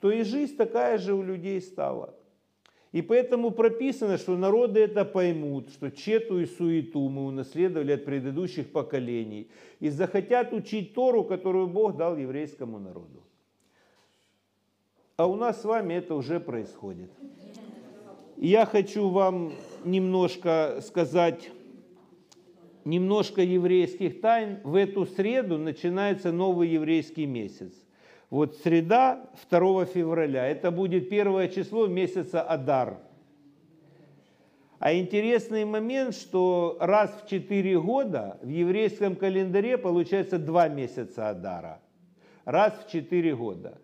то 0.02 0.12
и 0.12 0.24
жизнь 0.24 0.58
такая 0.58 0.98
же 0.98 1.14
у 1.14 1.24
людей 1.24 1.62
стала. 1.62 2.14
И 2.92 3.02
поэтому 3.02 3.52
прописано, 3.52 4.18
что 4.18 4.38
народы 4.38 4.80
это 4.80 5.04
поймут, 5.04 5.70
что 5.70 5.92
чету 5.92 6.40
и 6.40 6.46
суету 6.46 7.10
мы 7.10 7.26
унаследовали 7.26 7.92
от 7.92 8.06
предыдущих 8.06 8.72
поколений 8.72 9.50
и 9.82 9.90
захотят 9.90 10.54
учить 10.54 10.94
Тору, 10.94 11.24
которую 11.24 11.68
Бог 11.68 11.98
дал 11.98 12.16
еврейскому 12.18 12.80
народу. 12.80 13.22
А 15.18 15.28
у 15.28 15.38
нас 15.38 15.62
с 15.62 15.64
вами 15.64 15.94
это 15.94 16.14
уже 16.14 16.42
происходит. 16.42 17.10
Я 18.36 18.66
хочу 18.66 19.08
вам 19.08 19.54
немножко 19.86 20.82
сказать, 20.86 21.52
немножко 22.84 23.42
еврейских 23.42 24.20
тайн. 24.20 24.60
В 24.66 24.76
эту 24.76 25.06
среду 25.06 25.58
начинается 25.58 26.34
новый 26.34 26.68
еврейский 26.68 27.26
месяц. 27.26 27.72
Вот 28.30 28.58
среда 28.58 29.30
2 29.50 29.86
февраля, 29.86 30.48
это 30.48 30.70
будет 30.70 31.08
первое 31.08 31.48
число 31.48 31.88
месяца 31.88 32.42
Адар. 32.42 32.98
А 34.80 34.94
интересный 34.94 35.64
момент, 35.64 36.14
что 36.14 36.76
раз 36.82 37.10
в 37.24 37.30
4 37.30 37.80
года 37.80 38.38
в 38.42 38.50
еврейском 38.50 39.16
календаре 39.16 39.78
получается 39.78 40.38
два 40.38 40.68
месяца 40.68 41.30
Адара. 41.30 41.80
Раз 42.44 42.74
в 42.86 42.92
4 42.92 43.34
года. 43.38 43.78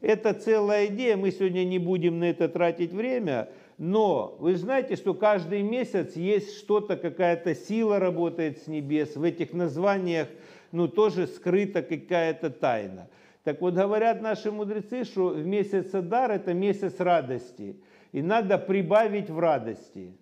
Это 0.00 0.32
целая 0.32 0.86
идея, 0.86 1.16
мы 1.16 1.32
сегодня 1.32 1.64
не 1.64 1.78
будем 1.78 2.20
на 2.20 2.30
это 2.30 2.48
тратить 2.48 2.92
время, 2.92 3.48
но 3.78 4.36
вы 4.38 4.56
знаете, 4.56 4.94
что 4.94 5.14
каждый 5.14 5.62
месяц 5.62 6.14
есть 6.14 6.58
что-то, 6.58 6.96
какая-то 6.96 7.54
сила 7.54 7.98
работает 7.98 8.58
с 8.58 8.66
небес, 8.68 9.16
в 9.16 9.22
этих 9.24 9.52
названиях 9.52 10.28
ну, 10.70 10.86
тоже 10.86 11.26
скрыта 11.26 11.82
какая-то 11.82 12.50
тайна. 12.50 13.08
Так 13.42 13.60
вот, 13.60 13.74
говорят 13.74 14.20
наши 14.20 14.52
мудрецы, 14.52 15.04
что 15.04 15.28
в 15.28 15.46
месяц 15.46 15.94
Адар 15.94 16.30
это 16.30 16.54
месяц 16.54 17.00
радости, 17.00 17.76
и 18.12 18.22
надо 18.22 18.58
прибавить 18.58 19.30
в 19.30 19.38
радости. 19.38 20.12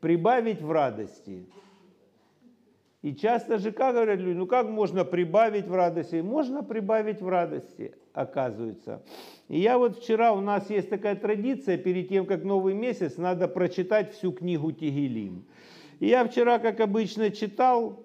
Прибавить 0.00 0.60
в 0.60 0.70
радости. 0.70 1.46
И 3.02 3.14
часто 3.14 3.58
же, 3.58 3.70
как 3.70 3.94
говорят 3.94 4.18
люди, 4.18 4.36
ну 4.36 4.46
как 4.46 4.68
можно 4.68 5.04
прибавить 5.04 5.66
в 5.66 5.74
радости? 5.74 6.16
Можно 6.16 6.64
прибавить 6.64 7.20
в 7.20 7.28
радости, 7.28 7.94
оказывается. 8.20 9.02
И 9.48 9.60
я 9.60 9.78
вот 9.78 9.98
вчера, 9.98 10.32
у 10.32 10.40
нас 10.40 10.68
есть 10.70 10.90
такая 10.90 11.14
традиция, 11.14 11.78
перед 11.78 12.08
тем, 12.08 12.26
как 12.26 12.44
новый 12.44 12.74
месяц, 12.74 13.16
надо 13.16 13.48
прочитать 13.48 14.12
всю 14.12 14.32
книгу 14.32 14.72
Тигелим. 14.72 15.44
И 16.00 16.06
я 16.06 16.26
вчера, 16.26 16.58
как 16.58 16.80
обычно, 16.80 17.30
читал, 17.30 18.02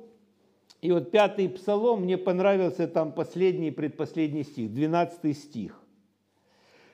и 0.82 0.92
вот 0.92 1.12
пятый 1.12 1.50
псалом, 1.50 2.04
мне 2.04 2.18
понравился 2.18 2.88
там 2.88 3.12
последний 3.12 3.72
предпоследний 3.72 4.44
стих, 4.44 4.72
12 4.72 5.38
стих. 5.38 5.80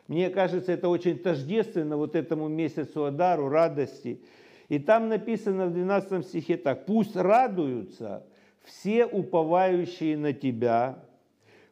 Мне 0.07 0.30
кажется, 0.30 0.72
это 0.72 0.89
очень 0.89 1.20
тождественно 1.20 1.97
вот 1.97 2.15
этому 2.15 2.47
месяцу 2.47 3.05
Адару, 3.05 3.49
радости. 3.49 4.22
И 4.67 4.80
там 4.80 5.07
написано 5.07 5.67
в 5.67 5.74
12 5.74 6.26
стихе 6.26 6.57
так, 6.57 6.86
пусть 6.86 7.15
радуются 7.15 8.24
все 8.63 9.05
уповающие 9.05 10.17
на 10.17 10.34
Тебя, 10.34 11.03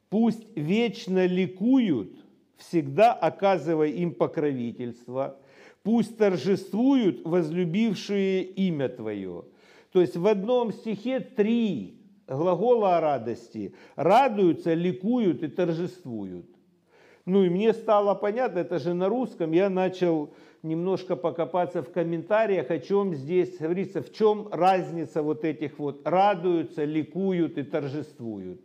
пусть 0.09 0.45
вечно 0.55 1.25
ликуют, 1.25 2.13
всегда 2.57 3.13
оказывая 3.13 3.89
им 3.89 4.13
покровительство, 4.13 5.37
пусть 5.83 6.17
торжествуют 6.17 7.25
возлюбившие 7.25 8.43
имя 8.43 8.89
Твое. 8.89 9.45
То 9.91 10.01
есть 10.01 10.17
в 10.17 10.27
одном 10.27 10.73
стихе 10.73 11.19
три 11.19 11.97
глагола 12.27 12.97
о 12.97 13.01
радости. 13.01 13.73
Радуются, 13.95 14.73
ликуют 14.73 15.43
и 15.43 15.47
торжествуют. 15.47 16.45
Ну 17.25 17.43
и 17.43 17.49
мне 17.49 17.73
стало 17.73 18.15
понятно, 18.15 18.59
это 18.59 18.79
же 18.79 18.93
на 18.93 19.09
русском, 19.09 19.51
я 19.51 19.69
начал 19.69 20.33
немножко 20.63 21.15
покопаться 21.15 21.81
в 21.83 21.91
комментариях, 21.91 22.71
о 22.71 22.79
чем 22.79 23.13
здесь 23.15 23.57
говорится, 23.57 24.01
в 24.01 24.13
чем 24.13 24.47
разница 24.51 25.21
вот 25.21 25.43
этих 25.43 25.77
вот 25.77 26.07
радуются, 26.07 26.85
ликуют 26.85 27.57
и 27.57 27.63
торжествуют. 27.63 28.61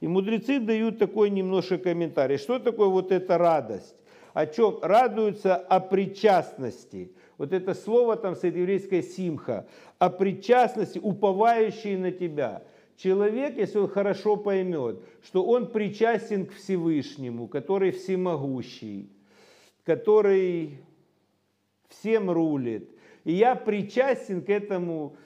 И 0.00 0.08
мудрецы 0.08 0.58
дают 0.58 0.98
такой 0.98 1.30
немножко 1.30 1.78
комментарий. 1.78 2.38
Что 2.38 2.58
такое 2.58 2.88
вот 2.88 3.12
эта 3.12 3.36
радость? 3.36 3.94
О 4.32 4.46
чем? 4.46 4.78
Радуются 4.80 5.56
о 5.56 5.80
причастности. 5.80 7.12
Вот 7.36 7.52
это 7.52 7.74
слово 7.74 8.16
там 8.16 8.34
с 8.34 8.44
еврейской 8.44 9.02
симха. 9.02 9.66
О 9.98 10.08
причастности, 10.08 10.98
уповающие 10.98 11.98
на 11.98 12.12
тебя. 12.12 12.62
Человек, 12.96 13.56
если 13.56 13.78
он 13.78 13.88
хорошо 13.88 14.36
поймет, 14.36 15.00
что 15.22 15.44
он 15.44 15.66
причастен 15.66 16.46
к 16.46 16.52
Всевышнему, 16.52 17.48
который 17.48 17.92
всемогущий, 17.92 19.10
который 19.84 20.78
всем 21.88 22.30
рулит. 22.30 22.90
И 23.24 23.32
я 23.32 23.54
причастен 23.54 24.42
к 24.42 24.48
этому. 24.48 25.16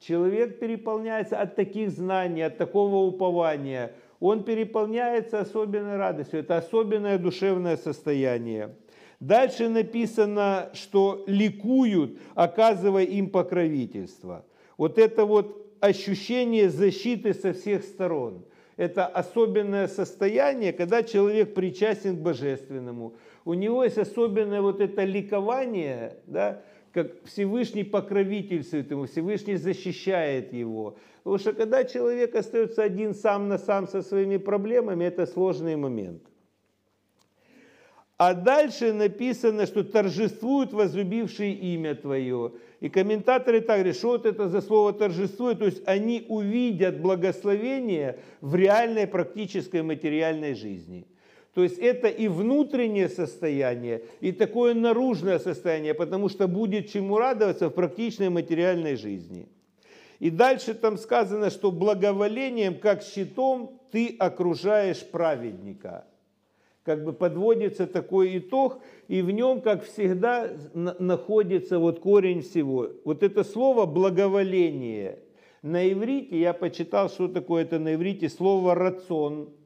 Человек 0.00 0.58
переполняется 0.58 1.38
от 1.38 1.56
таких 1.56 1.90
знаний, 1.90 2.42
от 2.42 2.56
такого 2.56 2.96
упования. 3.06 3.92
Он 4.18 4.42
переполняется 4.44 5.40
особенной 5.40 5.96
радостью. 5.96 6.40
Это 6.40 6.56
особенное 6.56 7.18
душевное 7.18 7.76
состояние. 7.76 8.74
Дальше 9.20 9.68
написано, 9.68 10.70
что 10.72 11.22
ликуют, 11.26 12.18
оказывая 12.34 13.04
им 13.04 13.28
покровительство. 13.28 14.46
Вот 14.78 14.98
это 14.98 15.26
вот 15.26 15.66
ощущение 15.80 16.70
защиты 16.70 17.34
со 17.34 17.52
всех 17.52 17.84
сторон. 17.84 18.44
Это 18.78 19.06
особенное 19.06 19.88
состояние, 19.88 20.72
когда 20.72 21.02
человек 21.02 21.52
причастен 21.52 22.16
к 22.16 22.20
божественному 22.20 23.14
у 23.44 23.54
него 23.54 23.84
есть 23.84 23.98
особенное 23.98 24.60
вот 24.60 24.80
это 24.80 25.04
ликование, 25.04 26.16
да, 26.26 26.62
как 26.92 27.24
Всевышний 27.24 27.84
покровительствует 27.84 28.90
ему, 28.90 29.06
Всевышний 29.06 29.56
защищает 29.56 30.52
его. 30.52 30.96
Потому 31.22 31.38
что 31.38 31.52
когда 31.52 31.84
человек 31.84 32.34
остается 32.34 32.82
один 32.82 33.14
сам 33.14 33.48
на 33.48 33.58
сам 33.58 33.86
со 33.86 34.02
своими 34.02 34.38
проблемами, 34.38 35.04
это 35.04 35.26
сложный 35.26 35.76
момент. 35.76 36.22
А 38.16 38.34
дальше 38.34 38.92
написано, 38.92 39.64
что 39.64 39.82
торжествуют 39.82 40.72
возлюбившие 40.72 41.54
имя 41.54 41.94
Твое. 41.94 42.52
И 42.80 42.90
комментаторы 42.90 43.60
так 43.62 43.78
говорят, 43.78 43.96
что 43.96 44.08
вот 44.08 44.26
это 44.26 44.48
за 44.48 44.60
слово 44.60 44.92
торжествует, 44.92 45.58
то 45.58 45.64
есть 45.64 45.82
они 45.86 46.26
увидят 46.28 47.00
благословение 47.00 48.18
в 48.40 48.54
реальной 48.54 49.06
практической 49.06 49.82
материальной 49.82 50.54
жизни– 50.54 51.06
то 51.54 51.64
есть 51.64 51.78
это 51.78 52.08
и 52.08 52.28
внутреннее 52.28 53.08
состояние, 53.08 54.02
и 54.20 54.30
такое 54.30 54.74
наружное 54.74 55.38
состояние, 55.38 55.94
потому 55.94 56.28
что 56.28 56.46
будет 56.46 56.90
чему 56.90 57.18
радоваться 57.18 57.68
в 57.68 57.72
практичной 57.72 58.28
материальной 58.28 58.96
жизни. 58.96 59.48
И 60.20 60.30
дальше 60.30 60.74
там 60.74 60.96
сказано, 60.96 61.50
что 61.50 61.72
благоволением, 61.72 62.78
как 62.78 63.02
щитом, 63.02 63.80
ты 63.90 64.14
окружаешь 64.18 65.04
праведника. 65.04 66.04
Как 66.84 67.04
бы 67.04 67.12
подводится 67.12 67.86
такой 67.86 68.38
итог, 68.38 68.80
и 69.08 69.20
в 69.20 69.30
нем, 69.30 69.60
как 69.60 69.84
всегда, 69.84 70.50
находится 70.72 71.78
вот 71.78 71.98
корень 72.00 72.42
всего. 72.42 72.90
Вот 73.04 73.22
это 73.22 73.42
слово 73.44 73.86
благоволение. 73.86 75.18
На 75.62 75.90
иврите, 75.90 76.38
я 76.38 76.52
почитал, 76.52 77.10
что 77.10 77.28
такое 77.28 77.62
это 77.62 77.78
на 77.78 77.94
иврите, 77.94 78.28
слово 78.28 78.76
рацион– 78.76 79.50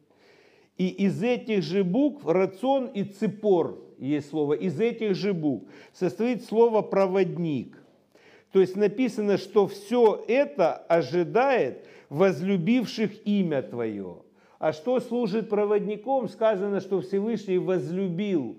и 0.77 0.89
из 0.89 1.23
этих 1.23 1.63
же 1.63 1.85
букв 1.85 2.27
рацион 2.27 2.87
и 2.87 3.05
цепор 3.05 3.79
есть 3.99 4.31
слово, 4.31 4.55
из 4.55 4.81
этих 4.81 5.15
же 5.15 5.33
букв 5.33 5.71
состоит 5.93 6.45
слово 6.45 6.83
проводник. 6.83 7.79
То 8.53 8.61
есть 8.61 8.77
написано, 8.77 9.37
что 9.37 9.67
все 9.67 10.25
это 10.29 10.75
ожидает 10.75 11.87
возлюбивших 12.09 13.27
имя 13.27 13.63
Твое. 13.63 14.23
А 14.59 14.73
что 14.73 15.01
служит 15.01 15.49
проводником? 15.49 16.29
Сказано, 16.29 16.81
что 16.81 17.01
Всевышний 17.01 17.59
возлюбил, 17.59 18.57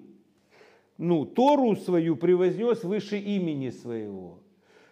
ну, 0.98 1.26
Тору 1.26 1.76
свою 1.76 2.16
превознес 2.16 2.84
выше 2.84 3.18
имени 3.18 3.70
своего. 3.70 4.40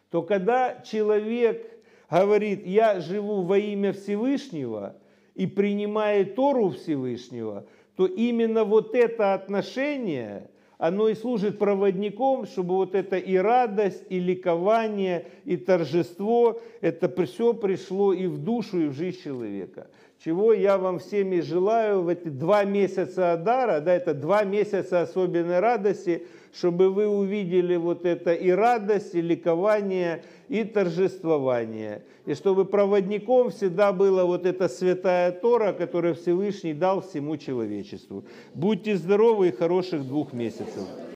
То 0.09 0.21
когда 0.21 0.81
человек 0.81 1.83
говорит, 2.09 2.65
я 2.65 2.99
живу 2.99 3.41
во 3.41 3.57
имя 3.57 3.93
Всевышнего, 3.93 4.95
и 5.35 5.47
принимает 5.47 6.35
Тору 6.35 6.69
Всевышнего, 6.69 7.65
то 7.95 8.05
именно 8.05 8.63
вот 8.63 8.95
это 8.95 9.33
отношение, 9.33 10.49
оно 10.77 11.07
и 11.07 11.15
служит 11.15 11.59
проводником, 11.59 12.45
чтобы 12.45 12.75
вот 12.75 12.95
это 12.95 13.17
и 13.17 13.35
радость, 13.35 14.03
и 14.09 14.19
ликование, 14.19 15.27
и 15.45 15.57
торжество, 15.57 16.59
это 16.81 17.09
все 17.25 17.53
пришло 17.53 18.13
и 18.13 18.27
в 18.27 18.37
душу, 18.39 18.81
и 18.81 18.87
в 18.87 18.93
жизнь 18.93 19.21
человека. 19.23 19.87
чего 20.23 20.53
я 20.53 20.77
вам 20.77 20.99
всеми 20.99 21.39
желаю 21.41 22.01
в 22.01 22.07
эти 22.09 22.29
два 22.29 22.63
месяца 22.63 23.33
Адара, 23.33 23.79
да, 23.79 23.93
это 23.93 24.13
два 24.13 24.43
месяца 24.43 25.01
особенной 25.01 25.59
радости, 25.59 26.25
чтобы 26.53 26.89
вы 26.91 27.07
увидели 27.07 27.75
вот 27.75 28.05
это 28.05 28.33
и 28.33 28.51
радость, 28.51 29.15
и 29.15 29.21
ликование, 29.21 30.23
и 30.49 30.63
торжествование. 30.63 32.03
И 32.25 32.35
чтобы 32.35 32.65
проводником 32.65 33.49
всегда 33.49 33.91
была 33.91 34.25
вот 34.25 34.45
эта 34.45 34.69
святая 34.69 35.31
Тора, 35.31 35.73
которую 35.73 36.15
Всевышний 36.15 36.73
дал 36.73 37.01
всему 37.01 37.37
человечеству. 37.37 38.23
Будьте 38.53 38.95
здоровы 38.95 39.49
и 39.49 39.51
хороших 39.51 40.07
двух 40.07 40.31
месяцев. 40.31 40.87